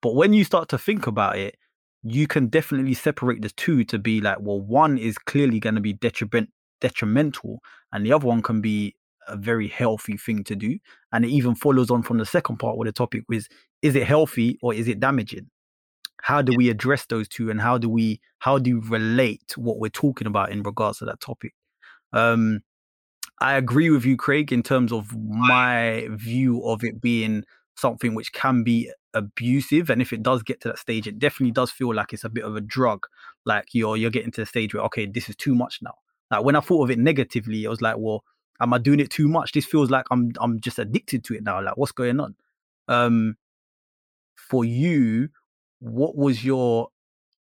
But 0.05 0.15
when 0.15 0.35
you 0.35 0.45
start 0.45 0.69
to 0.69 0.79
think 0.79 1.07
about 1.07 1.39
it, 1.39 1.57
you 2.03 2.27
can 2.27 2.49
definitely 2.49 2.93
separate 2.93 3.41
the 3.41 3.49
two 3.49 3.85
to 3.85 3.99
be 3.99 4.21
like, 4.21 4.37
well, 4.39 4.61
one 4.61 4.99
is 4.99 5.17
clearly 5.17 5.59
going 5.59 5.77
to 5.77 5.81
be 5.81 5.95
detriment, 5.95 6.51
detrimental, 6.83 7.61
and 7.91 8.05
the 8.05 8.13
other 8.13 8.27
one 8.27 8.43
can 8.43 8.61
be 8.61 8.95
a 9.27 9.39
very 9.39 9.67
healthy 9.67 10.19
thing 10.19 10.45
to 10.45 10.55
do. 10.55 10.79
And 11.11 11.25
it 11.25 11.29
even 11.29 11.55
follows 11.55 11.91
on 11.91 12.03
from 12.03 12.19
the 12.19 12.27
second 12.27 12.59
part 12.59 12.77
where 12.77 12.85
the 12.85 12.93
topic 12.93 13.25
was, 13.31 13.49
is 13.81 13.97
it 13.97 14.07
healthy 14.07 14.59
or 14.63 14.75
is 14.75 14.89
it 14.89 15.01
damaging? 15.01 15.49
how 16.25 16.41
do 16.41 16.55
we 16.57 16.71
address 16.71 17.05
those 17.07 17.29
two 17.29 17.51
and 17.51 17.61
how 17.61 17.77
do 17.77 17.89
we 17.89 18.19
how 18.39 18.59
do 18.59 18.71
you 18.71 18.81
relate 18.89 19.53
what 19.57 19.79
we're 19.79 19.91
talking 19.91 20.27
about 20.27 20.51
in 20.51 20.63
regards 20.63 20.99
to 20.99 21.05
that 21.05 21.21
topic 21.21 21.53
um 22.15 22.61
i 23.41 23.55
agree 23.57 23.91
with 23.91 24.07
you 24.07 24.17
craig 24.17 24.51
in 24.51 24.63
terms 24.63 24.91
of 24.91 25.15
my 25.15 26.09
view 26.13 26.65
of 26.65 26.83
it 26.83 26.99
being 27.01 27.45
something 27.77 28.15
which 28.15 28.33
can 28.33 28.63
be 28.63 28.91
abusive 29.15 29.91
and 29.91 30.03
if 30.03 30.13
it 30.13 30.23
does 30.23 30.43
get 30.43 30.61
to 30.61 30.69
that 30.69 30.79
stage 30.79 31.07
it 31.07 31.19
definitely 31.19 31.53
does 31.53 31.71
feel 31.71 31.95
like 31.95 32.13
it's 32.13 32.25
a 32.25 32.29
bit 32.29 32.45
of 32.45 32.57
a 32.57 32.61
drug. 32.61 33.07
Like 33.45 33.69
you're 33.73 33.97
you're 33.97 34.11
getting 34.11 34.33
to 34.33 34.43
the 34.43 34.47
stage 34.47 34.75
where 34.75 34.83
okay 34.85 35.07
this 35.07 35.29
is 35.29 35.37
too 35.37 35.55
much 35.55 35.81
now. 35.83 35.95
Like 36.31 36.45
when 36.45 36.57
i 36.57 36.61
thought 36.61 36.85
of 36.85 36.91
it 36.91 36.99
negatively 36.99 37.65
it 37.65 37.69
was 37.69 37.81
like 37.81 37.97
well 37.99 38.25
am 38.61 38.75
i 38.75 38.79
doing 38.79 39.01
it 39.01 39.11
too 39.11 39.29
much? 39.29 39.53
This 39.53 39.67
feels 39.67 39.91
like 39.91 40.07
i'm 40.11 40.33
i'm 40.41 40.61
just 40.61 40.79
addicted 40.79 41.25
to 41.25 41.35
it 41.35 41.43
now. 41.45 41.63
Like 41.63 41.77
what's 41.77 41.93
going 41.93 42.21
on? 42.21 42.35
Um 42.89 43.37
for 44.37 44.65
you 44.65 45.29
what 45.81 46.17
was 46.17 46.45
your 46.45 46.89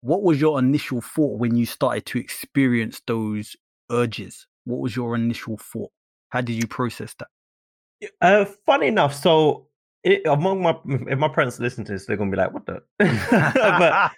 what 0.02 0.24
was 0.24 0.40
your 0.40 0.60
initial 0.60 1.02
thought 1.02 1.40
when 1.40 1.56
you 1.56 1.66
started 1.66 2.06
to 2.08 2.20
experience 2.20 3.02
those 3.08 3.56
urges? 3.92 4.48
What 4.66 4.80
was 4.80 4.96
your 4.96 5.16
initial 5.16 5.58
thought? 5.58 5.92
How 6.30 6.42
did 6.42 6.54
you 6.54 6.68
process 6.68 7.16
that? 7.20 8.10
Uh, 8.22 8.46
funny 8.66 8.88
enough, 8.88 9.14
so 9.14 9.68
it, 10.04 10.22
among 10.26 10.62
my 10.62 10.78
if 11.10 11.20
my 11.20 11.28
parents 11.28 11.60
listen 11.60 11.84
to 11.86 11.92
this, 11.94 12.06
they're 12.06 12.18
gonna 12.18 12.32
be 12.32 12.38
like, 12.38 12.54
"What 12.54 12.66
the?" 12.66 12.82
but 13.00 14.12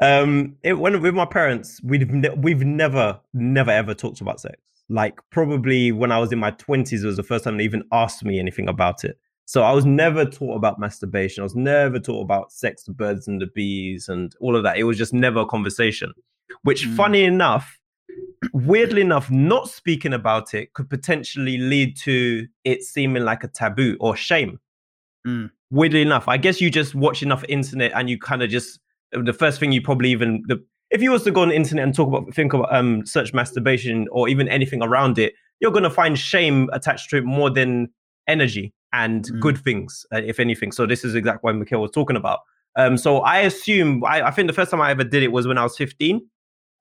um, 0.00 0.56
it, 0.62 0.74
when 0.74 1.00
with 1.00 1.14
my 1.14 1.26
parents, 1.26 1.80
we've 1.82 2.10
ne- 2.10 2.34
we've 2.36 2.64
never 2.64 3.20
never 3.34 3.70
ever 3.70 3.94
talked 3.94 4.20
about 4.20 4.40
sex. 4.40 4.56
Like 4.88 5.20
probably 5.30 5.92
when 5.92 6.12
I 6.12 6.18
was 6.18 6.32
in 6.32 6.38
my 6.38 6.50
twenties, 6.52 7.04
was 7.04 7.16
the 7.16 7.22
first 7.22 7.44
time 7.44 7.58
they 7.58 7.64
even 7.64 7.84
asked 7.92 8.24
me 8.24 8.38
anything 8.38 8.68
about 8.68 9.04
it. 9.04 9.18
So 9.44 9.62
I 9.62 9.72
was 9.72 9.86
never 9.86 10.24
taught 10.26 10.56
about 10.56 10.78
masturbation. 10.78 11.40
I 11.40 11.44
was 11.44 11.54
never 11.56 11.98
taught 11.98 12.20
about 12.22 12.52
sex, 12.52 12.84
the 12.84 12.92
birds 12.92 13.26
and 13.28 13.40
the 13.40 13.46
bees, 13.46 14.08
and 14.08 14.34
all 14.40 14.54
of 14.56 14.62
that. 14.62 14.76
It 14.76 14.84
was 14.84 14.98
just 14.98 15.14
never 15.14 15.40
a 15.40 15.46
conversation. 15.46 16.12
Which, 16.62 16.86
Mm. 16.86 16.96
funny 16.96 17.24
enough, 17.24 17.78
weirdly 18.52 19.00
enough, 19.00 19.30
not 19.30 19.68
speaking 19.68 20.12
about 20.12 20.52
it 20.54 20.72
could 20.74 20.90
potentially 20.90 21.58
lead 21.58 21.96
to 21.98 22.46
it 22.64 22.82
seeming 22.82 23.24
like 23.24 23.42
a 23.44 23.48
taboo 23.48 23.96
or 24.00 24.16
shame. 24.16 24.58
Mm. 25.26 25.50
Weirdly 25.70 26.02
enough, 26.02 26.28
I 26.28 26.36
guess 26.36 26.60
you 26.60 26.70
just 26.70 26.94
watch 26.94 27.22
enough 27.22 27.44
internet 27.48 27.92
and 27.94 28.08
you 28.08 28.18
kind 28.18 28.42
of 28.42 28.50
just 28.50 28.80
the 29.12 29.32
first 29.32 29.58
thing 29.60 29.72
you 29.72 29.82
probably 29.82 30.10
even 30.10 30.42
the 30.46 30.62
if 30.90 31.02
you 31.02 31.10
was 31.10 31.22
to 31.24 31.30
go 31.30 31.42
on 31.42 31.48
the 31.48 31.54
internet 31.54 31.84
and 31.84 31.94
talk 31.94 32.08
about 32.08 32.32
think 32.34 32.52
about 32.54 32.74
um 32.74 33.04
search 33.04 33.34
masturbation 33.34 34.06
or 34.10 34.28
even 34.28 34.48
anything 34.48 34.82
around 34.82 35.18
it, 35.18 35.34
you're 35.60 35.72
gonna 35.72 35.90
find 35.90 36.18
shame 36.18 36.70
attached 36.72 37.10
to 37.10 37.18
it 37.18 37.24
more 37.24 37.50
than 37.50 37.88
energy 38.26 38.72
and 38.92 39.24
Mm. 39.24 39.40
good 39.40 39.58
things, 39.58 40.06
uh, 40.14 40.22
if 40.24 40.40
anything. 40.40 40.72
So 40.72 40.86
this 40.86 41.04
is 41.04 41.14
exactly 41.14 41.40
what 41.42 41.56
Mikel 41.56 41.82
was 41.82 41.90
talking 41.90 42.16
about. 42.16 42.40
Um, 42.76 42.96
so 42.96 43.18
I 43.18 43.40
assume 43.40 44.02
I, 44.04 44.22
I 44.28 44.30
think 44.30 44.46
the 44.46 44.54
first 44.54 44.70
time 44.70 44.80
I 44.80 44.90
ever 44.90 45.04
did 45.04 45.22
it 45.22 45.32
was 45.32 45.46
when 45.46 45.58
I 45.58 45.62
was 45.62 45.76
15 45.76 46.22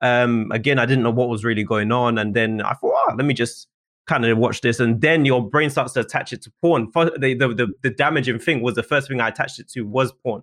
um 0.02 0.52
again 0.52 0.78
i 0.78 0.86
didn't 0.86 1.04
know 1.04 1.10
what 1.10 1.28
was 1.28 1.44
really 1.44 1.64
going 1.64 1.92
on 1.92 2.20
and 2.20 2.36
then 2.36 2.62
i 2.62 2.74
thought 2.74 2.94
oh, 2.94 3.16
let 3.16 3.26
me 3.26 3.34
just 3.34 3.68
kind 4.08 4.26
of 4.26 4.38
watch 4.38 4.62
this 4.62 4.80
and 4.80 5.02
then 5.02 5.26
your 5.26 5.48
brain 5.48 5.70
starts 5.70 5.94
to 5.94 6.00
attach 6.00 6.32
it 6.32 6.42
to 6.42 6.52
porn 6.62 6.90
the, 6.94 7.36
the, 7.38 7.54
the, 7.54 7.68
the 7.84 7.90
damaging 7.90 8.40
thing 8.40 8.62
was 8.62 8.76
the 8.76 8.84
first 8.84 9.08
thing 9.08 9.20
i 9.20 9.28
attached 9.28 9.60
it 9.60 9.68
to 9.68 9.82
was 9.82 10.14
porn 10.24 10.42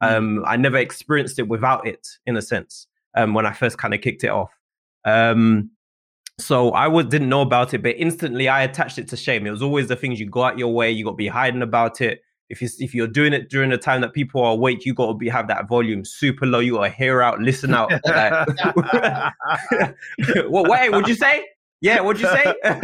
um 0.00 0.42
i 0.46 0.56
never 0.56 0.76
experienced 0.76 1.38
it 1.38 1.48
without 1.48 1.86
it 1.86 2.06
in 2.26 2.36
a 2.36 2.42
sense 2.42 2.86
um 3.16 3.34
when 3.34 3.44
i 3.44 3.52
first 3.52 3.76
kind 3.76 3.92
of 3.92 4.00
kicked 4.00 4.24
it 4.24 4.30
off 4.30 4.50
um 5.04 5.70
so 6.38 6.70
i 6.70 6.86
was, 6.86 7.06
didn't 7.06 7.28
know 7.28 7.42
about 7.42 7.74
it 7.74 7.82
but 7.82 7.94
instantly 7.98 8.48
i 8.48 8.62
attached 8.62 8.98
it 8.98 9.08
to 9.08 9.16
shame 9.16 9.46
it 9.46 9.50
was 9.50 9.62
always 9.62 9.88
the 9.88 9.96
things 9.96 10.20
you 10.20 10.28
go 10.28 10.44
out 10.44 10.58
your 10.58 10.72
way 10.72 10.90
you 10.90 11.04
got 11.04 11.10
to 11.12 11.16
be 11.16 11.28
hiding 11.28 11.62
about 11.62 12.00
it 12.00 12.22
if 12.52 12.60
you 12.60 12.68
if 12.80 12.94
you're 12.94 13.08
doing 13.08 13.32
it 13.32 13.48
during 13.48 13.70
the 13.70 13.78
time 13.78 14.02
that 14.02 14.12
people 14.12 14.42
are 14.44 14.52
awake, 14.52 14.84
you 14.84 14.92
got 14.92 15.06
to 15.06 15.14
be 15.14 15.26
have 15.30 15.48
that 15.48 15.68
volume 15.68 16.04
super 16.04 16.44
low. 16.44 16.58
You 16.58 16.74
got 16.74 16.84
to 16.84 16.90
hear 16.90 17.22
out, 17.22 17.40
listen 17.40 17.72
out. 17.74 17.90
Like, 18.04 18.46
well, 20.50 20.64
wait, 20.66 20.90
what'd 20.90 21.08
you 21.08 21.14
say? 21.14 21.46
Yeah, 21.82 22.00
what'd 22.00 22.22
you 22.22 22.28
say? 22.28 22.54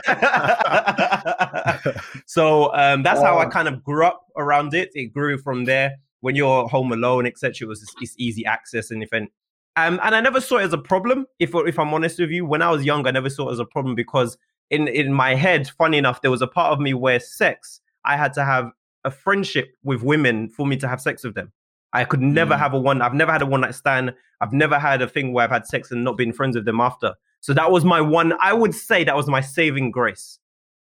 so 2.27 2.75
um, 2.75 3.03
that's 3.03 3.21
how 3.21 3.39
I 3.39 3.47
kind 3.47 3.69
of 3.69 3.83
grew 3.85 4.05
up 4.05 4.27
around 4.37 4.75
it. 4.75 4.91
It 4.95 5.13
grew 5.13 5.39
from 5.39 5.65
there. 5.65 5.97
When 6.21 6.35
you're 6.35 6.67
home 6.67 6.91
alone, 6.93 7.27
etc., 7.27 7.67
it 7.67 7.69
was 7.69 7.95
it's 8.01 8.15
easy 8.19 8.45
access 8.45 8.91
and 8.91 9.03
if 9.05 9.13
an- 9.13 9.29
um, 9.77 10.01
and 10.03 10.17
I 10.17 10.21
never 10.21 10.41
saw 10.41 10.57
it 10.59 10.65
as 10.65 10.73
a 10.73 10.79
problem. 10.79 11.27
If 11.39 11.55
if 11.55 11.79
I'm 11.79 11.95
honest 11.95 12.19
with 12.19 12.31
you, 12.31 12.45
when 12.45 12.61
I 12.61 12.71
was 12.71 12.85
young, 12.85 13.07
I 13.07 13.13
never 13.13 13.31
saw 13.31 13.49
it 13.49 13.53
as 13.53 13.61
a 13.61 13.65
problem 13.65 13.95
because 13.95 14.37
in 14.71 14.89
in 14.89 15.13
my 15.13 15.37
head, 15.37 15.69
funny 15.79 15.97
enough, 15.99 16.21
there 16.21 16.33
was 16.33 16.43
a 16.43 16.49
part 16.49 16.73
of 16.73 16.81
me 16.81 16.93
where 16.93 17.21
sex, 17.21 17.81
I 18.05 18.17
had 18.17 18.33
to 18.35 18.45
have 18.45 18.73
a 19.05 19.13
friendship 19.13 19.69
with 19.85 20.03
women 20.03 20.49
for 20.49 20.67
me 20.67 20.77
to 20.79 20.89
have 20.89 21.01
sex 21.01 21.23
with 21.23 21.37
them. 21.37 21.53
I 21.93 22.03
could 22.05 22.21
never 22.21 22.55
Mm. 22.55 22.59
have 22.59 22.75
a 22.75 22.81
one. 22.81 23.01
I've 23.01 23.15
never 23.15 23.31
had 23.31 23.43
a 23.43 23.47
one 23.47 23.61
night 23.61 23.77
stand. 23.77 24.13
I've 24.41 24.53
never 24.53 24.77
had 24.81 25.01
a 25.03 25.09
thing 25.09 25.33
where 25.33 25.45
I've 25.45 25.53
had 25.53 25.67
sex 25.67 25.93
and 25.93 26.03
not 26.03 26.17
been 26.17 26.33
friends 26.33 26.57
with 26.57 26.65
them 26.65 26.81
after. 26.81 27.15
So 27.41 27.55
that 27.55 27.71
was 27.71 27.85
my 27.85 28.01
one. 28.01 28.35
I 28.41 28.53
would 28.53 28.75
say 28.75 29.05
that 29.05 29.17
was 29.17 29.27
my 29.27 29.41
saving 29.41 29.91
grace. 29.91 30.39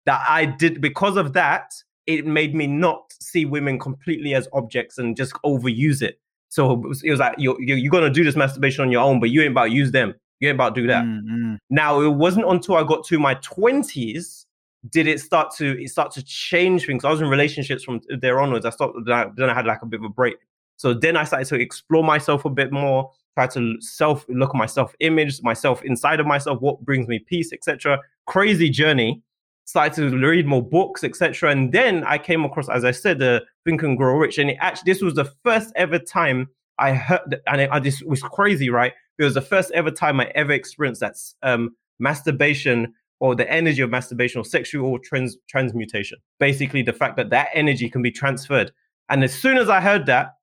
That 0.05 0.23
I 0.27 0.45
did 0.45 0.81
because 0.81 1.17
of 1.17 1.33
that. 1.33 1.73
It 2.05 2.27
made 2.27 2.53
me 2.53 2.67
not 2.67 3.11
see 3.19 3.45
women 3.45 3.79
completely 3.79 4.35
as 4.35 4.47
objects 4.53 4.99
and 4.99 5.17
just 5.17 5.33
overuse 5.43 6.03
it. 6.03 6.19
So 6.49 6.71
it 6.73 6.87
was, 6.87 7.03
it 7.03 7.09
was 7.09 7.19
like 7.19 7.33
you're, 7.39 7.59
you're 7.59 7.77
you're 7.77 7.91
gonna 7.91 8.11
do 8.11 8.23
this 8.23 8.35
masturbation 8.35 8.83
on 8.83 8.91
your 8.91 9.01
own, 9.01 9.19
but 9.19 9.31
you 9.31 9.41
ain't 9.41 9.51
about 9.51 9.65
to 9.65 9.71
use 9.71 9.91
them. 9.91 10.13
You 10.39 10.49
ain't 10.49 10.55
about 10.55 10.75
to 10.75 10.81
do 10.81 10.87
that. 10.87 11.03
Mm, 11.03 11.23
mm. 11.23 11.57
Now 11.71 12.01
it 12.01 12.09
wasn't 12.09 12.47
until 12.47 12.75
I 12.75 12.83
got 12.83 13.05
to 13.07 13.17
my 13.17 13.33
twenties 13.35 14.45
did 14.89 15.07
it 15.07 15.19
start 15.19 15.53
to 15.55 15.81
it 15.81 15.89
start 15.89 16.11
to 16.11 16.23
change 16.23 16.85
things. 16.85 17.05
I 17.05 17.11
was 17.11 17.21
in 17.21 17.27
relationships 17.27 17.83
from 17.83 18.01
there 18.19 18.39
onwards. 18.39 18.65
I 18.65 18.69
stopped, 18.69 18.97
then 19.05 19.49
I 19.49 19.53
had 19.53 19.65
like 19.65 19.81
a 19.81 19.85
bit 19.85 19.99
of 19.99 20.05
a 20.05 20.09
break. 20.09 20.35
So 20.77 20.93
then 20.93 21.15
I 21.17 21.23
started 21.23 21.47
to 21.47 21.55
explore 21.55 22.03
myself 22.03 22.45
a 22.45 22.49
bit 22.49 22.71
more, 22.71 23.11
try 23.35 23.47
to 23.47 23.79
self 23.81 24.25
look 24.29 24.49
at 24.49 24.55
my 24.55 24.65
self 24.65 24.95
image, 24.99 25.41
myself 25.43 25.83
inside 25.83 26.19
of 26.19 26.25
myself, 26.25 26.61
what 26.61 26.83
brings 26.83 27.07
me 27.07 27.19
peace, 27.19 27.53
etc. 27.53 27.99
Crazy 28.25 28.69
journey. 28.69 29.21
Started 29.67 30.11
to 30.11 30.17
read 30.17 30.45
more 30.45 30.61
books, 30.61 31.03
etc. 31.03 31.49
And 31.49 31.71
then 31.71 32.03
I 32.03 32.19
came 32.19 32.45
across, 32.45 32.69
as 32.69 32.85
I 32.85 32.91
said, 32.91 33.17
the 33.17 33.43
Think 33.65 33.81
and 33.81 33.97
Grow 33.97 34.15
Rich, 34.15 34.37
and 34.37 34.51
it 34.51 34.57
actually 34.59 34.91
this 34.91 35.01
was 35.01 35.15
the 35.15 35.25
first 35.43 35.71
ever 35.75 35.97
time 35.97 36.49
I 36.77 36.93
heard, 36.93 37.41
and 37.47 37.61
it, 37.61 37.69
I 37.71 37.79
just 37.79 38.05
was 38.05 38.21
crazy, 38.21 38.69
right? 38.69 38.93
It 39.17 39.23
was 39.23 39.33
the 39.33 39.41
first 39.41 39.71
ever 39.71 39.91
time 39.91 40.19
I 40.19 40.31
ever 40.35 40.51
experienced 40.51 41.01
that 41.01 41.15
um, 41.41 41.75
masturbation 41.99 42.93
or 43.19 43.33
the 43.33 43.49
energy 43.51 43.81
of 43.81 43.89
masturbation 43.89 44.39
or 44.39 44.45
sexual 44.45 44.99
trans- 44.99 45.37
transmutation. 45.49 46.17
Basically, 46.39 46.81
the 46.81 46.93
fact 46.93 47.17
that 47.17 47.29
that 47.29 47.47
energy 47.53 47.89
can 47.89 48.01
be 48.01 48.11
transferred. 48.11 48.71
And 49.09 49.23
as 49.23 49.33
soon 49.33 49.57
as 49.57 49.69
I 49.69 49.79
heard 49.81 50.05
that, 50.07 50.33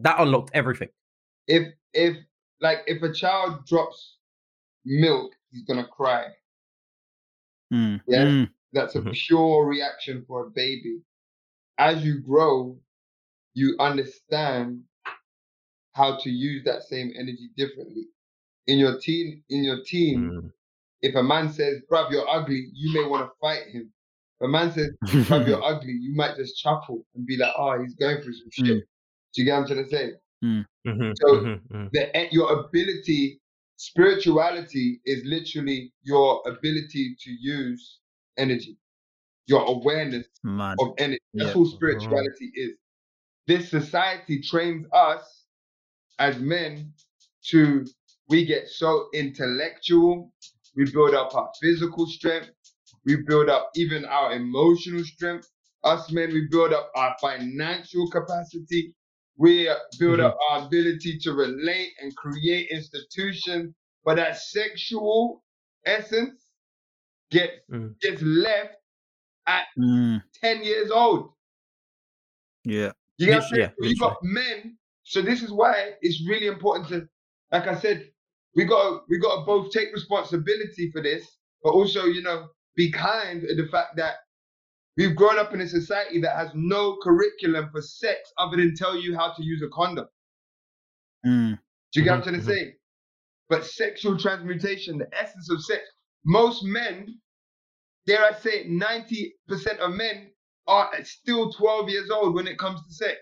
that 0.00 0.16
unlocked 0.18 0.50
everything. 0.54 0.88
If 1.46 1.72
if 1.92 2.16
like 2.60 2.80
if 2.86 3.02
a 3.02 3.12
child 3.12 3.64
drops 3.66 4.18
milk, 4.84 5.32
he's 5.50 5.64
gonna 5.64 5.86
cry. 5.86 6.26
Mm, 7.72 8.00
Yeah. 8.06 8.24
mm, 8.24 8.50
That's 8.72 8.96
a 8.96 9.00
Mhm. 9.02 9.12
pure 9.12 9.66
reaction 9.66 10.24
for 10.26 10.46
a 10.46 10.50
baby. 10.50 11.00
As 11.78 12.04
you 12.04 12.20
grow, 12.20 12.80
you 13.54 13.76
understand 13.78 14.84
how 15.92 16.16
to 16.18 16.30
use 16.30 16.64
that 16.64 16.82
same 16.82 17.12
energy 17.16 17.50
differently. 17.56 18.08
In 18.66 18.78
your 18.78 18.98
teen, 18.98 19.44
in 19.48 19.62
your 19.62 19.82
team, 19.84 20.52
if 21.02 21.14
a 21.14 21.22
man 21.22 21.52
says, 21.52 21.82
"Bruv, 21.90 22.10
you're 22.10 22.28
ugly," 22.28 22.68
you 22.72 22.92
may 22.94 23.06
want 23.08 23.28
to 23.30 23.36
fight 23.40 23.66
him. 23.68 23.92
If 24.40 24.46
a 24.46 24.48
man 24.48 24.72
says, 24.72 24.90
"Bruv, 25.04 25.46
you're 25.46 25.62
ugly," 25.64 25.92
you 25.92 26.14
might 26.14 26.36
just 26.36 26.56
chuckle 26.58 27.06
and 27.14 27.26
be 27.26 27.36
like, 27.36 27.52
"Oh, 27.56 27.80
he's 27.80 27.94
going 27.94 28.22
through 28.22 28.34
some 28.34 28.50
shit." 28.50 28.66
Mm. 28.66 28.80
Do 29.34 29.42
you 29.42 29.44
get 29.44 29.52
what 29.54 29.60
I'm 29.60 29.66
trying 29.66 29.84
to 29.84 29.90
say? 29.90 30.12
Mhm, 30.44 31.14
So- 31.20 31.40
mhm, 31.40 31.60
mhm. 31.72 31.90
the 31.92 32.28
your 32.32 32.48
ability 32.60 33.40
spirituality 33.76 35.00
is 35.04 35.24
literally 35.24 35.92
your 36.02 36.42
ability 36.46 37.16
to 37.20 37.30
use 37.30 37.98
energy 38.36 38.76
your 39.46 39.62
awareness 39.66 40.26
Man. 40.42 40.76
of 40.80 40.94
energy 40.98 41.20
that's 41.34 41.50
Yeah. 41.50 41.56
all 41.56 41.66
spirituality 41.66 42.50
is 42.54 42.72
this 43.46 43.68
society 43.68 44.40
trains 44.40 44.86
us 44.92 45.46
as 46.18 46.38
men 46.38 46.92
to 47.50 47.84
we 48.28 48.44
get 48.44 48.68
so 48.68 49.08
intellectual 49.12 50.32
we 50.76 50.84
build 50.90 51.14
up 51.14 51.34
our 51.34 51.50
physical 51.60 52.06
strength 52.06 52.50
we 53.04 53.16
build 53.16 53.48
up 53.48 53.70
even 53.74 54.04
our 54.04 54.32
emotional 54.32 55.04
strength 55.04 55.48
us 55.82 56.10
men 56.12 56.32
we 56.32 56.46
build 56.50 56.72
up 56.72 56.90
our 56.94 57.14
financial 57.20 58.08
capacity 58.10 58.94
we 59.36 59.68
uh, 59.68 59.76
build 59.98 60.20
up 60.20 60.36
our 60.50 60.66
ability 60.66 61.18
to 61.18 61.32
relate 61.32 61.92
and 62.00 62.14
create 62.16 62.70
institutions 62.70 63.74
but 64.04 64.16
that 64.16 64.36
sexual 64.38 65.44
essence 65.86 66.50
gets 67.30 67.54
Mm. 67.70 67.94
gets 68.02 68.22
left 68.22 68.76
Mm, 69.76 70.22
10 70.40 70.62
years 70.64 70.90
old 70.90 71.32
yeah. 72.64 72.92
you 73.18 73.26
get 73.26 73.34
Lit- 73.36 73.42
what 73.42 73.44
I'm 73.44 73.48
saying? 73.50 73.60
yeah, 73.60 73.70
So 73.78 73.84
you 73.86 73.96
got 73.98 74.16
men. 74.22 74.78
So 75.04 75.22
this 75.22 75.42
is 75.42 75.52
why 75.52 75.92
it's 76.00 76.26
really 76.28 76.46
important 76.46 76.88
to, 76.88 77.08
like 77.52 77.66
I 77.68 77.78
said, 77.78 78.10
we 78.56 78.64
got 78.64 79.02
we 79.08 79.18
got 79.18 79.40
to 79.40 79.46
both 79.46 79.72
take 79.72 79.92
responsibility 79.92 80.90
for 80.92 81.02
this, 81.02 81.26
but 81.62 81.70
also 81.70 82.04
you 82.04 82.22
know 82.22 82.48
be 82.76 82.90
kind 82.90 83.44
of 83.44 83.56
the 83.56 83.66
fact 83.70 83.96
that 83.96 84.16
we've 84.96 85.16
grown 85.16 85.38
up 85.38 85.52
in 85.54 85.60
a 85.60 85.68
society 85.68 86.20
that 86.22 86.36
has 86.36 86.50
no 86.54 86.98
curriculum 87.02 87.70
for 87.72 87.82
sex 87.82 88.32
other 88.38 88.56
than 88.56 88.74
tell 88.76 88.96
you 88.96 89.16
how 89.16 89.32
to 89.32 89.42
use 89.44 89.62
a 89.62 89.68
condom. 89.70 90.06
Mm. 91.26 91.58
Do 91.92 92.00
you 92.00 92.04
get 92.04 92.10
what 92.12 92.16
I'm 92.18 92.22
Mhm, 92.22 92.24
trying 92.24 92.40
to 92.40 92.42
mhm. 92.42 92.46
say? 92.46 92.76
But 93.48 93.64
sexual 93.66 94.18
transmutation, 94.18 94.98
the 94.98 95.08
essence 95.18 95.50
of 95.50 95.62
sex, 95.64 95.82
most 96.24 96.64
men, 96.64 97.20
dare 98.06 98.24
I 98.24 98.32
say, 98.32 98.64
90% 98.68 99.78
of 99.80 99.92
men 99.92 100.32
are 100.66 100.90
still 101.04 101.52
12 101.52 101.90
years 101.90 102.10
old 102.10 102.34
when 102.34 102.46
it 102.48 102.58
comes 102.58 102.80
to 102.86 102.94
sex. 102.94 103.20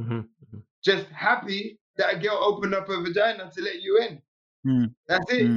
Mhm. 0.00 0.28
Just 0.84 1.06
happy 1.08 1.78
that 1.96 2.14
a 2.14 2.18
girl 2.18 2.38
opened 2.42 2.74
up 2.74 2.88
her 2.88 3.00
vagina 3.02 3.50
to 3.52 3.62
let 3.62 3.82
you 3.82 3.98
in. 3.98 4.22
Mm. 4.66 4.94
That's 5.08 5.26
it. 5.30 5.56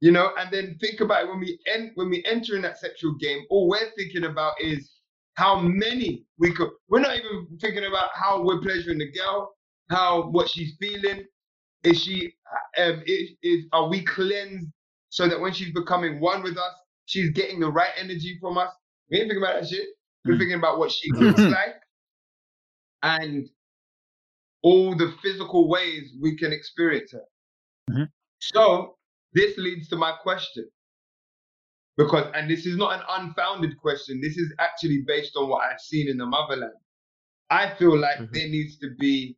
You 0.00 0.12
know, 0.12 0.30
and 0.38 0.50
then 0.50 0.78
think 0.80 1.00
about 1.00 1.24
it 1.24 1.28
when 1.28 1.40
we 1.40 1.58
end 1.66 1.92
when 1.94 2.08
we 2.08 2.24
enter 2.24 2.56
in 2.56 2.62
that 2.62 2.78
sexual 2.78 3.14
game, 3.16 3.44
all 3.50 3.68
we're 3.68 3.90
thinking 3.96 4.24
about 4.24 4.54
is 4.60 4.92
how 5.34 5.58
many 5.60 6.24
we 6.38 6.52
could 6.54 6.70
we're 6.88 7.00
not 7.00 7.16
even 7.16 7.46
thinking 7.60 7.84
about 7.84 8.10
how 8.14 8.42
we're 8.42 8.60
pleasuring 8.62 8.98
the 8.98 9.10
girl, 9.12 9.54
how 9.90 10.28
what 10.30 10.48
she's 10.48 10.74
feeling. 10.80 11.24
Is 11.84 12.02
she 12.02 12.34
um 12.78 13.02
is, 13.06 13.30
is 13.42 13.66
are 13.72 13.88
we 13.88 14.02
cleansed 14.04 14.68
so 15.10 15.28
that 15.28 15.38
when 15.40 15.52
she's 15.52 15.72
becoming 15.72 16.18
one 16.20 16.42
with 16.42 16.56
us, 16.56 16.74
she's 17.04 17.30
getting 17.30 17.60
the 17.60 17.70
right 17.70 17.90
energy 17.98 18.38
from 18.40 18.56
us? 18.56 18.70
We 19.10 19.18
ain't 19.18 19.28
thinking 19.28 19.42
about 19.42 19.60
that 19.60 19.68
shit. 19.68 19.86
We're 20.24 20.34
Mm. 20.34 20.38
thinking 20.38 20.58
about 20.58 20.78
what 20.78 20.92
she 20.92 21.10
looks 21.14 21.40
like 21.42 21.76
and 23.02 23.48
all 24.62 24.96
the 24.96 25.14
physical 25.22 25.68
ways 25.68 26.14
we 26.20 26.36
can 26.36 26.52
experience 26.52 27.12
her. 27.12 27.24
Mhm. 27.90 28.08
So 28.40 28.98
this 29.32 29.56
leads 29.58 29.88
to 29.88 29.96
my 29.96 30.12
question. 30.22 30.68
Because, 31.96 32.30
and 32.34 32.50
this 32.50 32.66
is 32.66 32.76
not 32.76 32.94
an 32.98 33.04
unfounded 33.08 33.76
question, 33.78 34.20
this 34.20 34.36
is 34.38 34.52
actually 34.58 35.02
based 35.06 35.36
on 35.36 35.48
what 35.48 35.64
I've 35.64 35.80
seen 35.80 36.08
in 36.08 36.16
the 36.18 36.26
motherland. 36.26 36.74
I 37.50 37.74
feel 37.74 37.98
like 37.98 38.18
Mhm. 38.18 38.32
there 38.32 38.48
needs 38.48 38.78
to 38.78 38.94
be 38.98 39.36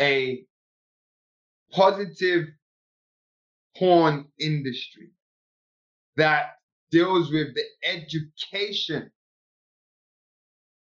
a 0.00 0.46
positive 1.72 2.48
porn 3.76 4.30
industry 4.38 5.10
that 6.16 6.56
deals 6.90 7.30
with 7.32 7.54
the 7.54 7.64
education. 7.84 9.10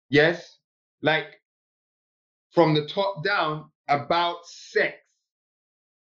Yes, 0.08 0.58
like 1.02 1.40
from 2.52 2.74
the 2.74 2.86
top 2.86 3.24
down 3.24 3.70
about 3.88 4.46
sex 4.46 4.96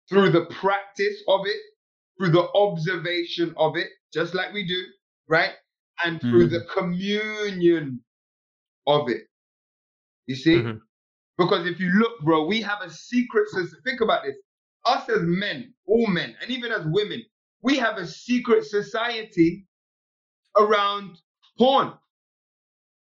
through 0.10 0.32
the 0.32 0.46
practice 0.48 1.22
of 1.28 1.46
it, 1.46 1.62
through 2.20 2.32
the 2.32 2.50
observation 2.54 3.54
of 3.58 3.78
it, 3.78 3.88
just 4.14 4.36
like 4.36 4.54
we 4.54 4.66
do, 4.68 4.84
right? 5.28 5.54
And 6.04 6.20
through 6.20 6.48
Mhm. 6.48 6.52
the 6.52 6.62
communion 6.74 8.04
of 8.86 9.10
it. 9.10 9.28
You 10.28 10.36
see? 10.36 10.56
Mhm. 10.58 10.82
Because 11.38 11.66
if 11.66 11.80
you 11.80 11.90
look, 11.92 12.20
bro, 12.22 12.46
we 12.46 12.62
have 12.62 12.82
a 12.82 12.90
secret 12.92 13.48
society. 13.50 13.82
Think 13.86 14.02
about 14.02 14.24
this. 14.26 14.36
Us 14.86 15.08
as 15.10 15.22
men, 15.24 15.74
all 15.86 16.08
men, 16.08 16.36
and 16.42 16.52
even 16.52 16.72
as 16.72 16.86
women, 16.88 17.24
we 17.62 17.78
have 17.78 17.98
a 17.98 18.06
secret 18.08 18.66
society 18.66 19.66
around 20.58 21.22
porn. 21.58 21.94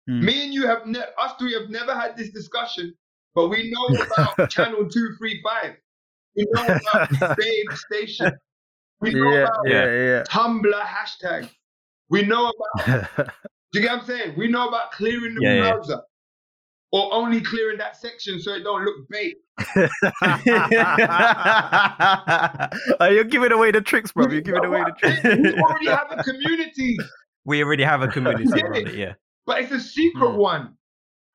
Mm. 0.09 0.23
Me 0.23 0.45
and 0.45 0.55
you 0.55 0.67
have, 0.67 0.87
ne- 0.87 1.13
us 1.19 1.33
three 1.39 1.53
have 1.55 1.69
never 1.71 1.95
had 1.95 2.17
this 2.17 2.31
discussion, 2.31 2.97
but 3.35 3.49
we 3.49 3.71
know 3.71 3.87
about 4.37 4.51
Channel 4.51 4.89
235. 4.89 5.77
We 6.37 6.47
know 6.51 6.67
about 6.67 7.37
Babe 7.37 7.73
Station. 7.73 8.33
We 9.01 9.13
know 9.13 9.31
yeah, 9.31 9.43
about 9.45 9.69
yeah, 9.69 9.85
yeah. 9.85 10.23
Tumblr 10.29 10.81
hashtag. 10.83 11.51
We 12.09 12.23
know 12.23 12.51
about, 12.77 13.09
do 13.73 13.81
you 13.81 13.81
get 13.83 13.93
what 13.93 14.01
I'm 14.01 14.07
saying? 14.07 14.35
We 14.37 14.49
know 14.49 14.69
about 14.69 14.93
clearing 14.93 15.35
the 15.35 15.43
Yeah, 15.43 15.55
yeah. 15.55 15.73
browser. 15.73 16.01
Or 16.93 17.13
only 17.13 17.41
clearing 17.41 17.79
that 17.79 17.97
section 17.97 18.41
so 18.41 18.53
it 18.55 18.63
don't 18.63 18.85
look 18.85 19.09
bait. 19.11 19.37
oh, 23.01 23.09
you're 23.11 23.25
giving 23.25 23.53
away 23.53 23.71
the 23.73 23.81
tricks, 23.85 24.13
bro. 24.13 24.29
You're 24.31 24.41
giving 24.41 24.65
away 24.65 24.85
the 24.85 24.93
tricks. 24.97 25.23
We 25.23 25.61
already 25.63 25.87
have 25.89 26.07
a 26.13 26.23
community, 26.23 26.97
we 27.45 27.63
already 27.63 27.83
have 27.85 28.03
a 28.03 28.09
community 28.09 28.45
it? 28.55 28.89
it. 28.89 28.95
Yeah. 28.95 29.15
but 29.47 29.61
it's 29.63 29.73
a 29.73 29.81
secret 29.81 30.31
Hmm. 30.31 30.37
one. 30.37 30.75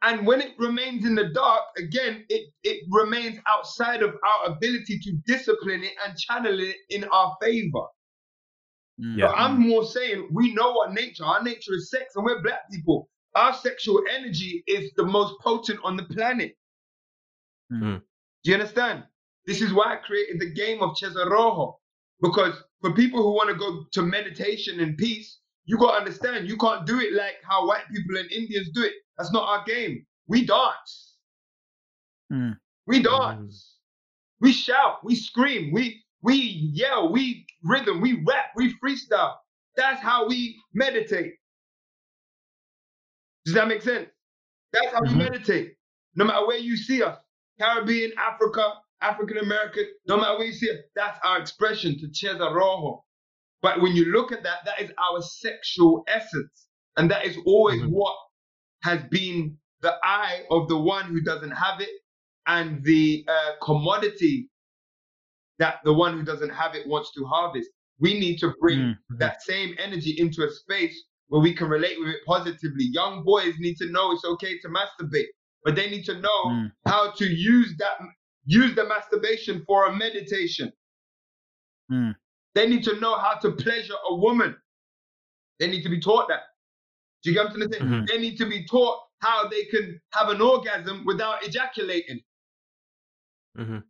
And 0.04 0.26
when 0.26 0.42
it 0.42 0.54
remains 0.58 1.06
in 1.06 1.14
the 1.14 1.30
dark, 1.30 1.62
again, 1.78 2.26
it, 2.30 2.50
it 2.64 2.84
remains 2.90 3.38
outside 3.48 4.02
of 4.02 4.10
our 4.10 4.54
ability 4.54 5.00
to 5.00 5.12
discipline 5.28 5.84
it 5.84 5.94
and 6.06 6.18
channel 6.18 6.60
it 6.60 6.78
in 6.90 7.04
our 7.06 7.38
favor. 7.42 7.86
Mm. 9.00 9.18
Yeah. 9.18 9.28
But 9.28 9.36
I'm 9.36 9.68
more 9.70 9.86
saying 9.86 10.30
we 10.32 10.54
know 10.54 10.82
our 10.82 10.92
nature, 10.92 11.24
our 11.24 11.44
nature 11.44 11.74
is 11.74 11.92
sex, 11.92 12.16
and 12.16 12.26
we're 12.26 12.42
black 12.42 12.62
people. 12.72 13.10
Our 13.36 13.54
sexual 13.54 14.02
energy 14.10 14.64
is 14.68 14.92
the 14.98 15.06
most 15.06 15.36
potent 15.42 15.80
on 15.84 15.96
the 15.98 16.04
planet. 16.04 16.58
Mm. 17.72 18.02
Do 18.44 18.52
you 18.52 18.56
understand? 18.56 19.04
This 19.46 19.62
is 19.62 19.74
why 19.74 19.94
I 19.94 19.96
created 19.98 20.40
the 20.40 20.52
game 20.52 20.82
of 20.82 20.96
Cesarojo. 20.96 21.76
Because 22.22 22.54
for 22.82 22.94
people 22.94 23.24
who 23.24 23.32
want 23.32 23.50
to 23.50 23.56
go 23.56 23.86
to 23.94 24.02
meditation 24.02 24.80
and 24.80 24.98
peace, 24.98 25.40
you 25.66 25.78
got 25.78 25.92
to 25.92 25.98
understand, 25.98 26.48
you 26.48 26.58
can't 26.58 26.86
do 26.86 27.00
it 27.00 27.14
like 27.14 27.36
how 27.48 27.68
white 27.68 27.84
people 27.94 28.18
and 28.18 28.32
Indians 28.32 28.70
do 28.74 28.84
it. 28.84 28.94
That's 29.18 29.32
not 29.34 29.48
our 29.48 29.64
game. 29.66 30.06
We 30.28 30.46
dance. 30.46 31.16
Mm. 32.32 32.58
We 32.88 33.04
dance. 33.04 33.78
We 34.42 34.52
shout. 34.54 35.04
We 35.04 35.16
scream. 35.16 35.72
We 35.74 36.04
we 36.22 36.36
yell. 36.36 37.12
We 37.12 37.46
rhythm. 37.64 38.02
We 38.02 38.24
rap. 38.28 38.48
We 38.56 38.76
freestyle. 38.80 39.36
That's 39.78 40.02
how 40.02 40.28
we 40.28 40.60
meditate. 40.74 41.34
Does 43.46 43.56
that 43.56 43.68
make 43.68 43.82
sense? 43.82 44.10
That's 44.74 44.94
how 44.94 45.02
we 45.04 45.10
Mhm. 45.10 45.18
meditate. 45.18 45.76
No 46.16 46.26
matter 46.26 46.46
where 46.48 46.58
you 46.58 46.78
see 46.78 47.04
us, 47.04 47.18
Caribbean, 47.60 48.14
Africa, 48.18 48.82
African 49.02 49.38
American, 49.40 49.86
no 50.08 50.18
matter 50.18 50.38
where 50.38 50.48
you 50.48 50.54
see 50.54 50.70
us, 50.72 50.78
that's 50.96 51.20
our 51.24 51.40
expression 51.40 51.98
to 52.00 52.08
Cheza 52.10 52.54
Rojo. 52.54 53.06
But 53.62 53.82
when 53.82 53.96
you 53.96 54.06
look 54.12 54.32
at 54.32 54.44
that, 54.44 54.66
that 54.66 54.82
is 54.82 54.92
our 55.00 55.22
sexual 55.22 56.04
essence. 56.08 56.68
And 56.98 57.12
that 57.12 57.26
is 57.26 57.38
always 57.46 57.82
Mhm. 57.82 57.90
what 57.90 58.18
has 58.84 59.02
been 59.10 59.58
the 59.82 59.94
eye 60.04 60.44
of 60.52 60.68
the 60.68 60.78
one 60.78 61.06
who 61.06 61.22
doesn't 61.22 61.52
have 61.52 61.82
it 61.82 61.90
and 62.48 62.84
the 62.84 63.26
uh, 63.28 63.52
commodity 63.64 64.50
that 65.60 65.76
the 65.84 65.94
one 65.94 66.14
who 66.18 66.24
doesn't 66.24 66.50
have 66.50 66.76
it 66.76 66.88
wants 66.88 67.12
to 67.14 67.26
harvest. 67.26 67.70
We 68.00 68.20
need 68.20 68.38
to 68.40 68.54
bring 68.60 68.80
Mm. 68.80 68.98
that 69.20 69.42
same 69.44 69.76
energy 69.78 70.16
into 70.18 70.44
a 70.44 70.52
space 70.52 71.04
where 71.28 71.42
we 71.42 71.54
can 71.54 71.70
relate 71.70 72.00
with 72.00 72.10
it 72.10 72.22
positively. 72.26 72.86
Young 72.92 73.24
boys 73.24 73.54
need 73.60 73.78
to 73.78 73.90
know 73.92 74.12
it's 74.12 74.26
okay 74.26 74.60
to 74.60 74.70
masturbate, 74.70 75.28
but 75.64 75.76
they 75.76 75.90
need 75.90 76.06
to 76.06 76.20
know 76.20 76.42
Mm. 76.48 76.72
how 76.88 77.12
to 77.12 77.26
use 77.26 77.76
that 77.78 78.00
use 78.46 78.74
the 78.76 78.86
masturbation 78.86 79.64
for 79.66 79.86
a 79.86 79.96
meditation. 79.96 80.74
Mm. 81.92 82.16
They 82.56 82.68
need 82.68 82.84
to 82.86 83.00
know 83.00 83.18
how 83.20 83.36
to 83.40 83.52
pleasure 83.52 83.94
a 84.10 84.16
woman. 84.16 84.56
They 85.60 85.68
need 85.68 85.84
to 85.84 85.90
be 85.90 86.00
taught 86.02 86.28
that. 86.30 86.42
Do 87.24 87.30
you 87.30 87.36
get 87.36 87.46
what 87.46 87.54
I'm 87.54 87.58
trying 87.58 87.70
to 87.70 87.76
say? 87.78 87.84
Mhm. 87.84 88.08
They 88.08 88.18
need 88.18 88.38
to 88.38 88.46
be 88.48 88.66
taught 88.66 89.00
how 89.20 89.48
they 89.48 89.66
can 89.66 90.00
have 90.14 90.30
an 90.30 90.42
orgasm 90.42 91.04
without 91.06 91.46
ejaculating 91.46 92.22
Mhm. 93.58 93.84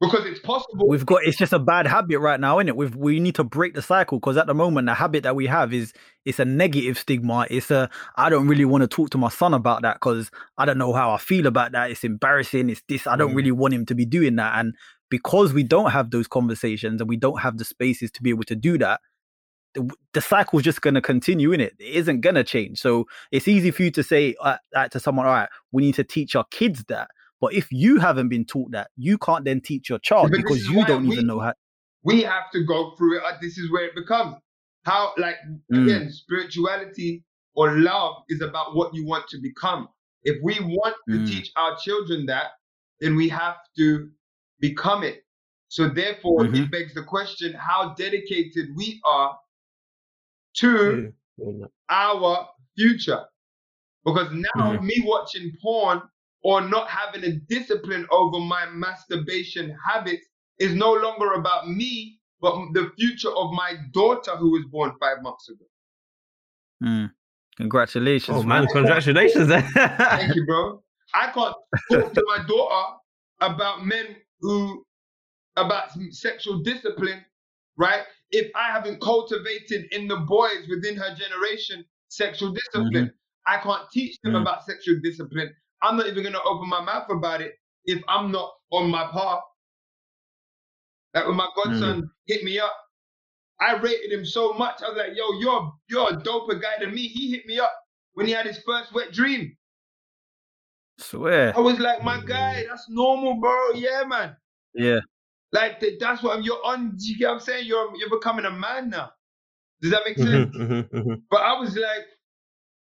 because 0.00 0.26
it's 0.26 0.40
possible. 0.40 0.88
We've 0.88 1.04
got 1.06 1.24
it's 1.24 1.36
just 1.36 1.52
a 1.52 1.58
bad 1.58 1.86
habit 1.86 2.18
right 2.20 2.38
now, 2.38 2.58
isn't 2.58 2.68
it? 2.68 2.76
We've 2.76 2.94
we 2.94 3.18
need 3.18 3.34
to 3.36 3.44
break 3.44 3.74
the 3.74 3.82
cycle 3.82 4.18
because 4.20 4.36
at 4.36 4.46
the 4.46 4.54
moment 4.54 4.86
the 4.86 4.94
habit 4.94 5.22
that 5.24 5.34
we 5.34 5.46
have 5.46 5.72
is 5.72 5.92
it's 6.24 6.38
a 6.38 6.44
negative 6.44 6.98
stigma. 6.98 7.46
It's 7.50 7.70
a 7.70 7.90
I 8.16 8.28
don't 8.30 8.46
really 8.46 8.64
want 8.64 8.82
to 8.82 8.88
talk 8.88 9.10
to 9.10 9.18
my 9.18 9.28
son 9.30 9.54
about 9.54 9.82
that 9.82 9.94
because 9.96 10.30
I 10.58 10.64
don't 10.64 10.78
know 10.78 10.92
how 10.92 11.10
I 11.10 11.18
feel 11.18 11.46
about 11.46 11.72
that. 11.72 11.90
It's 11.90 12.04
embarrassing. 12.04 12.70
It's 12.70 12.82
this. 12.88 13.06
I 13.06 13.16
don't 13.16 13.32
Mm. 13.32 13.36
really 13.36 13.52
want 13.52 13.74
him 13.74 13.86
to 13.86 13.94
be 13.94 14.04
doing 14.04 14.36
that. 14.36 14.58
And 14.58 14.74
because 15.08 15.52
we 15.52 15.64
don't 15.64 15.90
have 15.90 16.10
those 16.12 16.28
conversations 16.28 17.00
and 17.00 17.08
we 17.10 17.16
don't 17.16 17.40
have 17.40 17.58
the 17.58 17.64
spaces 17.64 18.10
to 18.12 18.22
be 18.22 18.30
able 18.30 18.44
to 18.44 18.54
do 18.54 18.78
that, 18.78 19.00
the, 19.74 19.88
the 20.14 20.20
cycle's 20.20 20.62
just 20.62 20.82
going 20.82 20.94
to 20.94 21.00
continue 21.00 21.52
in 21.52 21.60
it. 21.60 21.74
It 21.78 21.94
isn't 21.94 22.20
going 22.22 22.34
to 22.34 22.44
change. 22.44 22.78
So 22.80 23.06
it's 23.30 23.46
easy 23.48 23.70
for 23.70 23.82
you 23.82 23.90
to 23.92 24.02
say 24.02 24.34
uh, 24.40 24.56
to 24.90 24.98
someone, 25.00 25.26
all 25.26 25.32
right, 25.32 25.48
we 25.72 25.82
need 25.82 25.94
to 25.94 26.04
teach 26.04 26.34
our 26.34 26.44
kids 26.50 26.84
that. 26.88 27.08
But 27.40 27.54
if 27.54 27.70
you 27.70 27.98
haven't 27.98 28.28
been 28.28 28.44
taught 28.44 28.72
that, 28.72 28.90
you 28.96 29.16
can't 29.16 29.44
then 29.44 29.60
teach 29.60 29.88
your 29.88 29.98
child 29.98 30.30
But 30.30 30.36
because 30.38 30.68
you 30.68 30.84
don't 30.86 31.06
we- 31.06 31.14
even 31.14 31.26
know 31.26 31.40
how. 31.40 31.54
we 32.02 32.22
have 32.22 32.50
to 32.52 32.64
go 32.64 32.94
through 32.96 33.18
it. 33.18 33.22
Uh, 33.24 33.36
This 33.40 33.58
is 33.58 33.70
where 33.70 33.84
it 33.84 33.94
becomes 33.94 34.36
how, 34.84 35.12
like, 35.18 35.36
Mm. 35.70 35.84
again, 35.84 36.10
spirituality 36.10 37.22
or 37.54 37.76
love 37.78 38.22
is 38.28 38.40
about 38.40 38.74
what 38.74 38.94
you 38.94 39.06
want 39.06 39.28
to 39.28 39.38
become. 39.40 39.88
If 40.22 40.36
we 40.42 40.58
want 40.60 40.96
to 41.10 41.18
Mm. 41.18 41.26
teach 41.26 41.52
our 41.56 41.76
children 41.76 42.26
that, 42.26 42.52
then 43.00 43.16
we 43.16 43.28
have 43.28 43.56
to 43.78 44.10
become 44.58 45.02
it. 45.02 45.24
So, 45.68 45.88
therefore, 45.88 46.44
Mhm. 46.44 46.64
it 46.64 46.70
begs 46.70 46.94
the 46.94 47.02
question 47.04 47.52
how 47.54 47.94
dedicated 47.94 48.74
we 48.76 49.00
are 49.04 49.38
to 50.54 51.12
Yeah. 51.36 51.66
our 51.88 52.48
future. 52.76 53.24
Because 54.04 54.32
now, 54.32 54.76
Mhm. 54.78 54.82
me 54.82 55.02
watching 55.04 55.52
porn 55.62 56.02
or 56.42 56.60
not 56.62 56.88
having 56.88 57.22
a 57.24 57.32
discipline 57.48 58.06
over 58.10 58.38
my 58.40 58.66
masturbation 58.70 59.76
habits 59.86 60.26
is 60.58 60.74
no 60.74 60.92
longer 60.92 61.32
about 61.32 61.68
me, 61.68 62.18
but 62.40 62.54
the 62.72 62.90
future 62.98 63.30
of 63.30 63.52
my 63.52 63.76
daughter 63.92 64.36
who 64.36 64.50
was 64.52 64.64
born 64.70 64.96
five 64.98 65.22
months 65.22 65.48
ago. 65.50 65.64
Mm. 66.82 67.12
Congratulations, 67.56 68.38
Oh 68.38 68.42
man, 68.42 68.66
congratulations! 68.68 69.48
Thank 69.48 70.34
you, 70.34 70.46
bro. 70.46 70.82
I 71.12 71.26
can't 71.32 71.54
talk 71.90 72.14
to 72.14 72.24
my 72.26 72.42
daughter 72.46 72.96
about 73.40 73.84
men 73.84 74.16
who 74.40 74.86
about 75.56 75.90
sexual 76.10 76.60
discipline, 76.62 77.22
right? 77.76 78.04
If 78.32 78.50
I 78.54 78.68
haven't 78.68 79.00
cultivated 79.00 79.86
in 79.92 80.06
the 80.06 80.16
boys 80.16 80.68
within 80.68 80.96
her 80.96 81.14
generation 81.14 81.84
sexual 82.08 82.50
mm-hmm. 82.50 82.58
discipline, 82.88 83.12
I 83.46 83.58
can't 83.58 83.90
teach 83.90 84.16
them 84.22 84.34
Mhm. 84.34 84.42
about 84.42 84.64
sexual 84.64 85.00
discipline. 85.02 85.54
I'm 85.82 85.96
not 85.96 86.06
even 86.06 86.22
gonna 86.22 86.42
open 86.44 86.68
my 86.68 86.80
mouth 86.80 87.08
about 87.10 87.40
it 87.40 87.54
if 87.84 88.02
I'm 88.08 88.30
not 88.30 88.52
on 88.70 88.90
my 88.90 89.10
path. 89.10 89.42
Like 91.14 91.26
when 91.26 91.36
my 91.36 91.48
godson 91.56 92.02
mm-hmm. 92.02 92.06
hit 92.26 92.44
me 92.44 92.58
up, 92.58 92.76
I 93.60 93.76
rated 93.76 94.12
him 94.12 94.24
so 94.24 94.52
much. 94.52 94.82
I 94.82 94.88
was 94.88 94.96
like, 94.96 95.16
"Yo, 95.16 95.32
you're 95.38 95.72
you're 95.88 96.10
a 96.10 96.16
doper 96.16 96.60
guy 96.60 96.76
than 96.80 96.94
me." 96.94 97.08
He 97.08 97.30
hit 97.30 97.46
me 97.46 97.58
up 97.58 97.72
when 98.14 98.26
he 98.26 98.32
had 98.32 98.46
his 98.46 98.58
first 98.58 98.92
wet 98.92 99.12
dream. 99.12 99.56
Swear. 100.98 101.56
I 101.56 101.60
was 101.60 101.78
like, 101.78 102.02
"My 102.04 102.20
guy, 102.24 102.60
mm-hmm. 102.60 102.68
that's 102.68 102.88
normal, 102.88 103.34
bro. 103.40 103.70
Yeah, 103.74 104.04
man. 104.06 104.36
Yeah. 104.74 105.00
Like 105.52 105.80
th- 105.80 105.98
that's 106.00 106.22
what 106.22 106.36
I'm, 106.36 106.42
you're 106.42 106.64
on. 106.64 106.94
You 106.98 107.18
get 107.18 107.28
what 107.28 107.34
I'm 107.34 107.40
saying? 107.40 107.66
You're 107.66 107.96
you're 107.96 108.10
becoming 108.10 108.44
a 108.44 108.50
man 108.50 108.90
now. 108.90 109.10
Does 109.82 109.90
that 109.92 110.02
make 110.06 110.18
Mhm, 110.18 110.52
sense? 110.52 110.54
mhm, 110.54 110.90
mhm. 110.90 111.22
But 111.30 111.42
I 111.42 111.58
was 111.58 111.76
like, 111.76 112.06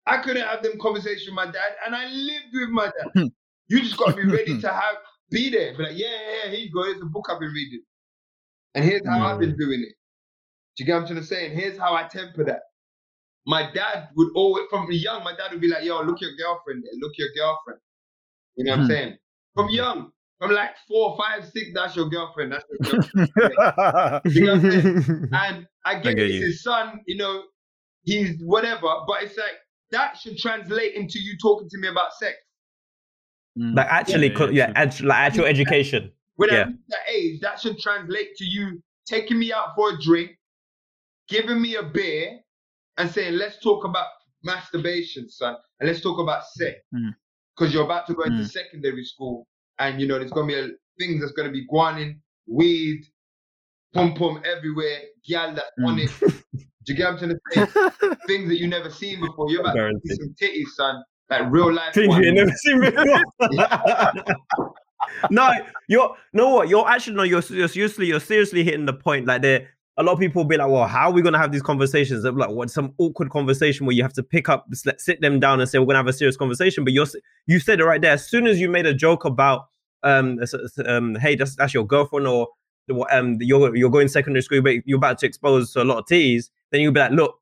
I 0.08 0.18
couldn't 0.20 0.46
have 0.48 0.64
them 0.64 0.74
conversations 0.82 1.26
with 1.28 1.36
my 1.36 1.46
dad, 1.46 1.74
and 1.86 1.96
I 1.96 2.08
lived 2.08 2.54
with 2.54 2.70
my 2.70 2.86
dad. 2.88 3.08
you 3.70 3.82
just 3.82 3.98
got 3.98 4.12
to 4.12 4.16
be 4.16 4.28
ready 4.28 4.58
to 4.62 4.70
have 4.70 4.96
be 5.32 5.50
there. 5.50 5.78
Be 5.78 5.84
like, 5.84 5.98
yeah, 5.98 6.08
yeah, 6.10 6.46
yeah, 6.46 6.52
here 6.52 6.60
you 6.62 6.72
go. 6.72 6.84
Here's 6.84 7.02
a 7.02 7.06
book 7.06 7.28
I've 7.30 7.40
been 7.40 7.52
reading, 7.54 7.82
and 8.76 8.84
here's 8.86 9.06
how 9.08 9.22
I've 9.26 9.40
been 9.40 9.58
doing 9.58 9.82
it. 9.82 9.96
Do 10.78 10.84
you 10.84 10.86
get 10.86 10.94
what 10.96 11.02
I'm 11.02 11.08
trying 11.08 11.20
to 11.22 11.26
say? 11.26 11.48
And 11.48 11.60
here's 11.60 11.78
how 11.78 11.96
I 11.96 12.04
temper 12.04 12.44
that. 12.46 12.62
My 13.46 13.72
dad 13.72 14.10
would 14.16 14.30
always, 14.36 14.66
from 14.70 14.88
young, 14.92 15.24
my 15.24 15.36
dad 15.36 15.52
would 15.52 15.62
be 15.62 15.68
like, 15.68 15.84
yo, 15.84 16.02
look 16.02 16.22
your 16.22 16.36
girlfriend 16.38 16.84
there. 16.84 16.94
Look 17.02 17.14
your 17.18 17.30
girlfriend. 17.36 17.80
You 18.56 18.66
know 18.66 18.72
what 18.74 18.80
I'm 18.82 18.86
Hmm. 18.86 18.92
saying? 18.92 19.18
From 19.56 19.70
young, 19.70 20.12
from 20.42 20.52
like 20.54 20.72
four, 20.88 21.16
five, 21.18 21.46
six, 21.48 21.70
that's 21.76 21.96
your 21.96 22.10
girlfriend. 22.10 22.52
That's 22.52 22.64
your 22.84 23.28
girlfriend. 23.36 24.22
You 24.36 24.46
know 24.46 24.56
what 24.56 24.66
I'm 24.66 24.72
saying? 24.72 25.30
and 25.34 25.68
I 25.86 25.94
get, 26.00 26.16
get 26.16 26.32
it's 26.32 26.44
his 26.46 26.64
son, 26.64 27.02
you 27.06 27.16
know, 27.16 27.44
he's 28.04 28.42
whatever, 28.44 28.88
but 29.08 29.22
it's 29.22 29.38
like 29.38 29.54
that 29.92 30.18
should 30.18 30.38
translate 30.38 30.96
into 30.96 31.20
you 31.20 31.38
talking 31.40 31.70
to 31.70 31.78
me 31.78 31.90
about 31.90 32.14
sex. 32.14 32.38
Mm. 33.60 33.76
Like 33.76 33.88
actually, 33.88 34.30
Yeah, 34.32 34.36
co- 34.38 34.50
yeah, 34.50 34.68
yeah, 34.70 34.74
act- 34.76 35.02
like 35.04 35.18
actual 35.18 35.46
education. 35.46 36.12
When 36.38 36.50
Yeah. 36.50 36.62
I 36.62 36.64
reach 36.68 36.78
that 36.90 37.10
age, 37.14 37.40
that 37.42 37.60
should 37.60 37.78
translate 37.78 38.36
to 38.38 38.46
you 38.46 38.82
taking 39.06 39.38
me 39.38 39.54
out 39.54 39.76
for 39.76 39.92
a 39.92 40.02
drink, 40.02 40.32
giving 41.28 41.62
me 41.62 41.76
a 41.76 41.84
beer, 41.84 42.40
and 42.98 43.12
saying, 43.12 43.34
let's 43.36 43.60
talk 43.62 43.84
about 43.86 44.08
masturbation, 44.44 45.30
son, 45.30 45.56
and 45.80 45.88
let's 45.88 46.02
talk 46.02 46.18
about 46.20 46.46
sex. 46.48 46.80
Mm. 46.96 47.14
Because 47.56 47.74
you're 47.74 47.84
about 47.84 48.08
to 48.08 48.16
go 48.16 48.24
into 48.24 48.44
Mm. 48.44 48.50
secondary 48.50 49.04
school, 49.04 49.46
and 49.80 50.00
you 50.00 50.08
know, 50.08 50.20
there's 50.20 50.32
gonna 50.32 50.48
be 50.48 50.56
a, 50.60 50.70
things 51.00 51.22
that's 51.22 51.34
gonna 51.34 51.52
be 51.52 51.68
guanin, 51.68 52.20
weed, 52.48 53.04
pum 53.94 54.14
pum 54.14 54.42
everywhere, 54.46 55.00
gal 55.28 55.54
that's 55.54 55.70
on 55.86 55.98
Mm. 55.98 56.06
it. 56.06 56.12
Do 56.84 56.94
you 56.94 56.98
get 56.98 57.14
what 57.14 57.22
I'm 57.24 57.38
trying 57.52 57.68
to 57.68 58.00
say? 58.00 58.16
things 58.28 58.50
that 58.50 58.58
you 58.58 58.68
never 58.68 58.90
seen 58.90 59.20
before. 59.20 59.50
You're 59.52 59.62
about 59.62 59.76
to 59.76 60.00
see 60.06 60.16
some 60.16 60.36
titties, 60.42 60.68
son. 60.76 61.04
Like 61.30 61.52
real 61.52 61.72
life. 61.72 61.94
Things 61.94 62.16
you 62.18 62.34
never 62.34 62.52
seen 62.52 62.82
before. 62.82 63.22
no, 65.30 65.52
you're 65.88 66.16
no 66.34 66.50
what 66.56 66.70
you're 66.70 66.88
actually 66.90 67.16
no 67.16 67.24
you're, 67.24 67.44
you're 67.50 67.68
seriously 67.68 68.08
you're 68.08 68.20
seriously 68.20 68.64
hitting 68.64 68.86
the 68.86 68.94
point. 68.94 69.28
Like 69.28 69.42
there, 69.42 69.70
a 69.98 70.04
lot 70.04 70.14
of 70.14 70.20
people 70.20 70.42
will 70.42 70.48
be 70.48 70.58
like, 70.58 70.70
well, 70.70 70.88
how 70.88 71.10
are 71.10 71.12
we 71.12 71.22
gonna 71.22 71.38
have 71.38 71.52
these 71.52 71.62
conversations? 71.62 72.24
They're 72.24 72.32
like, 72.32 72.50
what 72.50 72.70
some 72.70 72.94
awkward 72.98 73.30
conversation 73.30 73.86
where 73.86 73.96
you 73.96 74.04
have 74.04 74.14
to 74.14 74.24
pick 74.24 74.48
up, 74.48 74.68
sit 74.74 75.22
them 75.22 75.40
down 75.40 75.60
and 75.60 75.70
say 75.70 75.80
we're 75.80 75.86
gonna 75.86 76.00
have 76.00 76.08
a 76.08 76.14
serious 76.14 76.38
conversation. 76.38 76.84
But 76.84 76.94
you're 76.94 77.08
you 77.48 77.60
said 77.60 77.80
it 77.80 77.86
right 77.86 78.02
there. 78.02 78.14
As 78.14 78.28
soon 78.28 78.48
as 78.48 78.60
you 78.60 78.70
made 78.70 78.86
a 78.86 78.94
joke 78.94 79.26
about 79.26 79.68
um, 80.04 80.40
um 80.86 81.16
hey, 81.16 81.36
that's 81.36 81.56
that's 81.56 81.74
your 81.74 81.86
girlfriend 81.86 82.28
or 82.28 82.48
um 83.12 83.38
you're 83.42 83.76
you're 83.76 83.90
going 83.90 84.08
secondary 84.08 84.42
school, 84.42 84.62
but 84.62 84.76
you're 84.86 84.98
about 84.98 85.18
to 85.20 85.26
expose 85.26 85.74
to 85.74 85.82
a 85.82 85.84
lot 85.84 86.00
of 86.00 86.06
titties, 86.06 86.50
then 86.72 86.82
you'll 86.82 86.94
be 86.94 87.02
like, 87.02 87.12
look, 87.12 87.36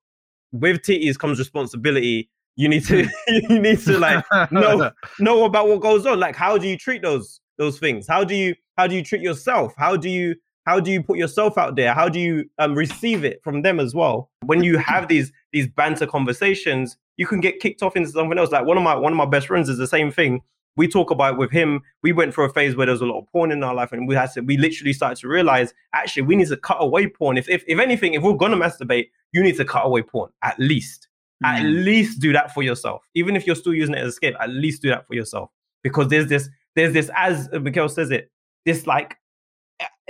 with 0.52 0.82
titties 0.82 1.18
comes 1.18 1.38
responsibility. 1.38 2.30
You 2.56 2.68
need 2.68 2.86
to 2.86 3.08
you 3.28 3.60
need 3.60 3.80
to 3.82 4.00
like 4.00 4.26
know, 4.52 4.92
know 5.20 5.46
about 5.46 5.68
what 5.68 5.82
goes 5.82 6.06
on. 6.08 6.20
Like, 6.20 6.36
how 6.36 6.58
do 6.58 6.68
you 6.68 6.78
treat 6.78 7.04
those 7.04 7.42
those 7.58 7.78
things? 7.78 8.08
How 8.08 8.24
do 8.24 8.36
you 8.36 8.56
how 8.76 8.88
do 8.88 8.96
you 8.96 9.04
treat 9.04 9.22
yourself? 9.22 9.74
How 9.78 9.96
do 9.96 10.10
you 10.10 10.36
how 10.70 10.80
do 10.80 10.92
you 10.92 11.02
put 11.02 11.18
yourself 11.18 11.58
out 11.58 11.76
there? 11.76 11.96
How 11.96 12.08
do 12.10 12.20
you 12.20 12.48
um, 12.60 12.76
receive 12.76 13.24
it 13.26 13.42
from 13.44 13.64
them 13.64 13.80
as 13.80 13.96
well? 13.96 14.30
When 14.46 14.64
you 14.64 14.78
have 14.78 15.08
these 15.08 15.32
these 15.52 15.68
banter 15.68 16.06
conversations, 16.06 16.96
you 17.18 17.26
can 17.26 17.40
get 17.42 17.60
kicked 17.60 17.82
off 17.82 17.96
into 17.96 18.10
something 18.12 18.38
else. 18.38 18.52
Like 18.52 18.66
one 18.66 18.78
of 18.78 18.84
my 18.84 18.96
one 18.96 19.12
of 19.12 19.18
my 19.18 19.26
best 19.26 19.48
friends 19.48 19.68
is 19.68 19.80
the 19.80 19.88
same 19.88 20.12
thing. 20.12 20.42
We 20.78 20.88
talk 20.88 21.10
about 21.10 21.34
it 21.34 21.38
with 21.40 21.52
him. 21.52 21.82
We 22.04 22.12
went 22.12 22.34
through 22.34 22.46
a 22.46 22.54
phase 22.54 22.76
where 22.76 22.86
there 22.86 22.94
was 22.94 23.02
a 23.02 23.08
lot 23.08 23.20
of 23.20 23.28
porn 23.32 23.52
in 23.52 23.64
our 23.64 23.74
life, 23.74 23.92
and 23.92 24.08
we 24.08 24.14
had 24.14 24.32
to 24.34 24.42
we 24.42 24.58
literally 24.58 24.94
started 24.94 25.18
to 25.22 25.28
realize 25.28 25.74
actually 25.94 26.22
we 26.24 26.36
need 26.36 26.50
to 26.50 26.58
cut 26.58 26.78
away 26.80 27.08
porn. 27.08 27.38
If 27.38 27.50
if, 27.50 27.64
if 27.68 27.80
anything, 27.80 28.14
if 28.14 28.22
we're 28.22 28.34
gonna 28.34 28.56
masturbate, 28.56 29.08
you 29.32 29.42
need 29.42 29.58
to 29.58 29.66
cut 29.66 29.86
away 29.88 30.04
porn 30.04 30.30
at 30.44 30.60
least 30.60 31.08
at 31.44 31.62
Mm. 31.64 31.86
least 31.86 32.20
do 32.20 32.32
that 32.34 32.54
for 32.54 32.64
yourself. 32.64 33.02
Even 33.16 33.36
if 33.36 33.48
you're 33.48 33.56
still 33.56 33.74
using 33.74 33.96
it 33.96 34.00
as 34.00 34.10
escape, 34.14 34.36
at 34.40 34.50
least 34.50 34.82
do 34.84 34.90
that 34.90 35.08
for 35.08 35.16
yourself. 35.16 35.50
Because 35.84 36.10
there's 36.10 36.28
this, 36.28 36.50
there's 36.76 36.92
this, 36.94 37.10
as 37.16 37.50
Mikel 37.54 37.88
says 37.88 38.12
it, 38.12 38.30
this 38.66 38.86
like 38.86 39.16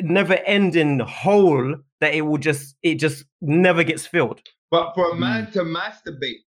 never 0.01 0.36
ending 0.45 0.99
hole 0.99 1.76
that 2.01 2.13
it 2.13 2.22
will 2.22 2.38
just, 2.38 2.76
it 2.84 2.95
just 2.95 3.26
never 3.41 3.84
gets 3.84 4.05
filled. 4.05 4.41
But 4.72 4.93
for 4.93 5.11
a 5.11 5.15
man 5.15 5.51
to 5.51 5.59
masturbate 5.63 6.43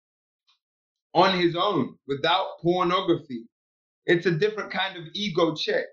on 1.14 1.38
his 1.38 1.56
own 1.56 1.96
without 2.06 2.58
pornography, 2.62 3.44
it's 4.06 4.26
a 4.26 4.30
different 4.30 4.70
kind 4.70 4.96
of 4.96 5.04
ego 5.14 5.54
check. 5.54 5.84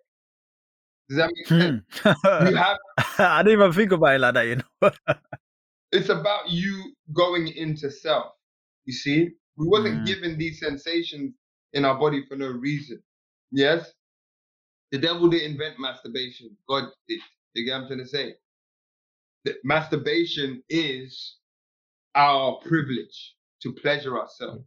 Does 1.10 1.18
that 1.18 1.32
make 1.36 1.48
sense? 1.48 1.84
Hmm. 2.02 2.48
You 2.48 2.56
have 2.56 2.78
I 3.20 3.44
didn't 3.44 3.60
even 3.60 3.72
think 3.74 3.92
about 3.92 4.16
it 4.16 4.20
like 4.20 4.34
that, 4.34 4.48
you 4.48 4.56
know. 4.58 4.92
it's 5.92 6.10
about 6.10 6.50
you 6.50 6.94
going 7.14 7.48
into 7.50 7.92
self. 7.92 8.34
You 8.86 8.94
see, 8.94 9.30
we 9.58 9.68
wasn't 9.68 10.02
Mm. 10.02 10.06
given 10.08 10.38
these 10.38 10.60
sensations 10.60 11.34
in 11.74 11.86
our 11.86 11.98
body 12.00 12.24
for 12.28 12.36
no 12.36 12.48
reason. 12.48 13.02
Yes, 13.52 13.94
the 14.92 15.00
devil 15.00 15.30
didn't 15.30 15.52
invent 15.54 15.80
masturbation. 15.80 16.56
God 16.70 16.86
did. 17.08 17.22
You 17.54 17.66
get 17.66 17.74
what 17.74 17.82
I'm 17.84 17.88
trying 17.88 18.00
to 18.00 18.08
say? 18.08 18.36
That 19.46 19.58
masturbation 19.64 20.64
is 20.70 21.38
our 22.16 22.58
privilege 22.60 23.36
to 23.64 23.74
pleasure 23.74 24.18
ourselves, 24.20 24.66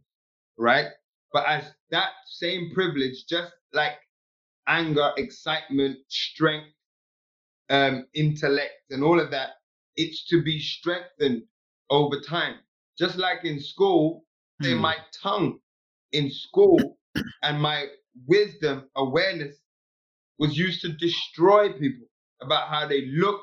right? 0.57 0.87
But 1.33 1.47
as 1.47 1.65
that 1.91 2.11
same 2.27 2.71
privilege, 2.73 3.25
just 3.27 3.53
like 3.73 3.93
anger, 4.67 5.11
excitement, 5.17 5.99
strength, 6.09 6.69
um, 7.69 8.07
intellect, 8.15 8.73
and 8.91 9.03
all 9.03 9.19
of 9.19 9.31
that, 9.31 9.51
it's 9.95 10.25
to 10.27 10.43
be 10.43 10.59
strengthened 10.59 11.43
over 11.89 12.19
time. 12.21 12.55
Just 12.97 13.17
like 13.17 13.45
in 13.45 13.59
school, 13.59 14.25
say 14.61 14.75
Hmm. 14.75 14.81
my 14.81 14.97
tongue 15.23 15.59
in 16.13 16.31
school 16.31 16.97
and 17.43 17.61
my 17.61 17.87
wisdom, 18.27 18.89
awareness 18.95 19.57
was 20.39 20.57
used 20.57 20.81
to 20.81 20.93
destroy 20.93 21.73
people 21.73 22.07
about 22.41 22.69
how 22.69 22.87
they 22.87 23.05
look, 23.07 23.41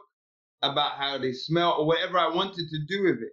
about 0.63 0.93
how 0.93 1.19
they 1.19 1.33
smell, 1.33 1.73
or 1.79 1.87
whatever 1.87 2.19
I 2.19 2.29
wanted 2.29 2.69
to 2.71 2.79
do 2.89 3.05
with 3.05 3.23
it. 3.23 3.33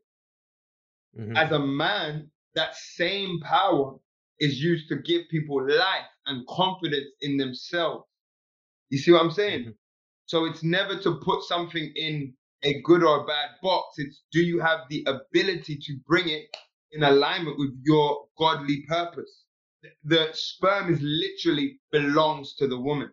Mhm. 1.19 1.37
As 1.37 1.51
a 1.51 1.59
man, 1.59 2.31
that 2.55 2.75
same 2.75 3.39
power 3.41 3.99
is 4.39 4.61
used 4.61 4.89
to 4.89 4.97
give 4.97 5.29
people 5.29 5.65
life 5.67 6.07
and 6.25 6.45
confidence 6.47 7.09
in 7.21 7.37
themselves. 7.37 8.05
You 8.89 8.97
see 8.99 9.11
what 9.11 9.21
I'm 9.21 9.31
saying? 9.31 9.65
Mhm. 9.65 9.77
So 10.25 10.45
it's 10.45 10.63
never 10.63 10.99
to 11.01 11.19
put 11.19 11.43
something 11.43 11.91
in 11.95 12.35
a 12.63 12.81
good 12.81 13.03
or 13.03 13.23
a 13.23 13.25
bad 13.25 13.51
box. 13.61 13.97
It's 13.97 14.23
do 14.31 14.41
you 14.41 14.59
have 14.59 14.81
the 14.89 15.05
ability 15.07 15.77
to 15.77 15.97
bring 16.07 16.29
it 16.29 16.55
in 16.91 17.03
alignment 17.03 17.57
with 17.57 17.77
your 17.83 18.27
godly 18.37 18.83
purpose? 18.87 19.45
The 20.03 20.31
sperm 20.33 20.93
is 20.93 21.01
literally 21.01 21.79
belongs 21.91 22.55
to 22.55 22.67
the 22.67 22.79
woman. 22.79 23.11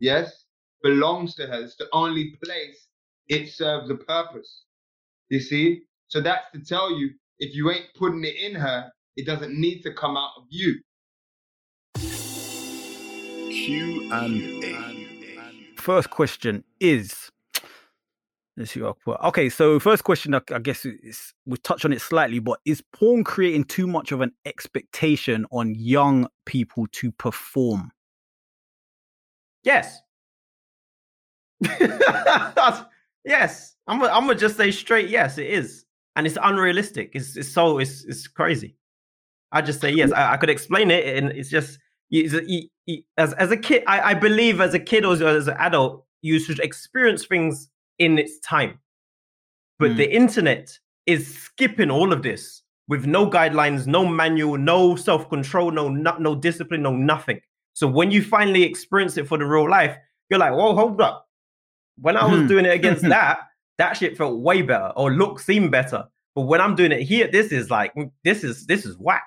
Yes? 0.00 0.44
Belongs 0.82 1.34
to 1.36 1.46
her. 1.46 1.62
It's 1.62 1.76
the 1.76 1.88
only 1.92 2.36
place 2.42 2.88
it 3.28 3.48
serves 3.48 3.90
a 3.90 3.94
purpose. 3.94 4.64
You 5.30 5.40
see? 5.40 5.82
So 6.08 6.20
that's 6.20 6.50
to 6.52 6.60
tell 6.60 6.92
you 6.92 7.10
if 7.38 7.54
you 7.54 7.70
ain't 7.70 7.86
putting 7.96 8.24
it 8.24 8.36
in 8.36 8.54
her, 8.54 8.90
it 9.16 9.26
doesn't 9.26 9.58
need 9.58 9.82
to 9.82 9.92
come 9.92 10.16
out 10.16 10.30
of 10.36 10.44
you. 10.50 10.80
Q 13.48 14.12
and 14.12 14.64
A. 14.64 15.80
First 15.80 16.10
question 16.10 16.64
is 16.80 17.30
let's 18.56 18.72
see 18.72 18.80
what 18.80 18.90
I 18.90 18.92
put. 19.04 19.20
Okay, 19.28 19.48
so 19.48 19.78
first 19.80 20.04
question, 20.04 20.34
I, 20.34 20.40
I 20.52 20.58
guess 20.58 20.84
is, 20.84 21.34
we 21.46 21.56
touch 21.58 21.84
on 21.84 21.92
it 21.92 22.00
slightly, 22.00 22.38
but 22.38 22.60
is 22.64 22.82
porn 22.92 23.24
creating 23.24 23.64
too 23.64 23.86
much 23.86 24.12
of 24.12 24.20
an 24.20 24.32
expectation 24.44 25.46
on 25.50 25.74
young 25.74 26.28
people 26.46 26.86
to 26.92 27.12
perform? 27.12 27.90
Yes. 29.64 30.00
Yes. 33.26 33.76
I'm 33.86 34.00
gonna 34.00 34.12
I'm 34.12 34.26
gonna 34.26 34.38
just 34.38 34.56
say 34.56 34.70
straight 34.70 35.08
yes, 35.08 35.38
it 35.38 35.46
is. 35.46 35.86
And 36.16 36.26
it's 36.26 36.38
unrealistic. 36.42 37.10
It's 37.14 37.36
it's 37.36 37.48
so 37.48 37.78
it's 37.78 38.04
it's 38.04 38.28
crazy. 38.28 38.76
I 39.52 39.62
just 39.62 39.80
say 39.80 39.90
yes. 39.90 40.12
I, 40.12 40.32
I 40.34 40.36
could 40.36 40.50
explain 40.50 40.90
it 40.90 41.16
and 41.16 41.30
it's 41.32 41.48
just 41.50 41.78
as 43.18 43.32
as 43.34 43.50
a 43.50 43.56
kid, 43.56 43.82
I, 43.86 44.10
I 44.10 44.14
believe 44.14 44.60
as 44.60 44.74
a 44.74 44.78
kid 44.78 45.04
or 45.04 45.14
as, 45.14 45.22
as 45.22 45.48
an 45.48 45.56
adult, 45.58 46.04
you 46.22 46.38
should 46.38 46.60
experience 46.60 47.26
things 47.26 47.68
in 47.98 48.18
its 48.18 48.38
time. 48.40 48.78
But 49.78 49.92
Mm. 49.92 49.96
the 49.96 50.14
internet 50.14 50.78
is 51.06 51.26
skipping 51.36 51.90
all 51.90 52.12
of 52.12 52.22
this 52.22 52.62
with 52.88 53.06
no 53.06 53.28
guidelines, 53.28 53.86
no 53.86 54.06
manual, 54.06 54.58
no 54.58 54.96
self 54.96 55.28
control, 55.28 55.70
no, 55.70 55.88
no 55.88 56.16
no 56.18 56.34
discipline, 56.34 56.82
no 56.82 56.92
nothing. 56.94 57.40
So 57.74 57.86
when 57.86 58.10
you 58.10 58.22
finally 58.22 58.62
experience 58.62 59.16
it 59.16 59.26
for 59.28 59.36
the 59.38 59.44
real 59.44 59.68
life, 59.68 59.96
you're 60.30 60.38
like, 60.40 60.52
"Whoa, 60.52 60.74
hold 60.74 61.00
up!" 61.00 61.28
When 62.00 62.16
I 62.16 62.24
was 62.26 62.40
Mhm. 62.40 62.48
doing 62.48 62.64
it 62.66 62.72
against 62.74 63.02
that, 63.08 63.38
that 63.78 63.96
shit 63.96 64.16
felt 64.16 64.38
way 64.40 64.62
better 64.62 64.92
or 64.96 65.12
look 65.12 65.38
seemed 65.40 65.70
better. 65.70 66.04
But 66.34 66.42
when 66.42 66.60
I'm 66.60 66.74
doing 66.74 66.92
it 66.92 67.02
here, 67.02 67.28
this 67.28 67.52
is 67.52 67.70
like 67.70 67.94
mm, 67.94 68.10
this 68.24 68.42
is 68.42 68.66
this 68.66 68.84
is 68.86 68.96
whack. 68.98 69.24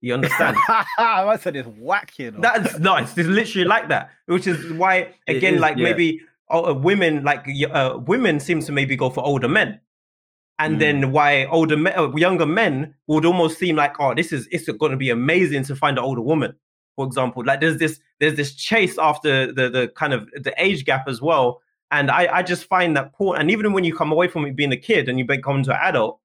You 0.00 0.12
understand? 0.14 0.56
I 0.98 1.36
said 1.40 1.56
it's 1.56 1.66
whack, 1.78 2.12
you 2.18 2.30
know. 2.30 2.40
That's 2.40 2.78
no, 2.78 2.96
it's, 2.96 3.16
literally 3.16 3.64
like 3.66 3.88
that, 3.88 4.10
which 4.26 4.46
is 4.46 4.70
why 4.72 5.14
again, 5.26 5.54
is, 5.54 5.60
like 5.60 5.76
yeah. 5.78 5.84
maybe 5.84 6.20
uh, 6.50 6.70
uh, 6.70 6.74
women, 6.74 7.24
like 7.24 7.46
uh, 7.72 7.98
women, 8.06 8.38
seem 8.38 8.60
to 8.60 8.70
maybe 8.72 8.96
go 8.96 9.08
for 9.08 9.24
older 9.24 9.48
men, 9.48 9.80
and 10.58 10.76
Mm. 10.76 10.78
then 10.78 11.12
why 11.12 11.46
older 11.46 11.76
men, 11.76 11.94
uh, 11.98 12.14
younger 12.16 12.44
men 12.46 12.94
would 13.06 13.24
almost 13.24 13.58
seem 13.58 13.76
like, 13.76 13.98
oh, 13.98 14.14
this 14.14 14.30
is 14.32 14.46
it's 14.52 14.68
going 14.70 14.92
to 14.92 14.98
be 14.98 15.08
amazing 15.10 15.64
to 15.64 15.74
find 15.74 15.96
an 15.98 16.04
older 16.04 16.20
woman, 16.20 16.54
for 16.96 17.06
example. 17.06 17.44
Like 17.44 17.60
there's 17.60 17.78
this 17.78 18.00
there's 18.20 18.36
this 18.36 18.54
chase 18.54 18.98
after 18.98 19.52
the 19.52 19.68
the 19.68 19.88
kind 19.94 20.12
of 20.12 20.28
the 20.42 20.54
age 20.56 20.84
gap 20.84 21.08
as 21.08 21.20
well, 21.20 21.60
and 21.90 22.10
I 22.10 22.38
I 22.38 22.42
just 22.42 22.64
find 22.66 22.96
that 22.96 23.12
porn, 23.14 23.40
and 23.40 23.50
even 23.50 23.72
when 23.72 23.84
you 23.84 23.94
come 23.94 24.12
away 24.12 24.28
from 24.28 24.44
it 24.46 24.56
being 24.56 24.72
a 24.72 24.76
kid 24.76 25.08
and 25.08 25.18
you 25.18 25.24
become 25.24 25.62
to 25.64 25.72
an 25.72 25.80
adult, 25.82 26.20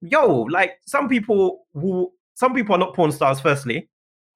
yo, 0.00 0.42
like 0.50 0.80
some 0.86 1.08
people 1.08 1.66
who 1.74 2.12
some 2.34 2.54
people 2.54 2.74
are 2.74 2.78
not 2.78 2.94
porn 2.94 3.12
stars, 3.12 3.40
firstly, 3.40 3.88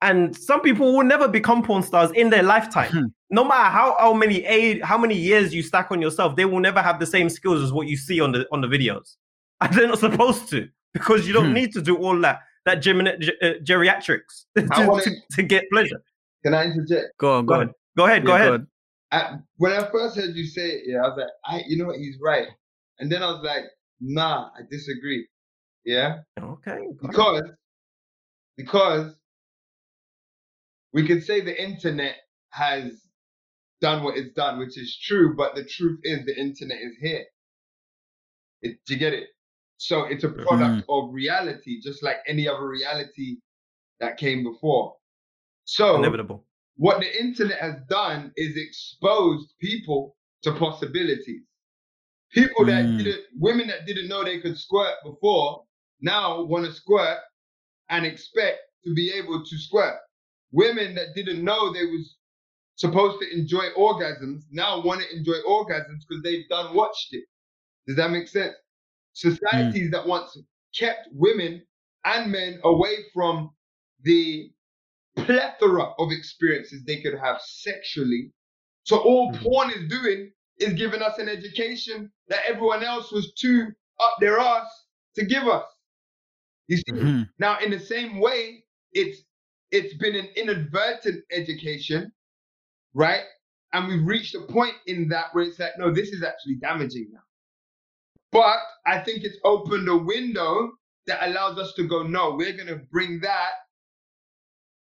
and 0.02 0.36
some 0.36 0.60
people 0.60 0.94
will 0.94 1.04
never 1.04 1.26
become 1.28 1.62
porn 1.62 1.82
stars 1.82 2.10
in 2.12 2.30
their 2.30 2.42
lifetime. 2.42 2.90
Hmm. 2.90 3.06
no 3.30 3.42
matter 3.44 3.70
how, 3.70 3.96
how 3.98 4.12
many 4.12 4.44
age, 4.44 4.80
how 4.82 4.98
many 4.98 5.16
years 5.16 5.52
you 5.54 5.62
stack 5.62 5.90
on 5.90 6.00
yourself, 6.02 6.36
they 6.36 6.44
will 6.44 6.60
never 6.60 6.80
have 6.82 7.00
the 7.00 7.06
same 7.06 7.28
skills 7.30 7.62
as 7.62 7.72
what 7.72 7.86
you 7.88 7.96
see 7.96 8.20
on 8.20 8.32
the 8.32 8.46
on 8.52 8.60
the 8.60 8.68
videos. 8.68 9.16
And 9.60 9.72
they're 9.72 9.88
not 9.88 9.98
supposed 10.00 10.48
to 10.50 10.68
because 10.92 11.26
you 11.26 11.32
don't 11.32 11.46
Hmm. 11.48 11.54
need 11.54 11.72
to 11.72 11.80
do 11.82 11.96
all 11.96 12.18
that 12.20 12.40
that 12.66 12.78
gymna- 12.82 13.20
ge- 13.20 13.42
uh, 13.42 13.54
geriatrics 13.62 14.44
I 14.56 14.82
to, 14.82 14.88
wanna- 14.88 15.02
to, 15.04 15.10
to 15.32 15.42
get 15.42 15.64
pleasure. 15.72 16.00
Can 16.44 16.54
I 16.54 16.64
interject? 16.64 17.16
Go 17.18 17.38
on, 17.38 17.46
Go 17.46 17.54
go 17.54 17.54
ahead. 17.60 17.68
on. 17.68 17.74
Go 17.96 18.04
ahead. 18.06 18.24
Go 18.26 18.34
ahead. 18.34 18.52
on. 18.52 18.68
I, 19.12 19.36
when 19.56 19.72
I 19.72 19.88
first 19.90 20.16
heard 20.16 20.34
you 20.34 20.44
say 20.46 20.62
it, 20.68 20.82
yeah, 20.86 20.98
I 20.98 21.08
was 21.08 21.14
like, 21.18 21.28
I, 21.44 21.62
you 21.68 21.78
know 21.78 21.86
what, 21.86 21.96
he's 21.98 22.16
right. 22.22 22.48
And 22.98 23.10
then 23.10 23.22
I 23.22 23.26
was 23.26 23.42
like, 23.44 23.64
nah, 24.00 24.48
I 24.56 24.62
disagree. 24.70 25.26
Yeah, 25.84 26.18
Okay. 26.40 26.78
go 27.12 27.32
ahead. 27.32 27.44
because 27.46 27.50
because 28.56 29.14
we 30.92 31.06
could 31.06 31.22
say 31.24 31.40
the 31.40 31.60
internet 31.62 32.16
has 32.50 32.92
done 33.80 34.02
what 34.02 34.16
it's 34.16 34.32
done, 34.34 34.58
which 34.58 34.78
is 34.78 34.96
true, 35.04 35.34
but 35.36 35.54
the 35.54 35.64
truth 35.64 36.00
is 36.04 36.24
the 36.24 36.38
internet 36.38 36.78
is 36.78 36.96
here. 37.00 37.24
It, 38.62 38.78
do 38.86 38.94
you 38.94 38.98
get 39.00 39.12
it? 39.12 39.28
So 39.78 40.04
it's 40.04 40.24
a 40.24 40.28
product 40.28 40.84
of 40.88 41.12
reality, 41.12 41.80
just 41.80 42.02
like 42.02 42.18
any 42.26 42.48
other 42.48 42.66
reality 42.68 43.36
that 44.00 44.16
came 44.16 44.42
before. 44.44 44.94
So 45.64 45.96
Inevitable. 45.96 46.44
what 46.76 47.00
the 47.00 47.20
internet 47.20 47.58
has 47.60 47.74
done 47.88 48.32
is 48.36 48.56
exposed 48.56 49.52
people 49.60 50.16
to 50.42 50.52
possibilities. 50.52 51.42
People 52.32 52.64
that 52.66 52.84
Mm. 52.84 52.98
didn't, 52.98 53.24
women 53.38 53.66
that 53.68 53.86
didn't 53.86 54.08
know 54.08 54.24
they 54.24 54.40
could 54.40 54.58
squirt 54.58 54.94
before, 55.04 55.64
now 56.00 56.42
want 56.42 56.66
to 56.66 56.72
squirt 56.72 57.18
and 57.90 58.04
expect 58.04 58.58
to 58.84 58.94
be 58.94 59.10
able 59.12 59.44
to 59.44 59.58
squirt. 59.58 59.98
Women 60.52 60.94
that 60.96 61.14
didn't 61.14 61.42
know 61.44 61.72
they 61.72 61.86
was 61.86 62.16
supposed 62.76 63.20
to 63.20 63.32
enjoy 63.32 63.70
orgasms 63.76 64.42
now 64.50 64.80
want 64.82 65.00
to 65.00 65.16
enjoy 65.16 65.38
orgasms 65.48 66.00
because 66.08 66.22
they've 66.22 66.48
done 66.48 66.74
watched 66.74 67.12
it. 67.14 67.24
Does 67.86 67.96
that 67.96 68.10
make 68.10 68.26
sense? 68.28 68.54
Societies 69.14 69.90
that 69.92 70.06
once 70.06 70.38
kept 70.76 71.08
women 71.12 71.66
and 72.04 72.32
men 72.32 72.60
away 72.64 72.96
from 73.14 73.50
the 74.02 74.52
plethora 75.16 75.92
of 75.98 76.12
experiences 76.12 76.84
they 76.84 77.02
could 77.02 77.18
have 77.18 77.40
sexually. 77.42 78.32
So 78.84 78.98
all 78.98 79.32
Mhm. 79.32 79.42
porn 79.42 79.70
is 79.72 79.88
doing 79.88 80.32
is 80.58 80.74
giving 80.74 81.02
us 81.02 81.18
an 81.18 81.28
education 81.28 82.12
that 82.28 82.44
everyone 82.46 82.84
else 82.84 83.12
was 83.12 83.32
too 83.34 83.68
up 84.00 84.16
their 84.20 84.38
ass 84.38 84.68
to 85.16 85.24
give 85.26 85.48
us. 85.48 85.66
You 86.68 86.78
see? 86.78 86.92
Mhm. 86.92 87.30
Now, 87.38 87.58
in 87.60 87.70
the 87.70 87.80
same 87.80 88.20
way, 88.20 88.64
it's 88.92 89.22
it's 89.72 89.94
been 89.96 90.16
an 90.16 90.26
inadvertent 90.36 91.24
education, 91.32 92.12
right? 92.94 93.24
And 93.74 93.88
we've 93.88 94.06
reached 94.06 94.34
a 94.36 94.42
point 94.42 94.76
in 94.86 95.08
that 95.10 95.34
where 95.34 95.44
it's 95.44 95.58
like, 95.60 95.78
no, 95.78 95.92
this 95.92 96.10
is 96.10 96.22
actually 96.24 96.56
damaging 96.56 97.10
now. 97.12 97.23
But 98.34 98.58
I 98.86 99.00
think 99.00 99.24
it's 99.24 99.38
opened 99.44 99.88
a 99.88 99.96
window 99.96 100.72
that 101.06 101.26
allows 101.26 101.58
us 101.58 101.72
to 101.76 101.88
go, 101.88 102.02
no, 102.02 102.34
we're 102.34 102.56
gonna 102.56 102.80
bring 102.92 103.20
that 103.20 103.52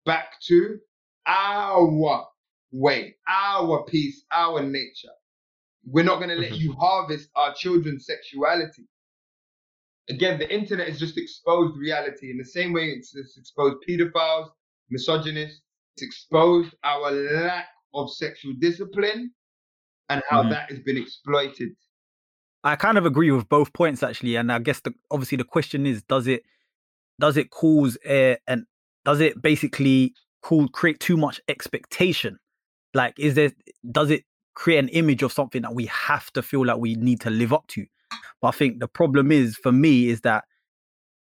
back 0.06 0.40
to 0.48 0.80
our 1.26 2.26
way, 2.72 3.16
our 3.28 3.84
peace, 3.84 4.24
our 4.32 4.62
nature. 4.62 5.14
We're 5.86 6.04
not 6.04 6.20
gonna 6.20 6.36
let 6.36 6.52
Mhm. 6.52 6.60
you 6.60 6.72
harvest 6.74 7.30
our 7.36 7.54
children's 7.54 8.06
sexuality 8.06 8.88
again, 10.10 10.38
the 10.38 10.52
internet 10.52 10.88
has 10.88 10.98
just 10.98 11.18
exposed 11.18 11.76
reality 11.78 12.30
in 12.30 12.38
the 12.38 12.44
same 12.44 12.72
way 12.72 12.90
it's, 12.90 13.14
it's 13.16 13.38
exposed 13.38 13.76
pedophiles, 13.88 14.50
misogynists, 14.90 15.62
it's 15.96 16.02
exposed 16.02 16.74
our 16.84 17.10
lack 17.10 17.68
of 17.94 18.12
sexual 18.12 18.52
discipline 18.60 19.32
and 20.10 20.22
how 20.28 20.42
Mhm. 20.42 20.50
that 20.50 20.70
has 20.70 20.80
been 20.80 20.96
exploited. 20.98 21.76
I 22.64 22.76
kind 22.76 22.96
of 22.96 23.06
agree 23.06 23.30
with 23.30 23.48
both 23.48 23.72
points 23.72 24.02
actually, 24.02 24.36
and 24.36 24.52
I 24.52 24.58
guess 24.58 24.80
the 24.80 24.94
obviously 25.10 25.38
the 25.38 25.44
question 25.44 25.86
is, 25.86 26.02
does 26.02 26.26
it 26.26 26.42
does 27.20 27.36
it 27.36 27.50
cause 27.50 27.98
a 28.06 28.36
and 28.46 28.64
does 29.04 29.20
it 29.20 29.40
basically 29.42 30.14
cause 30.42 30.68
create 30.72 31.00
too 31.00 31.16
much 31.16 31.40
expectation? 31.48 32.38
Like, 32.94 33.14
is 33.18 33.34
there 33.34 33.52
does 33.90 34.10
it 34.10 34.24
create 34.54 34.78
an 34.78 34.88
image 34.88 35.22
of 35.22 35.32
something 35.32 35.62
that 35.62 35.74
we 35.74 35.86
have 35.86 36.30
to 36.32 36.42
feel 36.42 36.64
like 36.64 36.78
we 36.78 36.94
need 36.94 37.20
to 37.22 37.30
live 37.30 37.52
up 37.52 37.66
to? 37.68 37.86
But 38.40 38.48
I 38.48 38.50
think 38.52 38.78
the 38.78 38.88
problem 38.88 39.32
is 39.32 39.56
for 39.56 39.72
me 39.72 40.08
is 40.08 40.20
that 40.20 40.44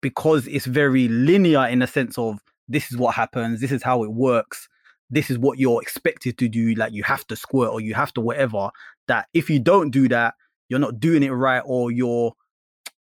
because 0.01 0.45
it's 0.47 0.65
very 0.65 1.07
linear 1.07 1.65
in 1.65 1.79
the 1.79 1.87
sense 1.87 2.17
of 2.17 2.39
this 2.67 2.91
is 2.91 2.97
what 2.97 3.15
happens, 3.15 3.61
this 3.61 3.71
is 3.71 3.81
how 3.81 4.03
it 4.03 4.11
works, 4.11 4.67
this 5.09 5.29
is 5.29 5.39
what 5.39 5.57
you're 5.57 5.81
expected 5.81 6.37
to 6.37 6.47
do, 6.47 6.75
like 6.75 6.93
you 6.93 7.03
have 7.03 7.25
to 7.27 7.35
squirt 7.35 7.71
or 7.71 7.81
you 7.81 7.93
have 7.93 8.13
to 8.13 8.21
whatever. 8.21 8.69
That 9.07 9.27
if 9.33 9.49
you 9.49 9.59
don't 9.59 9.91
do 9.91 10.07
that, 10.09 10.35
you're 10.69 10.79
not 10.79 10.99
doing 10.99 11.23
it 11.23 11.29
right 11.29 11.63
or 11.65 11.91
you're 11.91 12.33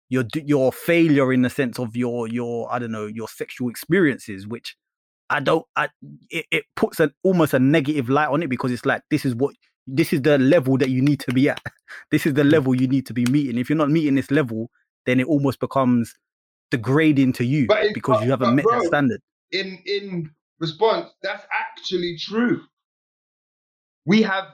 your 0.08 0.24
your 0.34 0.72
failure 0.72 1.32
in 1.32 1.42
the 1.42 1.50
sense 1.50 1.78
of 1.78 1.96
your 1.96 2.28
your 2.28 2.70
I 2.72 2.78
don't 2.78 2.92
know 2.92 3.06
your 3.06 3.28
sexual 3.28 3.70
experiences, 3.70 4.46
which 4.46 4.76
I 5.30 5.40
don't 5.40 5.64
I 5.74 5.88
it, 6.28 6.44
it 6.50 6.64
puts 6.76 7.00
an 7.00 7.12
almost 7.22 7.54
a 7.54 7.58
negative 7.58 8.10
light 8.10 8.28
on 8.28 8.42
it 8.42 8.50
because 8.50 8.72
it's 8.72 8.84
like 8.84 9.02
this 9.10 9.24
is 9.24 9.34
what 9.34 9.54
this 9.86 10.12
is 10.12 10.20
the 10.20 10.38
level 10.38 10.76
that 10.78 10.90
you 10.90 11.00
need 11.00 11.20
to 11.20 11.32
be 11.32 11.48
at. 11.48 11.60
This 12.10 12.24
is 12.24 12.32
the 12.32 12.42
mm. 12.42 12.50
level 12.50 12.74
you 12.74 12.88
need 12.88 13.04
to 13.06 13.12
be 13.12 13.26
meeting. 13.26 13.58
If 13.58 13.68
you're 13.68 13.76
not 13.76 13.90
meeting 13.90 14.14
this 14.14 14.30
level, 14.30 14.70
then 15.04 15.20
it 15.20 15.26
almost 15.26 15.60
becomes 15.60 16.14
degrading 16.70 17.34
to 17.34 17.44
you 17.44 17.66
But 17.66 17.78
it's- 17.80 17.92
because 17.92 18.24
you 18.24 18.30
haven't 18.30 18.56
but 18.56 18.64
met 18.64 18.64
that 18.70 18.86
standard. 18.86 19.20
In 19.50 19.78
in 19.84 20.30
response, 20.58 21.10
that's 21.22 21.44
actually 21.52 22.16
true. 22.18 22.62
We 24.06 24.22
have 24.22 24.46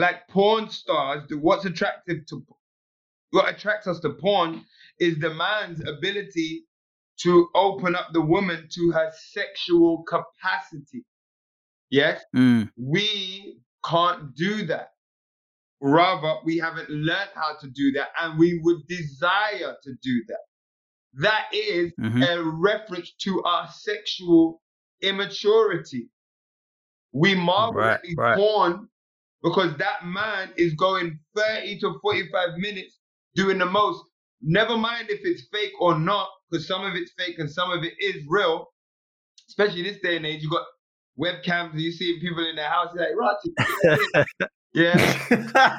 like 0.00 0.26
porn 0.28 0.70
stars. 0.70 1.24
The, 1.28 1.38
what's 1.38 1.66
attractive 1.66 2.26
to 2.28 2.44
what 3.32 3.48
attracts 3.54 3.86
us 3.86 4.00
to 4.00 4.10
porn 4.10 4.64
is 4.98 5.18
the 5.20 5.34
man's 5.34 5.80
ability 5.88 6.64
to 7.22 7.48
open 7.54 7.94
up 7.96 8.08
the 8.12 8.20
woman 8.22 8.68
to 8.72 8.92
her 8.92 9.12
sexual 9.32 10.04
capacity. 10.04 11.04
Yes, 11.90 12.22
Mm, 12.36 12.70
we 12.76 13.58
can't 13.84 14.34
do 14.36 14.66
that. 14.66 14.90
Rather, 15.80 16.36
we 16.44 16.58
haven't 16.58 16.90
learned 16.90 17.30
how 17.34 17.56
to 17.60 17.68
do 17.70 17.92
that, 17.92 18.10
and 18.20 18.38
we 18.38 18.60
would 18.64 18.86
desire 18.88 19.76
to 19.82 19.94
do 20.02 20.24
that. 20.28 20.40
That 21.14 21.48
is 21.52 21.92
mhm. 22.00 22.22
a 22.28 22.42
reference 22.44 23.12
to 23.22 23.42
our 23.44 23.68
sexual 23.72 24.62
immaturity. 25.02 26.10
We 27.12 27.34
marvel 27.34 27.80
Right, 27.82 27.94
at 27.94 28.02
these 28.02 28.16
right. 28.18 28.36
porn 28.36 28.89
because 29.42 29.76
that 29.78 30.04
man 30.04 30.50
is 30.56 30.74
going 30.74 31.18
30 31.36 31.78
to 31.80 31.98
45 32.02 32.58
minutes 32.58 32.98
doing 33.34 33.58
the 33.58 33.66
most. 33.66 34.02
Never 34.42 34.76
mind 34.76 35.10
if 35.10 35.20
it's 35.24 35.48
fake 35.52 35.72
or 35.80 35.98
not, 35.98 36.28
because 36.50 36.66
some 36.66 36.84
of 36.84 36.94
it's 36.94 37.12
fake 37.18 37.38
and 37.38 37.50
some 37.50 37.70
of 37.70 37.84
it 37.84 37.94
is 38.00 38.24
real. 38.28 38.66
Especially 39.48 39.82
this 39.82 39.98
day 40.02 40.16
and 40.16 40.26
age, 40.26 40.42
you 40.42 40.50
got 40.50 40.64
webcams 41.18 41.72
and 41.72 41.80
you 41.80 41.92
see 41.92 42.18
people 42.20 42.46
in 42.48 42.56
their 42.56 42.68
house, 42.68 42.88
you're 42.94 43.04
like, 43.04 43.36
right, 44.14 44.36
yeah. 44.74 45.76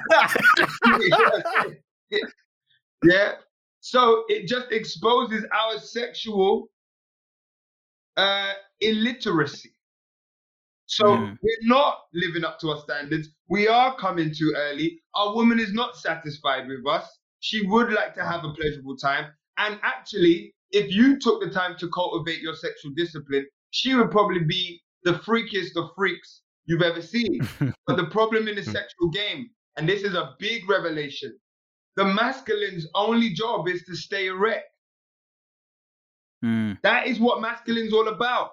yeah. 3.03 3.32
So 3.80 4.24
it 4.30 4.47
just 4.47 4.72
exposes 4.72 5.45
our 5.51 5.80
sexual 5.80 6.68
uh, 8.18 8.53
illiteracy. 8.80 9.72
So 10.92 11.06
Mm. 11.06 11.38
we're 11.42 11.68
not 11.70 12.02
living 12.14 12.44
up 12.44 12.60
to 12.60 12.72
our 12.72 12.80
standards. 12.82 13.30
We 13.48 13.66
are 13.70 13.96
coming 13.96 14.34
too 14.34 14.54
early. 14.58 15.02
Our 15.16 15.34
woman 15.34 15.58
is 15.58 15.72
not 15.72 15.96
satisfied 15.96 16.68
with 16.68 16.86
us. 16.86 17.08
She 17.39 17.66
would 17.68 17.94
like 17.94 18.14
to 18.16 18.26
have 18.26 18.44
a 18.44 18.52
pleasurable 18.54 18.98
time. 18.98 19.32
And 19.58 19.80
actually, 19.84 20.54
if 20.72 20.92
you 20.92 21.18
took 21.18 21.42
the 21.42 21.50
time 21.50 21.78
to 21.78 21.89
cultivate 21.92 22.42
your 22.42 22.56
sexual 22.56 22.92
discipline, 22.94 23.48
she 23.70 23.96
would 23.96 24.12
probably 24.12 24.44
be 24.44 24.82
the 25.04 25.14
freakiest 25.14 25.78
of 25.78 25.92
freaks 25.96 26.42
you've 26.66 26.82
ever 26.82 27.02
seen. 27.02 27.39
but 27.88 27.96
the 27.96 28.08
problem 28.08 28.50
in 28.50 28.56
the 28.56 28.64
sexual 28.64 29.10
game, 29.14 29.50
and 29.78 29.88
this 29.88 30.04
is 30.04 30.14
a 30.14 30.36
big 30.39 30.70
revelation, 30.70 31.39
the 31.96 32.04
masculine's 32.04 32.86
only 32.96 33.30
job 33.30 33.70
is 33.70 33.84
to 33.84 33.96
stay 33.96 34.28
erect. 34.28 34.68
Mm. 36.44 36.78
That 36.84 37.08
is 37.08 37.18
what 37.20 37.39
masculine's 37.42 37.94
all 37.94 38.10
about. 38.10 38.52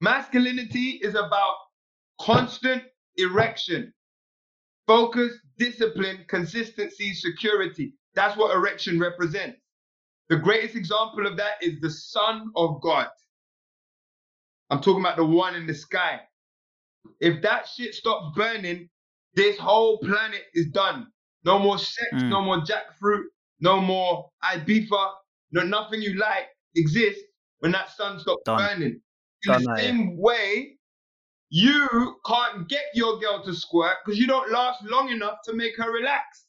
Masculinity 0.00 1.00
is 1.02 1.14
about 1.14 1.54
constant 2.20 2.82
erection, 3.16 3.92
focus, 4.86 5.32
discipline, 5.58 6.24
consistency, 6.28 7.12
security. 7.14 7.94
That's 8.14 8.36
what 8.36 8.54
erection 8.54 8.98
represents. 8.98 9.58
The 10.28 10.36
greatest 10.36 10.74
example 10.76 11.26
of 11.26 11.36
that 11.36 11.54
is 11.60 11.80
the 11.80 11.90
Son 11.90 12.50
of 12.56 12.80
God. 12.80 13.08
I'm 14.70 14.80
talking 14.80 15.00
about 15.00 15.16
the 15.16 15.24
one 15.24 15.54
in 15.54 15.66
the 15.66 15.74
sky. 15.74 16.20
If 17.20 17.42
that 17.42 17.66
shit 17.68 17.94
stops 17.94 18.26
burning, 18.36 18.88
this 19.34 19.58
whole 19.58 19.98
planet 19.98 20.42
is 20.54 20.70
done. 20.70 21.08
No 21.44 21.58
more 21.58 21.78
sex, 21.78 22.08
Mm. 22.12 22.28
no 22.28 22.40
more 22.42 22.58
jackfruit, 22.60 23.24
no 23.60 23.80
more 23.80 24.30
Ibiza, 24.44 25.12
no 25.52 25.62
nothing 25.62 26.00
you 26.02 26.14
like 26.14 26.48
exists 26.76 27.22
when 27.58 27.72
that 27.72 27.90
sun 27.90 28.20
stops 28.20 28.42
Done. 28.44 28.58
burning. 28.58 29.02
In 29.46 29.52
the 29.52 29.76
same 29.78 30.16
way, 30.18 30.76
you 31.50 32.16
can't 32.26 32.68
get 32.68 32.84
your 32.94 33.18
girl 33.18 33.42
to 33.44 33.54
squirt 33.54 33.96
because 34.04 34.18
you 34.18 34.26
don't 34.26 34.50
last 34.52 34.82
long 34.84 35.10
enough 35.10 35.38
to 35.44 35.54
make 35.54 35.76
her 35.78 35.90
relax. 35.92 36.46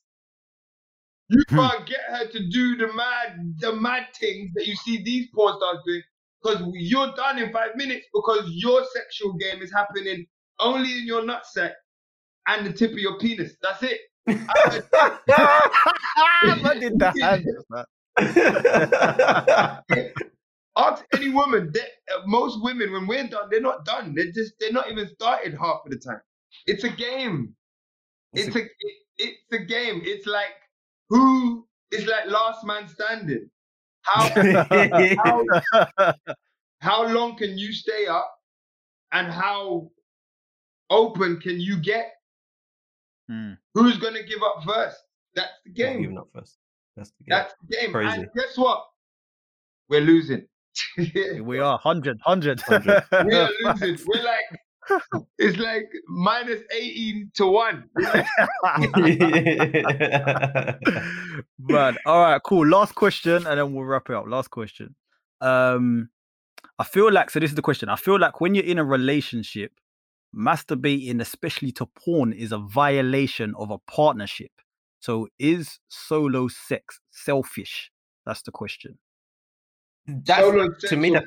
You 1.30 1.42
Hmm. 1.50 1.56
can't 1.56 1.88
get 1.88 2.02
her 2.10 2.28
to 2.28 2.50
do 2.50 2.76
the 2.76 2.92
mad, 2.94 3.38
the 3.60 3.74
mad 3.74 4.08
things 4.20 4.52
that 4.56 4.68
you 4.68 4.76
see 4.76 5.02
these 5.02 5.28
porn 5.34 5.56
stars 5.58 5.78
doing 5.86 6.02
because 6.44 6.62
you're 6.74 7.14
done 7.16 7.40
in 7.40 7.52
five 7.54 7.76
minutes 7.76 8.06
because 8.14 8.50
your 8.52 8.84
sexual 8.94 9.34
game 9.34 9.62
is 9.62 9.72
happening 9.72 10.26
only 10.60 10.92
in 11.00 11.06
your 11.08 11.22
nutsack 11.22 11.74
and 12.48 12.66
the 12.66 12.74
tip 12.74 12.92
of 12.92 12.98
your 12.98 13.18
penis. 13.20 13.54
That's 13.62 13.84
it. 13.84 14.02
I- 14.28 14.82
I 16.64 16.80
did 16.80 17.00
that. 17.00 17.16
Ask 20.78 21.04
any 21.14 21.30
woman. 21.30 21.72
They, 21.74 21.82
uh, 21.82 22.22
most 22.26 22.64
women, 22.64 22.94
when 22.94 23.06
we're 23.06 23.28
done, 23.28 23.50
they're 23.50 23.62
not 23.62 23.84
done. 23.86 24.14
They're 24.16 24.32
just 24.32 24.54
they're 24.60 24.72
not 24.72 24.90
even 24.90 25.08
started 25.08 25.54
half 25.54 25.82
of 25.86 25.92
the 25.92 25.98
time. 25.98 26.22
It's 26.66 26.84
a 26.84 26.90
game. 26.90 27.54
It's 28.34 28.48
It's 28.48 28.56
a 28.56 28.60
it, 28.60 28.94
it's 29.18 29.54
a 29.54 29.60
game. 29.60 30.02
It's 30.06 30.26
like 30.26 30.56
who 31.10 31.68
is 31.92 32.06
like 32.06 32.28
last 32.28 32.66
man 32.66 32.88
standing. 32.88 33.50
How 34.04 34.30
how 36.00 36.14
how 36.80 37.08
long 37.08 37.36
can 37.36 37.58
you 37.58 37.74
stay 37.74 38.08
up, 38.08 38.34
and 39.12 39.28
how 39.28 39.92
open 40.90 41.40
can 41.42 41.60
you 41.60 41.78
get? 41.80 42.14
Mm. 43.30 43.58
Who's 43.74 43.98
gonna 43.98 44.24
give 44.24 44.42
up 44.42 44.64
first? 44.66 44.98
That's 45.36 45.52
the 45.66 45.72
game. 45.72 46.02
Giving 46.02 46.18
up 46.18 46.30
first. 46.34 46.58
That's 46.96 47.12
the 47.12 47.24
game. 47.26 47.30
That's 47.30 47.54
the 47.62 47.76
game. 47.76 47.92
Crazy. 47.92 48.18
And 48.22 48.30
guess 48.36 48.58
what? 48.58 48.86
We're 49.90 50.02
losing. 50.02 50.48
we 51.44 51.60
are 51.60 51.80
100, 51.84 52.20
100. 52.24 52.62
100. 52.62 53.04
we 53.26 53.36
are 53.36 53.50
losing. 53.64 53.98
We're 54.08 54.24
like, 54.24 54.60
it's 55.38 55.58
like 55.58 55.90
minus 56.08 56.62
18 56.76 57.32
to 57.36 57.46
1. 57.48 57.90
Man, 61.60 61.98
all 62.06 62.22
right, 62.22 62.42
cool. 62.44 62.68
Last 62.68 62.96
question, 62.96 63.48
and 63.48 63.60
then 63.60 63.74
we'll 63.74 63.86
wrap 63.86 64.10
it 64.10 64.16
up. 64.16 64.26
Last 64.28 64.50
question. 64.50 64.96
Um, 65.40 66.10
I 66.80 66.84
feel 66.84 67.12
like 67.12 67.30
so. 67.30 67.40
This 67.40 67.52
is 67.52 67.56
the 67.56 67.62
question. 67.62 67.90
I 67.90 67.96
feel 67.96 68.20
like 68.20 68.42
when 68.42 68.56
you're 68.56 68.66
in 68.66 68.80
a 68.80 68.84
relationship, 68.84 69.72
masturbating, 70.36 71.22
especially 71.22 71.72
to 71.74 71.86
porn, 71.86 72.34
is 72.34 72.52
a 72.52 72.58
violation 72.58 73.54
of 73.58 73.72
a 73.72 73.78
partnership. 73.80 74.52
So, 75.00 75.28
is 75.40 75.80
solo 75.90 76.48
sex 76.48 77.00
selfish? 77.12 77.92
That's 78.26 78.42
the 78.42 78.52
question. 78.52 78.98
That's, 80.08 80.42
Solo 80.42 80.70
to 80.90 80.96
me, 80.98 81.10
or, 81.10 81.14
that, 81.14 81.24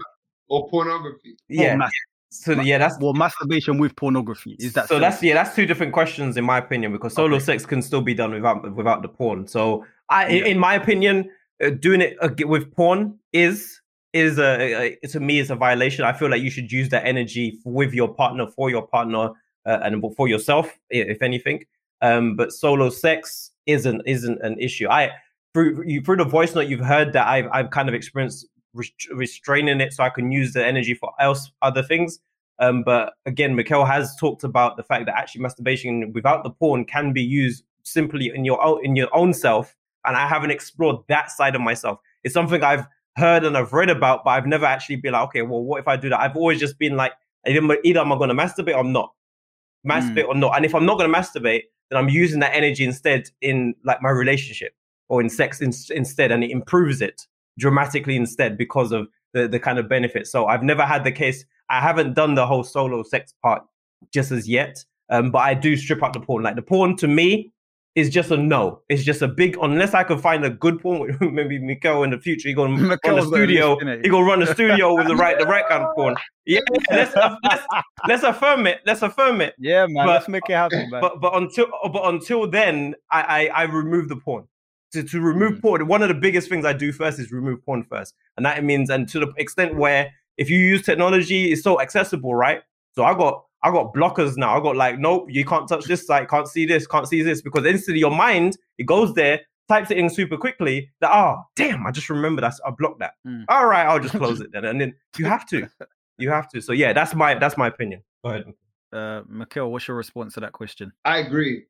or 0.48 0.68
pornography. 0.68 1.36
yeah. 1.48 1.74
Or 1.74 1.78
mas- 1.78 1.92
So 2.30 2.52
yeah, 2.60 2.78
that's 2.78 2.98
well, 3.00 3.12
masturbation 3.14 3.78
with 3.78 3.94
pornography 3.96 4.56
is 4.58 4.72
that 4.72 4.88
so 4.88 4.98
that's 4.98 5.22
yeah 5.22 5.34
that's 5.34 5.54
two 5.54 5.66
different 5.66 5.92
questions 5.92 6.36
in 6.36 6.44
my 6.44 6.58
opinion 6.58 6.90
because 6.92 7.14
solo 7.14 7.36
Okay. 7.36 7.44
sex 7.44 7.64
can 7.64 7.80
still 7.80 8.00
be 8.02 8.12
done 8.12 8.32
without 8.32 8.74
without 8.74 9.02
the 9.02 9.08
porn 9.08 9.46
so 9.46 9.84
i 10.10 10.26
Yeah. 10.28 10.46
in 10.46 10.58
my 10.58 10.74
opinion 10.74 11.30
uh, 11.64 11.70
doing 11.70 12.00
it 12.00 12.16
uh, 12.20 12.30
with 12.48 12.74
porn 12.74 13.16
is 13.32 13.80
is 14.12 14.38
a, 14.40 14.52
a, 14.60 14.98
a- 15.04 15.06
to 15.08 15.20
me 15.20 15.38
is 15.38 15.50
a 15.50 15.54
violation 15.54 16.04
i 16.04 16.12
feel 16.12 16.28
like 16.28 16.42
you 16.42 16.50
should 16.50 16.72
use 16.72 16.88
that 16.88 17.06
energy 17.06 17.58
with 17.64 17.94
your 17.94 18.12
partner 18.12 18.48
for 18.48 18.68
your 18.68 18.84
partner 18.84 19.30
uh, 19.66 19.78
and 19.84 20.02
for 20.16 20.26
yourself 20.26 20.66
if 20.90 21.22
anything 21.22 21.64
um 22.02 22.34
but 22.34 22.52
solo 22.52 22.90
sex 22.90 23.52
isn't 23.66 24.02
isn't 24.06 24.38
an 24.42 24.58
issue 24.58 24.88
i 24.88 25.08
through 25.52 25.84
you 25.86 26.00
through 26.02 26.16
the 26.16 26.24
voice 26.24 26.52
note 26.56 26.66
you've 26.66 26.84
heard 26.94 27.12
that 27.12 27.28
i've 27.28 27.46
i've 27.52 27.70
kind 27.70 27.88
of 27.88 27.94
experienced 27.94 28.38
rest- 28.42 28.50
restraining 29.12 29.80
it 29.80 29.92
so 29.92 30.02
i 30.02 30.10
can 30.10 30.32
use 30.32 30.52
the 30.52 30.64
energy 30.64 30.94
for 30.94 31.12
else 31.20 31.50
other 31.62 31.82
things 31.82 32.18
um, 32.58 32.82
but 32.82 33.14
again, 33.26 33.54
Mikel 33.54 33.84
has 33.84 34.14
talked 34.16 34.44
about 34.44 34.76
the 34.76 34.82
fact 34.82 35.06
that 35.06 35.16
actually 35.16 35.42
masturbation 35.42 36.12
without 36.12 36.44
the 36.44 36.50
porn 36.50 36.84
can 36.84 37.12
be 37.12 37.22
used 37.22 37.64
simply 37.82 38.30
in 38.34 38.44
your 38.44 38.62
own 38.62 38.84
in 38.84 38.96
your 38.96 39.14
own 39.14 39.34
self. 39.34 39.74
And 40.04 40.16
I 40.16 40.26
haven't 40.28 40.50
explored 40.50 40.96
that 41.08 41.30
side 41.30 41.54
of 41.54 41.62
myself. 41.62 41.98
It's 42.22 42.34
something 42.34 42.62
I've 42.62 42.86
heard 43.16 43.44
and 43.44 43.56
I've 43.56 43.72
read 43.72 43.90
about, 43.90 44.24
but 44.24 44.30
I've 44.30 44.46
never 44.46 44.66
actually 44.66 44.96
been 44.96 45.12
like, 45.12 45.28
okay, 45.28 45.42
well, 45.42 45.62
what 45.62 45.80
if 45.80 45.88
I 45.88 45.96
do 45.96 46.08
that? 46.10 46.20
I've 46.20 46.36
always 46.36 46.60
just 46.60 46.78
been 46.78 46.96
like, 46.96 47.12
either, 47.46 47.78
either 47.82 48.00
am 48.00 48.12
I 48.12 48.18
going 48.18 48.28
to 48.28 48.34
masturbate 48.34 48.74
or 48.74 48.80
I'm 48.80 48.92
not, 48.92 49.12
masturbate 49.86 50.26
or 50.28 50.34
not. 50.34 50.56
And 50.56 50.64
if 50.64 50.74
I'm 50.74 50.84
not 50.84 50.98
going 50.98 51.10
to 51.10 51.18
masturbate, 51.18 51.62
then 51.90 51.98
I'm 51.98 52.08
using 52.08 52.40
that 52.40 52.54
energy 52.54 52.84
instead 52.84 53.30
in 53.40 53.74
like 53.84 54.02
my 54.02 54.10
relationship 54.10 54.74
or 55.08 55.22
in 55.22 55.30
sex 55.30 55.60
in, 55.60 55.72
instead, 55.96 56.32
and 56.32 56.44
it 56.44 56.50
improves 56.50 57.00
it 57.00 57.26
dramatically 57.58 58.16
instead 58.16 58.56
because 58.58 58.92
of 58.92 59.08
the 59.32 59.48
the 59.48 59.60
kind 59.60 59.78
of 59.78 59.88
benefits. 59.88 60.30
So 60.30 60.46
I've 60.46 60.62
never 60.62 60.82
had 60.84 61.04
the 61.04 61.12
case. 61.12 61.44
I 61.70 61.80
haven't 61.80 62.14
done 62.14 62.34
the 62.34 62.46
whole 62.46 62.64
solo 62.64 63.02
sex 63.02 63.34
part 63.42 63.62
just 64.12 64.30
as 64.30 64.48
yet. 64.48 64.84
Um, 65.10 65.30
but 65.30 65.38
I 65.38 65.54
do 65.54 65.76
strip 65.76 66.02
out 66.02 66.12
the 66.12 66.20
porn. 66.20 66.42
Like 66.44 66.56
the 66.56 66.62
porn 66.62 66.96
to 66.96 67.08
me 67.08 67.52
is 67.94 68.10
just 68.10 68.30
a 68.30 68.36
no. 68.36 68.80
It's 68.88 69.04
just 69.04 69.22
a 69.22 69.28
big 69.28 69.56
unless 69.62 69.94
I 69.94 70.02
can 70.02 70.18
find 70.18 70.44
a 70.44 70.50
good 70.50 70.80
porn. 70.80 71.16
Maybe 71.32 71.58
Mikel 71.58 72.02
in 72.02 72.10
the 72.10 72.18
future 72.18 72.48
he 72.48 72.54
gonna 72.54 72.74
run 72.74 72.84
a 72.84 72.88
Mikel's 72.88 73.02
got 73.02 73.24
a 73.24 73.26
studio. 73.26 73.78
He 74.02 74.08
gonna 74.08 74.24
run 74.24 74.42
a 74.42 74.46
studio 74.46 74.94
with 74.94 75.06
the 75.06 75.16
right 75.16 75.38
the 75.38 75.46
right 75.46 75.66
kind 75.68 75.84
of 75.84 75.94
porn. 75.94 76.16
Yeah, 76.46 76.60
let's 76.90 77.14
let's, 77.14 77.62
let's 78.08 78.22
affirm 78.22 78.66
it. 78.66 78.80
Let's 78.86 79.02
affirm 79.02 79.40
it. 79.40 79.54
Yeah, 79.58 79.86
man. 79.86 80.06
But- 80.06 80.12
let's 80.12 80.28
make 80.28 80.42
it 80.48 80.54
happen, 80.54 80.90
man. 80.90 81.00
But 81.00 81.20
but 81.20 81.36
until 81.36 81.66
but 81.92 82.06
until 82.06 82.48
then, 82.48 82.94
I 83.10 83.48
I, 83.54 83.62
I 83.62 83.62
remove 83.64 84.08
the 84.08 84.16
porn. 84.16 84.46
To, 84.94 85.02
to 85.02 85.20
remove 85.20 85.54
Mm. 85.58 85.62
porn, 85.62 85.86
one 85.86 86.02
of 86.02 86.08
the 86.08 86.14
biggest 86.14 86.48
things 86.48 86.64
I 86.64 86.72
do 86.72 86.90
first 86.92 87.18
is 87.18 87.30
remove 87.30 87.64
porn 87.64 87.84
first, 87.84 88.14
and 88.36 88.46
that 88.46 88.62
means 88.64 88.90
and 88.90 89.08
to 89.10 89.20
the 89.20 89.32
extent 89.36 89.76
where 89.76 90.10
if 90.36 90.48
you 90.50 90.58
use 90.58 90.82
technology, 90.82 91.52
it's 91.52 91.62
so 91.62 91.80
accessible, 91.80 92.34
right? 92.34 92.62
So 92.92 93.04
I 93.04 93.14
got 93.14 93.44
I 93.62 93.70
got 93.70 93.94
blockers 93.94 94.36
now. 94.36 94.56
I 94.56 94.60
got 94.62 94.76
like, 94.76 94.98
nope, 94.98 95.26
you 95.30 95.44
can't 95.44 95.68
touch 95.68 95.84
this 95.86 96.06
site, 96.06 96.28
can't 96.28 96.46
see 96.48 96.66
this, 96.66 96.86
can't 96.86 97.08
see 97.08 97.22
this, 97.22 97.40
because 97.42 97.64
instantly 97.64 98.00
your 98.00 98.10
mind 98.10 98.56
it 98.78 98.84
goes 98.84 99.14
there, 99.14 99.40
types 99.68 99.90
it 99.90 99.96
in 99.98 100.10
super 100.10 100.36
quickly. 100.36 100.90
That 101.00 101.10
oh 101.12 101.42
damn, 101.56 101.86
I 101.86 101.90
just 101.90 102.10
remembered 102.10 102.44
I 102.44 102.52
blocked 102.78 103.00
that. 103.00 103.14
Mm. 103.26 103.44
All 103.48 103.66
right, 103.66 103.86
I'll 103.86 104.00
just 104.00 104.14
close 104.14 104.40
it 104.44 104.52
then, 104.52 104.64
and 104.64 104.80
then 104.80 104.94
you 105.18 105.24
have 105.26 105.46
to, 105.48 105.68
you 106.18 106.30
have 106.30 106.48
to. 106.50 106.60
So 106.60 106.72
yeah, 106.72 106.92
that's 106.92 107.14
my 107.14 107.34
that's 107.34 107.56
my 107.56 107.68
opinion. 107.68 108.02
Go 108.24 108.30
ahead. 108.30 108.52
uh, 108.92 109.22
Mikel, 109.28 109.72
what's 109.72 109.88
your 109.88 109.96
response 109.96 110.34
to 110.34 110.40
that 110.40 110.52
question? 110.52 110.92
I 111.04 111.18
agree. 111.18 111.64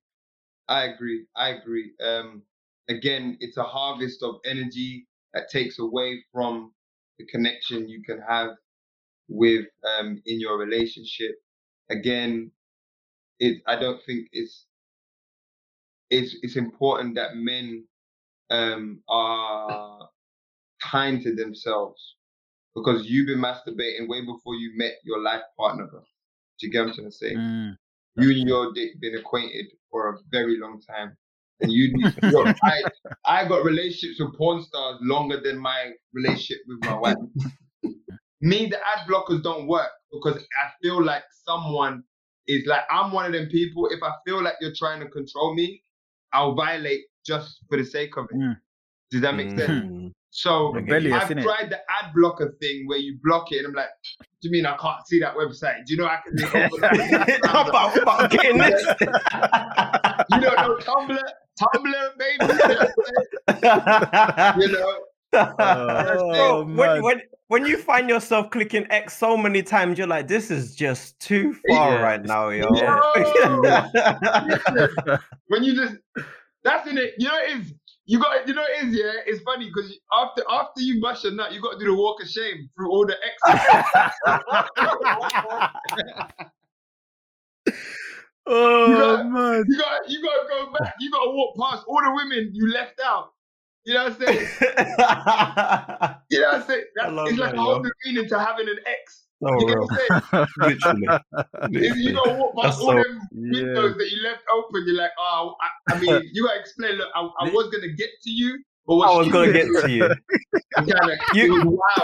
I 0.68 0.84
agree. 0.84 1.26
I 1.36 1.50
agree. 1.50 1.92
Um, 2.02 2.42
again, 2.88 3.36
it's 3.40 3.56
a 3.56 3.62
harvest 3.62 4.22
of 4.22 4.36
energy 4.44 5.06
that 5.32 5.50
takes 5.50 5.78
away 5.78 6.24
from 6.32 6.72
the 7.18 7.26
connection 7.26 7.88
you 7.88 8.02
can 8.02 8.20
have 8.28 8.50
with 9.28 9.66
um 9.96 10.20
in 10.26 10.40
your 10.40 10.58
relationship. 10.58 11.36
Again, 11.90 12.50
it 13.40 13.62
I 13.66 13.76
don't 13.76 14.00
think 14.04 14.28
it's 14.32 14.66
it's 16.10 16.36
it's 16.42 16.56
important 16.56 17.14
that 17.16 17.36
men 17.36 17.84
um 18.50 19.00
are 19.08 20.08
kind 20.82 21.22
to 21.22 21.34
themselves 21.34 22.16
because 22.74 23.06
you've 23.06 23.26
been 23.26 23.38
masturbating 23.38 24.08
way 24.08 24.20
before 24.24 24.54
you 24.54 24.72
met 24.76 24.94
your 25.04 25.20
life 25.20 25.42
partner. 25.58 25.86
Bro. 25.86 26.00
Do 26.60 26.66
you 26.66 26.72
get 26.72 26.80
what 26.80 26.88
I'm 26.90 26.94
trying 26.94 27.10
to 27.10 27.16
say? 27.16 27.34
Mm. 27.34 27.76
you 28.16 28.30
and 28.30 28.48
your 28.48 28.72
dick 28.72 29.00
been 29.00 29.16
acquainted 29.16 29.66
for 29.90 30.10
a 30.10 30.18
very 30.30 30.58
long 30.58 30.80
time. 30.80 31.16
And 31.60 31.70
you, 31.70 31.94
yo, 32.22 32.44
I, 32.62 32.82
I 33.24 33.48
got 33.48 33.64
relationships 33.64 34.20
with 34.20 34.36
porn 34.36 34.62
stars 34.62 34.98
longer 35.02 35.40
than 35.40 35.58
my 35.58 35.92
relationship 36.12 36.58
with 36.66 36.80
my 36.80 36.98
wife. 36.98 37.16
me, 38.40 38.66
the 38.66 38.76
ad 38.76 39.08
blockers 39.08 39.42
don't 39.42 39.66
work 39.66 39.90
because 40.12 40.36
I 40.36 40.70
feel 40.82 41.02
like 41.02 41.22
someone 41.46 42.02
is 42.46 42.66
like 42.66 42.82
I'm 42.90 43.12
one 43.12 43.26
of 43.26 43.32
them 43.32 43.48
people. 43.48 43.88
If 43.88 44.02
I 44.02 44.10
feel 44.26 44.42
like 44.42 44.54
you're 44.60 44.74
trying 44.76 45.00
to 45.00 45.08
control 45.08 45.54
me, 45.54 45.82
I'll 46.32 46.54
violate 46.54 47.02
just 47.24 47.60
for 47.68 47.78
the 47.78 47.84
sake 47.84 48.16
of 48.16 48.26
it. 48.30 48.36
Mm. 48.36 48.56
Does 49.10 49.20
that 49.22 49.34
make 49.34 49.50
sense? 49.50 49.70
Mm. 49.70 50.12
So 50.30 50.72
Rebellious, 50.72 51.22
I've 51.22 51.28
innit? 51.30 51.44
tried 51.44 51.70
the 51.70 51.76
ad 51.76 52.12
blocker 52.12 52.56
thing 52.60 52.88
where 52.88 52.98
you 52.98 53.16
block 53.22 53.52
it, 53.52 53.58
and 53.58 53.68
I'm 53.68 53.72
like, 53.72 53.88
do 54.18 54.48
you 54.48 54.50
mean 54.50 54.66
I 54.66 54.76
can't 54.76 55.06
see 55.06 55.20
that 55.20 55.36
website? 55.36 55.86
Do 55.86 55.94
you 55.94 56.00
know 56.00 56.06
I 56.06 56.18
can? 56.24 56.36
How 57.44 57.68
about, 57.68 57.94
how 57.94 58.02
about 58.02 58.30
getting 58.32 58.58
this? 58.58 58.84
you 60.44 60.50
don't 60.56 60.68
know 60.68 60.76
Tumblr, 60.78 61.18
Tumblr, 61.60 62.18
baby. 62.18 62.44
you 64.60 64.68
know, 64.72 64.90
uh, 65.38 66.16
Oh, 66.18 66.64
when, 66.64 66.76
man. 66.76 67.02
when 67.02 67.20
when 67.48 67.66
you 67.66 67.76
find 67.78 68.08
yourself 68.08 68.50
clicking 68.50 68.86
X 68.90 69.16
so 69.16 69.36
many 69.36 69.62
times, 69.62 69.98
you're 69.98 70.06
like, 70.06 70.28
this 70.28 70.50
is 70.50 70.74
just 70.74 71.18
too 71.20 71.54
far 71.68 71.94
Yeah. 71.94 72.00
right 72.02 72.22
now, 72.24 72.48
yo. 72.50 72.68
when 75.48 75.62
you 75.64 75.74
just 75.74 75.96
that's 76.64 76.86
in 76.88 76.96
it. 76.98 77.14
You 77.18 77.28
know 77.28 77.36
it 77.38 77.56
is. 77.58 77.72
You 78.06 78.18
got. 78.20 78.46
You 78.48 78.54
know 78.54 78.64
it 78.64 78.84
is. 78.86 78.94
Yeah, 78.94 79.12
it's 79.26 79.42
funny 79.42 79.66
because 79.66 79.92
after 80.12 80.42
after 80.50 80.80
you 80.80 81.00
bust 81.00 81.24
a 81.26 81.30
nut, 81.30 81.52
you 81.52 81.60
got 81.60 81.72
to 81.72 81.78
do 81.78 81.84
the 81.86 81.94
walk 81.94 82.20
of 82.22 82.28
shame 82.28 82.68
through 82.76 82.90
all 82.90 83.06
the 83.06 83.16
exes. 83.16 83.60
oh 88.46 88.86
You 88.90 88.96
got- 88.96 89.26
man. 89.26 89.64
you 89.68 89.78
gotta 89.78 90.00
You 90.10 90.22
got 90.22 90.42
to 90.42 90.48
go 90.48 90.72
back. 90.78 90.94
You 91.00 91.10
got 91.10 91.24
to 91.24 91.30
walk 91.30 91.56
past 91.58 91.84
all 91.88 92.00
the 92.04 92.12
women 92.14 92.50
you 92.52 92.72
left 92.72 93.00
out. 93.04 93.30
You 93.84 93.94
know 93.94 94.04
what 94.04 94.12
I'm 94.12 94.18
saying? 94.18 94.48
You 96.30 96.40
know 96.40 96.46
what 96.48 96.54
I'm 96.54 96.62
saying? 96.66 96.84
That, 96.96 97.04
I 97.04 97.08
love 97.10 97.28
it's 97.28 97.38
like 97.38 97.50
that, 97.52 97.58
a 97.58 97.62
whole 97.62 97.80
new 97.82 97.90
meaning 98.06 98.28
to 98.28 98.38
having 98.38 98.66
an 98.68 98.76
ex. 98.86 99.24
so 99.42 99.50
You 99.60 99.66
get 99.68 99.76
real. 99.76 99.86
what 99.86 100.00
I'm 100.32 100.78
saying? 100.78 101.20
Literally. 101.70 101.86
If 101.88 101.96
you 101.96 102.12
gotta 102.14 102.32
walk 102.34 102.54
past 102.56 102.64
That's 102.64 102.78
all 102.80 102.86
so- 102.92 102.94
them 103.02 103.20
windows 103.32 103.96
that 103.98 104.10
you 104.10 104.22
left 104.22 104.42
open, 104.52 104.84
you're 104.86 104.96
like, 104.96 105.10
oh, 105.18 105.54
I, 105.88 105.94
I 105.94 106.00
mean, 106.00 106.22
you 106.32 106.46
gotta 106.46 106.60
explain. 106.60 106.92
Look, 106.94 107.08
I, 107.14 107.20
I 107.40 107.50
was 107.50 107.68
gonna 107.70 107.88
get 107.92 108.08
to 108.24 108.30
you, 108.30 108.58
but 108.86 108.94
I 108.96 109.16
was 109.18 109.28
gonna 109.28 109.52
get 109.52 109.66
to 109.82 109.90
you. 109.90 110.08
You-. 111.34 111.44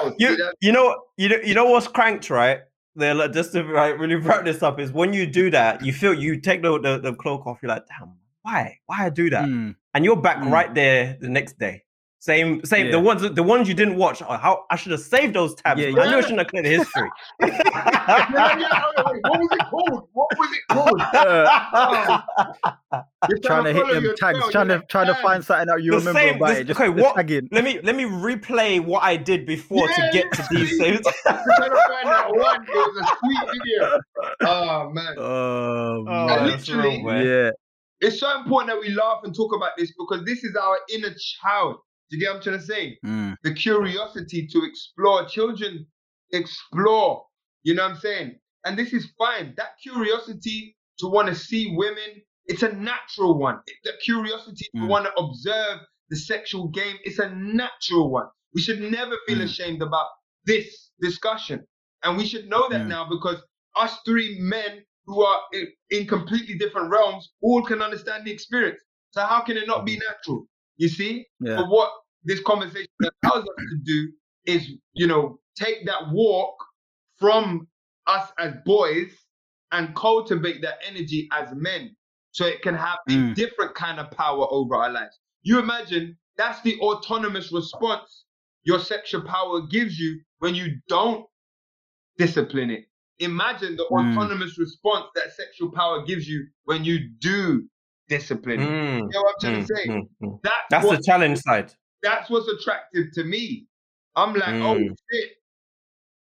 You, 0.08 0.52
you 0.60 0.72
know, 0.72 1.02
you 1.16 1.28
know, 1.28 1.36
you 1.42 1.54
know 1.54 1.64
what's 1.70 1.88
cranked, 1.88 2.30
right? 2.30 2.60
They're 2.96 3.14
like, 3.14 3.32
just 3.32 3.52
to 3.52 3.62
like, 3.62 3.98
really 3.98 4.16
wrap 4.16 4.44
this 4.44 4.62
up 4.62 4.80
is 4.80 4.92
when 4.92 5.12
you 5.12 5.26
do 5.26 5.50
that, 5.50 5.84
you 5.84 5.92
feel 5.92 6.12
you 6.14 6.40
take 6.40 6.62
the, 6.62 6.78
the, 6.80 6.98
the 6.98 7.14
cloak 7.14 7.46
off. 7.46 7.58
You're 7.62 7.70
like, 7.70 7.84
damn, 7.86 8.14
why, 8.42 8.78
why 8.86 9.06
I 9.06 9.10
do 9.10 9.30
that? 9.30 9.44
Mm. 9.44 9.76
And 9.94 10.04
you're 10.04 10.16
back 10.16 10.38
Mm. 10.38 10.50
right 10.50 10.74
there 10.74 11.16
the 11.20 11.28
next 11.28 11.58
day. 11.58 11.84
Same, 12.22 12.62
same. 12.66 12.86
Yeah. 12.86 12.92
The 12.92 13.00
ones, 13.00 13.22
the 13.32 13.42
ones 13.42 13.66
you 13.66 13.72
didn't 13.74 13.96
watch. 13.96 14.20
oh, 14.20 14.36
How 14.36 14.64
I 14.70 14.76
should 14.76 14.92
have 14.92 15.00
saved 15.00 15.34
those 15.34 15.54
tabs. 15.54 15.80
Yeah, 15.80 15.88
man. 15.90 15.98
I 16.00 16.04
yeah. 16.04 16.10
knew 16.10 16.16
I 16.18 16.20
shouldn't 16.20 16.38
have 16.40 16.48
cleared 16.48 16.66
the 16.66 16.70
history. 16.70 17.08
Yeah, 18.10 18.58
yeah, 18.58 18.82
wait, 18.96 19.06
wait, 19.06 19.22
what 19.22 19.38
was 19.38 19.48
it 19.52 19.66
called? 19.70 20.08
What 20.12 20.28
was 20.38 20.50
it 20.52 20.62
called? 20.68 21.00
Uh, 22.92 23.02
You're 23.28 23.38
trying 23.38 23.64
to 23.64 23.72
hit 23.72 23.86
them 23.86 24.02
tags, 24.16 24.38
trail, 24.38 24.50
trying 24.50 24.68
to 24.68 24.82
trying 24.88 25.06
to 25.06 25.14
find 25.22 25.44
something 25.44 25.68
that 25.68 25.80
you 25.82 25.92
The 25.92 25.98
remember 25.98 26.20
same- 26.20 26.36
about 26.36 26.48
this- 26.48 26.58
it. 26.58 26.64
Just 26.66 26.80
okay, 26.80 26.92
the 26.92 27.02
what- 27.02 27.14
tagging. 27.14 27.48
let 27.52 27.62
me 27.62 27.78
let 27.82 27.94
me 27.94 28.04
replay 28.04 28.80
what 28.84 29.02
I 29.04 29.16
did 29.16 29.46
before 29.46 29.88
Yeah, 29.88 29.96
to 29.96 30.10
get 30.12 30.32
to 30.32 30.44
these 30.50 30.72
literally. 30.80 31.02
saves. 31.04 31.16
Trying 31.22 31.70
to 31.70 31.82
find 31.88 32.08
that 32.08 32.26
one. 32.30 32.62
It 32.64 32.68
was 32.68 32.96
a 33.04 33.06
sweet 33.20 33.62
video. 33.62 34.00
Oh 34.42 34.90
man, 34.90 35.14
Oh, 35.18 35.22
Oh, 35.22 35.96
And 35.98 36.06
man. 36.26 36.48
that's 36.48 36.68
literally- 36.68 37.04
real, 37.04 37.26
yeah. 37.26 37.50
it's 38.00 38.18
so 38.18 38.40
important 38.40 38.70
that 38.72 38.80
we 38.80 38.92
laugh 38.94 39.20
and 39.22 39.32
talk 39.34 39.54
about 39.54 39.70
this 39.78 39.92
because 39.96 40.24
this 40.24 40.42
is 40.42 40.56
our 40.56 40.78
inner 40.92 41.14
child. 41.42 41.76
Do 42.10 42.16
you 42.16 42.20
get 42.22 42.30
what 42.30 42.36
I'm 42.38 42.42
trying 42.42 42.58
to 42.58 42.64
say? 42.64 42.98
Mm. 43.04 43.36
the 43.44 43.54
curiosity 43.54 44.46
to 44.48 44.64
explore. 44.64 45.24
Children 45.26 45.86
explore. 46.32 47.24
You 47.62 47.74
know 47.74 47.82
what 47.84 47.92
I'm 47.92 47.98
saying? 47.98 48.38
And 48.64 48.78
this 48.78 48.92
is 48.92 49.06
fine. 49.18 49.54
That 49.56 49.70
curiosity 49.82 50.76
to 50.98 51.06
want 51.08 51.28
to 51.28 51.34
see 51.34 51.74
women, 51.76 52.22
it's 52.46 52.62
a 52.62 52.72
natural 52.72 53.38
one. 53.38 53.58
The 53.84 53.92
curiosity 54.02 54.66
to 54.74 54.82
Mm. 54.82 54.88
want 54.88 55.04
to 55.06 55.12
observe 55.14 55.80
the 56.08 56.16
sexual 56.16 56.68
game, 56.68 56.96
it's 57.04 57.18
a 57.18 57.30
natural 57.30 58.10
one. 58.10 58.26
We 58.54 58.60
should 58.60 58.80
never 58.80 59.16
feel 59.26 59.38
Mm. 59.38 59.44
ashamed 59.44 59.82
about 59.82 60.08
this 60.46 60.90
discussion. 61.00 61.66
And 62.02 62.16
we 62.18 62.26
should 62.26 62.48
know 62.48 62.68
that 62.68 62.82
Mm. 62.82 62.88
now 62.88 63.04
because 63.08 63.40
us 63.76 63.96
three 64.04 64.36
men 64.40 64.84
who 65.06 65.22
are 65.22 65.40
in, 65.52 65.72
in 65.90 66.06
completely 66.06 66.56
different 66.58 66.90
realms 66.90 67.30
all 67.42 67.62
can 67.64 67.80
understand 67.82 68.26
the 68.26 68.32
experience. 68.32 68.80
So 69.12 69.20
how 69.24 69.40
can 69.42 69.56
it 69.56 69.66
not 69.66 69.84
be 69.86 69.96
natural? 69.98 70.46
You 70.76 70.88
see? 70.88 71.26
Yeah. 71.40 71.56
But 71.56 71.68
what 71.68 71.92
this 72.24 72.40
conversation 72.42 72.88
allows 73.24 73.42
us 73.44 73.64
to 73.70 73.78
do 73.84 74.12
is, 74.46 74.70
you 74.94 75.06
know, 75.06 75.38
take 75.56 75.86
that 75.86 76.10
walk 76.10 76.54
from 77.18 77.68
us 78.06 78.30
as 78.38 78.54
boys 78.64 79.12
and 79.72 79.94
cultivate 79.94 80.62
that 80.62 80.78
energy 80.86 81.28
as 81.32 81.48
men 81.54 81.94
so 82.32 82.46
it 82.46 82.62
can 82.62 82.74
have 82.74 82.98
a 83.08 83.12
Mm. 83.12 83.34
different 83.34 83.74
kind 83.74 83.98
of 84.00 84.10
power 84.12 84.46
over 84.50 84.74
our 84.76 84.90
lives. 84.90 85.18
You 85.42 85.58
imagine 85.58 86.16
that's 86.36 86.60
the 86.62 86.78
autonomous 86.80 87.52
response 87.52 88.24
your 88.62 88.78
sexual 88.78 89.22
power 89.22 89.62
gives 89.62 89.98
you 89.98 90.20
when 90.38 90.54
you 90.54 90.76
don't 90.88 91.24
discipline 92.18 92.70
it. 92.70 92.84
Imagine 93.18 93.76
the 93.76 93.84
Mm. 93.90 94.16
autonomous 94.16 94.58
response 94.58 95.06
that 95.14 95.32
sexual 95.32 95.70
power 95.72 96.02
gives 96.04 96.28
you 96.28 96.46
when 96.64 96.84
you 96.84 97.10
do 97.18 97.68
discipline. 98.08 98.60
Mm, 98.60 98.98
You 98.98 99.08
know 99.12 99.20
what 99.22 99.34
I'm 99.44 99.50
trying 99.50 99.62
mm, 99.62 99.66
to 99.66 99.76
say? 99.76 99.88
mm, 99.88 100.08
mm. 100.22 100.40
That's, 100.42 100.54
That's 100.70 100.88
the 100.90 101.02
challenge 101.04 101.38
side. 101.40 101.72
That's 102.02 102.30
what's 102.30 102.48
attractive 102.48 103.12
to 103.14 103.24
me. 103.24 103.66
I'm 104.16 104.34
like, 104.34 104.54
oh 104.62 104.76
Mm. 104.76 104.96
shit. 105.12 105.30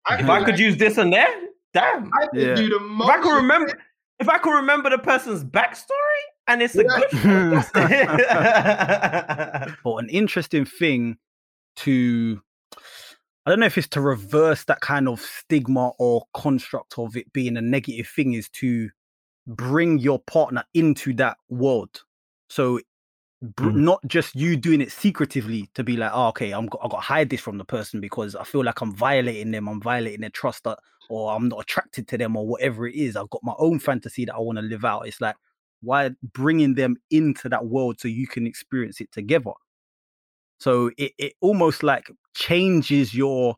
I 0.06 0.16
If 0.16 0.30
I 0.30 0.38
like 0.40 0.46
could 0.46 0.60
use 0.60 0.78
this 0.78 0.98
and 0.98 1.12
that, 1.14 1.34
damn. 1.74 2.12
I 2.14 2.28
could 2.28 2.40
Yeah. 2.40 2.56
do 2.56 2.70
the 2.70 2.80
If. 2.82 3.10
I 3.10 3.22
could 3.22 3.36
remember, 3.36 3.74
if 4.20 4.30
I 4.30 4.38
could 4.38 4.56
remember 4.56 4.90
the 4.90 4.98
person's 4.98 5.44
backstory, 5.44 6.24
and 6.48 6.62
it's 6.62 6.76
a 6.76 6.84
Yeah. 6.84 7.02
good. 7.24 7.64
but 9.84 9.96
an 9.96 10.10
interesting 10.10 10.66
thing 10.66 11.18
to 11.78 12.42
I 13.46 13.50
don't 13.50 13.60
know 13.60 13.66
if 13.66 13.78
it's 13.78 13.90
to 13.90 14.02
reverse 14.02 14.64
that 14.66 14.80
kind 14.80 15.10
of 15.10 15.20
stigma 15.20 15.90
or 16.00 16.24
construct 16.34 16.98
of 16.98 17.18
it 17.18 17.32
being 17.34 17.58
a 17.58 17.62
negative 17.62 18.08
thing 18.08 18.34
is 18.34 18.48
to 18.50 18.90
bring 19.48 20.00
your 20.00 20.20
partner 20.20 20.64
into 20.74 21.14
that 21.16 21.38
world. 21.50 22.04
So 22.50 22.80
br- 23.44 23.72
Mhm. 23.72 23.76
not 23.76 24.00
just 24.08 24.36
you 24.36 24.56
doing 24.58 24.82
it 24.82 24.92
secretively 24.92 25.70
to 25.76 25.84
be 25.84 25.98
like, 25.98 26.12
oh, 26.14 26.30
okay, 26.30 26.52
I'm 26.54 26.66
I 26.66 26.88
got 26.88 26.92
to 26.92 26.98
hide 26.98 27.30
this 27.30 27.42
from 27.42 27.58
the 27.58 27.66
person 27.66 28.02
because 28.02 28.36
I 28.36 28.44
feel 28.44 28.64
like 28.64 28.82
I'm 28.82 28.96
violating 28.96 29.52
them, 29.52 29.68
I'm 29.70 29.82
violating 29.82 30.22
their 30.22 30.30
trust, 30.30 30.64
that, 30.66 30.80
or 31.10 31.34
I'm 31.36 31.50
not 31.50 31.62
attracted 31.62 32.08
to 32.10 32.18
them, 32.18 32.36
or 32.38 32.48
whatever 32.48 32.88
it 32.88 32.96
is. 32.96 33.16
I've 33.16 33.30
got 33.30 33.44
my 33.44 33.54
own 33.60 33.80
fantasy 33.80 34.26
that 34.26 34.36
I 34.36 34.40
want 34.40 34.58
to 34.60 34.64
live 34.64 34.86
out. 34.86 35.08
It's 35.08 35.22
like 35.22 35.36
why 35.82 36.12
bringing 36.34 36.76
them 36.76 36.98
into 37.12 37.50
that 37.50 37.66
world 37.66 38.00
so 38.00 38.08
you 38.08 38.28
can 38.28 38.48
experience 38.48 39.02
it 39.02 39.12
together. 39.12 39.52
So 40.60 40.92
it, 40.98 41.14
it 41.18 41.34
almost 41.42 41.84
like 41.84 42.10
changes 42.36 43.14
your 43.14 43.56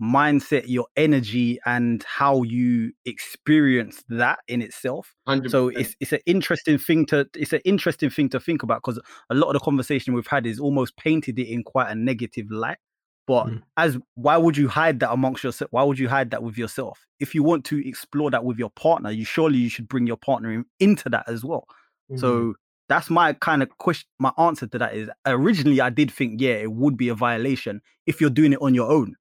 mindset, 0.00 0.64
your 0.66 0.86
energy, 0.96 1.58
and 1.66 2.02
how 2.04 2.42
you 2.42 2.92
experience 3.04 4.04
that 4.08 4.38
in 4.48 4.62
itself. 4.62 5.14
100%. 5.28 5.50
So 5.50 5.68
it's 5.68 5.96
it's 6.00 6.12
an 6.12 6.20
interesting 6.26 6.78
thing 6.78 7.06
to 7.06 7.28
it's 7.34 7.52
an 7.52 7.60
interesting 7.64 8.10
thing 8.10 8.28
to 8.30 8.40
think 8.40 8.62
about 8.62 8.78
because 8.78 9.00
a 9.30 9.34
lot 9.34 9.48
of 9.48 9.54
the 9.54 9.60
conversation 9.60 10.14
we've 10.14 10.26
had 10.26 10.46
is 10.46 10.60
almost 10.60 10.96
painted 10.96 11.38
it 11.38 11.48
in 11.48 11.62
quite 11.62 11.90
a 11.90 11.94
negative 11.94 12.50
light. 12.50 12.78
But 13.26 13.46
Mm. 13.46 13.62
as 13.76 13.98
why 14.14 14.38
would 14.38 14.56
you 14.56 14.68
hide 14.68 15.00
that 15.00 15.12
amongst 15.12 15.44
yourself? 15.44 15.70
Why 15.70 15.82
would 15.82 15.98
you 15.98 16.08
hide 16.08 16.30
that 16.30 16.42
with 16.42 16.56
yourself? 16.56 17.06
If 17.20 17.34
you 17.34 17.42
want 17.42 17.64
to 17.66 17.86
explore 17.86 18.30
that 18.30 18.44
with 18.44 18.58
your 18.58 18.70
partner, 18.70 19.10
you 19.10 19.24
surely 19.24 19.58
you 19.58 19.68
should 19.68 19.86
bring 19.86 20.06
your 20.06 20.16
partner 20.16 20.50
in, 20.50 20.64
into 20.80 21.10
that 21.10 21.28
as 21.28 21.44
well. 21.44 21.66
Mm-hmm. 22.10 22.20
So 22.20 22.54
that's 22.88 23.10
my 23.10 23.34
kind 23.34 23.62
of 23.62 23.76
question. 23.76 24.08
My 24.18 24.32
answer 24.38 24.66
to 24.68 24.78
that 24.78 24.94
is 24.94 25.10
originally 25.26 25.80
I 25.80 25.90
did 25.90 26.10
think, 26.10 26.40
yeah, 26.40 26.54
it 26.54 26.72
would 26.72 26.96
be 26.96 27.10
a 27.10 27.14
violation 27.14 27.82
if 28.06 28.18
you're 28.18 28.30
doing 28.30 28.54
it 28.54 28.62
on 28.62 28.74
your 28.74 28.90
own. 28.90 29.14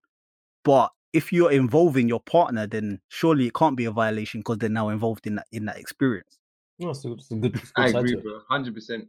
But 0.68 0.92
if 1.14 1.34
you're 1.34 1.52
involving 1.52 2.08
your 2.08 2.20
partner, 2.20 2.68
then 2.68 3.00
surely 3.10 3.48
it 3.48 3.56
can't 3.56 3.76
be 3.76 3.86
a 3.86 3.92
violation 3.92 4.42
because 4.42 4.60
they're 4.60 4.70
now 4.70 4.90
involved 4.90 5.26
in 5.26 5.36
that 5.36 5.48
in 5.52 5.66
that 5.66 5.80
experience. 5.80 6.38
No, 6.78 6.92
it's 6.92 7.04
a, 7.06 7.14
it's 7.14 7.32
a 7.32 7.36
good, 7.36 7.56
it's 7.56 7.72
a 7.76 7.82
I 7.82 7.86
good 7.86 7.92
side 7.94 8.06
agree, 8.06 8.22
bro. 8.22 8.42
Hundred 8.48 8.76
percent. 8.76 9.08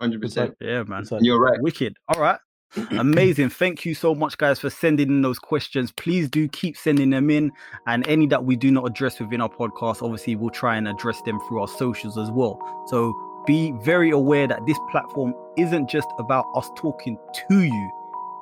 Hundred 0.00 0.20
Good 0.20 0.32
side. 0.32 0.56
percent. 0.58 0.70
Yeah, 0.70 0.82
man. 0.84 1.04
Side. 1.04 1.22
You're 1.22 1.40
right. 1.40 1.60
Wicked. 1.60 1.96
All 2.08 2.20
right. 2.20 2.38
Amazing. 2.92 3.50
Thank 3.50 3.84
you 3.84 3.94
so 3.94 4.14
much, 4.14 4.38
guys, 4.38 4.60
for 4.60 4.70
sending 4.70 5.08
in 5.08 5.22
those 5.22 5.38
questions. 5.40 5.90
Please 5.92 6.28
do 6.30 6.48
keep 6.48 6.76
sending 6.76 7.10
them 7.10 7.28
in. 7.28 7.50
And 7.86 8.06
any 8.06 8.26
that 8.28 8.44
we 8.44 8.54
do 8.54 8.70
not 8.70 8.86
address 8.86 9.18
within 9.18 9.40
our 9.40 9.48
podcast, 9.48 10.02
obviously, 10.02 10.36
we'll 10.36 10.50
try 10.50 10.76
and 10.76 10.86
address 10.86 11.20
them 11.22 11.40
through 11.48 11.62
our 11.62 11.68
socials 11.68 12.16
as 12.16 12.30
well. 12.30 12.60
So 12.86 13.12
be 13.46 13.72
very 13.82 14.10
aware 14.10 14.46
that 14.46 14.64
this 14.66 14.78
platform 14.90 15.34
isn't 15.58 15.90
just 15.90 16.08
about 16.18 16.46
us 16.54 16.70
talking 16.76 17.18
to 17.48 17.62
you, 17.64 17.90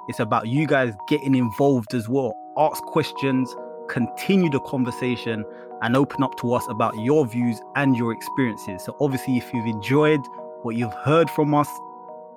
it's 0.08 0.20
about 0.20 0.48
you 0.48 0.66
guys 0.66 0.94
getting 1.08 1.34
involved 1.34 1.94
as 1.94 2.08
well. 2.08 2.34
Ask 2.56 2.82
questions, 2.84 3.54
continue 3.88 4.50
the 4.50 4.60
conversation, 4.60 5.44
and 5.82 5.96
open 5.96 6.22
up 6.22 6.36
to 6.40 6.54
us 6.54 6.64
about 6.68 6.98
your 6.98 7.26
views 7.26 7.60
and 7.76 7.96
your 7.96 8.12
experiences. 8.12 8.84
So, 8.84 8.96
obviously, 9.00 9.36
if 9.36 9.52
you've 9.52 9.66
enjoyed 9.66 10.20
what 10.62 10.74
you've 10.76 10.94
heard 10.94 11.30
from 11.30 11.54
us, 11.54 11.68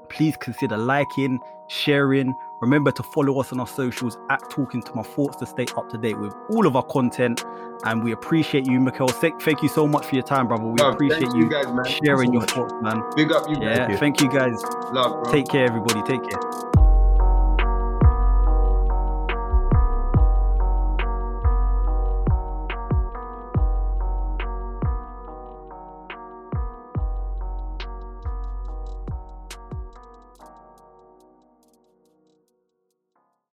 please 0.09 0.35
consider 0.37 0.77
liking, 0.77 1.39
sharing. 1.67 2.33
Remember 2.61 2.91
to 2.91 3.01
follow 3.01 3.39
us 3.39 3.51
on 3.51 3.59
our 3.59 3.67
socials 3.67 4.17
at 4.29 4.41
Talking 4.51 4.83
to 4.83 4.93
My 4.93 5.01
Thoughts 5.01 5.37
to 5.37 5.47
stay 5.47 5.65
up 5.75 5.89
to 5.89 5.97
date 5.97 6.19
with 6.19 6.33
all 6.51 6.67
of 6.67 6.75
our 6.75 6.83
content. 6.83 7.43
And 7.85 8.03
we 8.03 8.11
appreciate 8.11 8.67
you, 8.67 8.79
Mikel. 8.79 9.07
Thank 9.07 9.63
you 9.63 9.69
so 9.69 9.87
much 9.87 10.05
for 10.05 10.13
your 10.13 10.23
time, 10.23 10.47
brother. 10.47 10.65
We 10.65 10.77
Love, 10.79 10.93
appreciate 10.93 11.21
thank 11.21 11.35
you 11.35 11.49
guys, 11.49 11.65
man. 11.65 11.85
sharing 11.85 12.33
your 12.33 12.43
thoughts, 12.43 12.73
man. 12.81 13.01
Big 13.15 13.31
up 13.31 13.49
you 13.49 13.55
guys. 13.55 13.77
Yeah, 13.77 13.97
thank 13.97 14.21
you 14.21 14.29
guys. 14.29 14.61
Love, 14.91 15.23
bro. 15.23 15.31
Take 15.31 15.47
care, 15.47 15.65
everybody. 15.65 16.03
Take 16.03 16.29
care. 16.29 16.70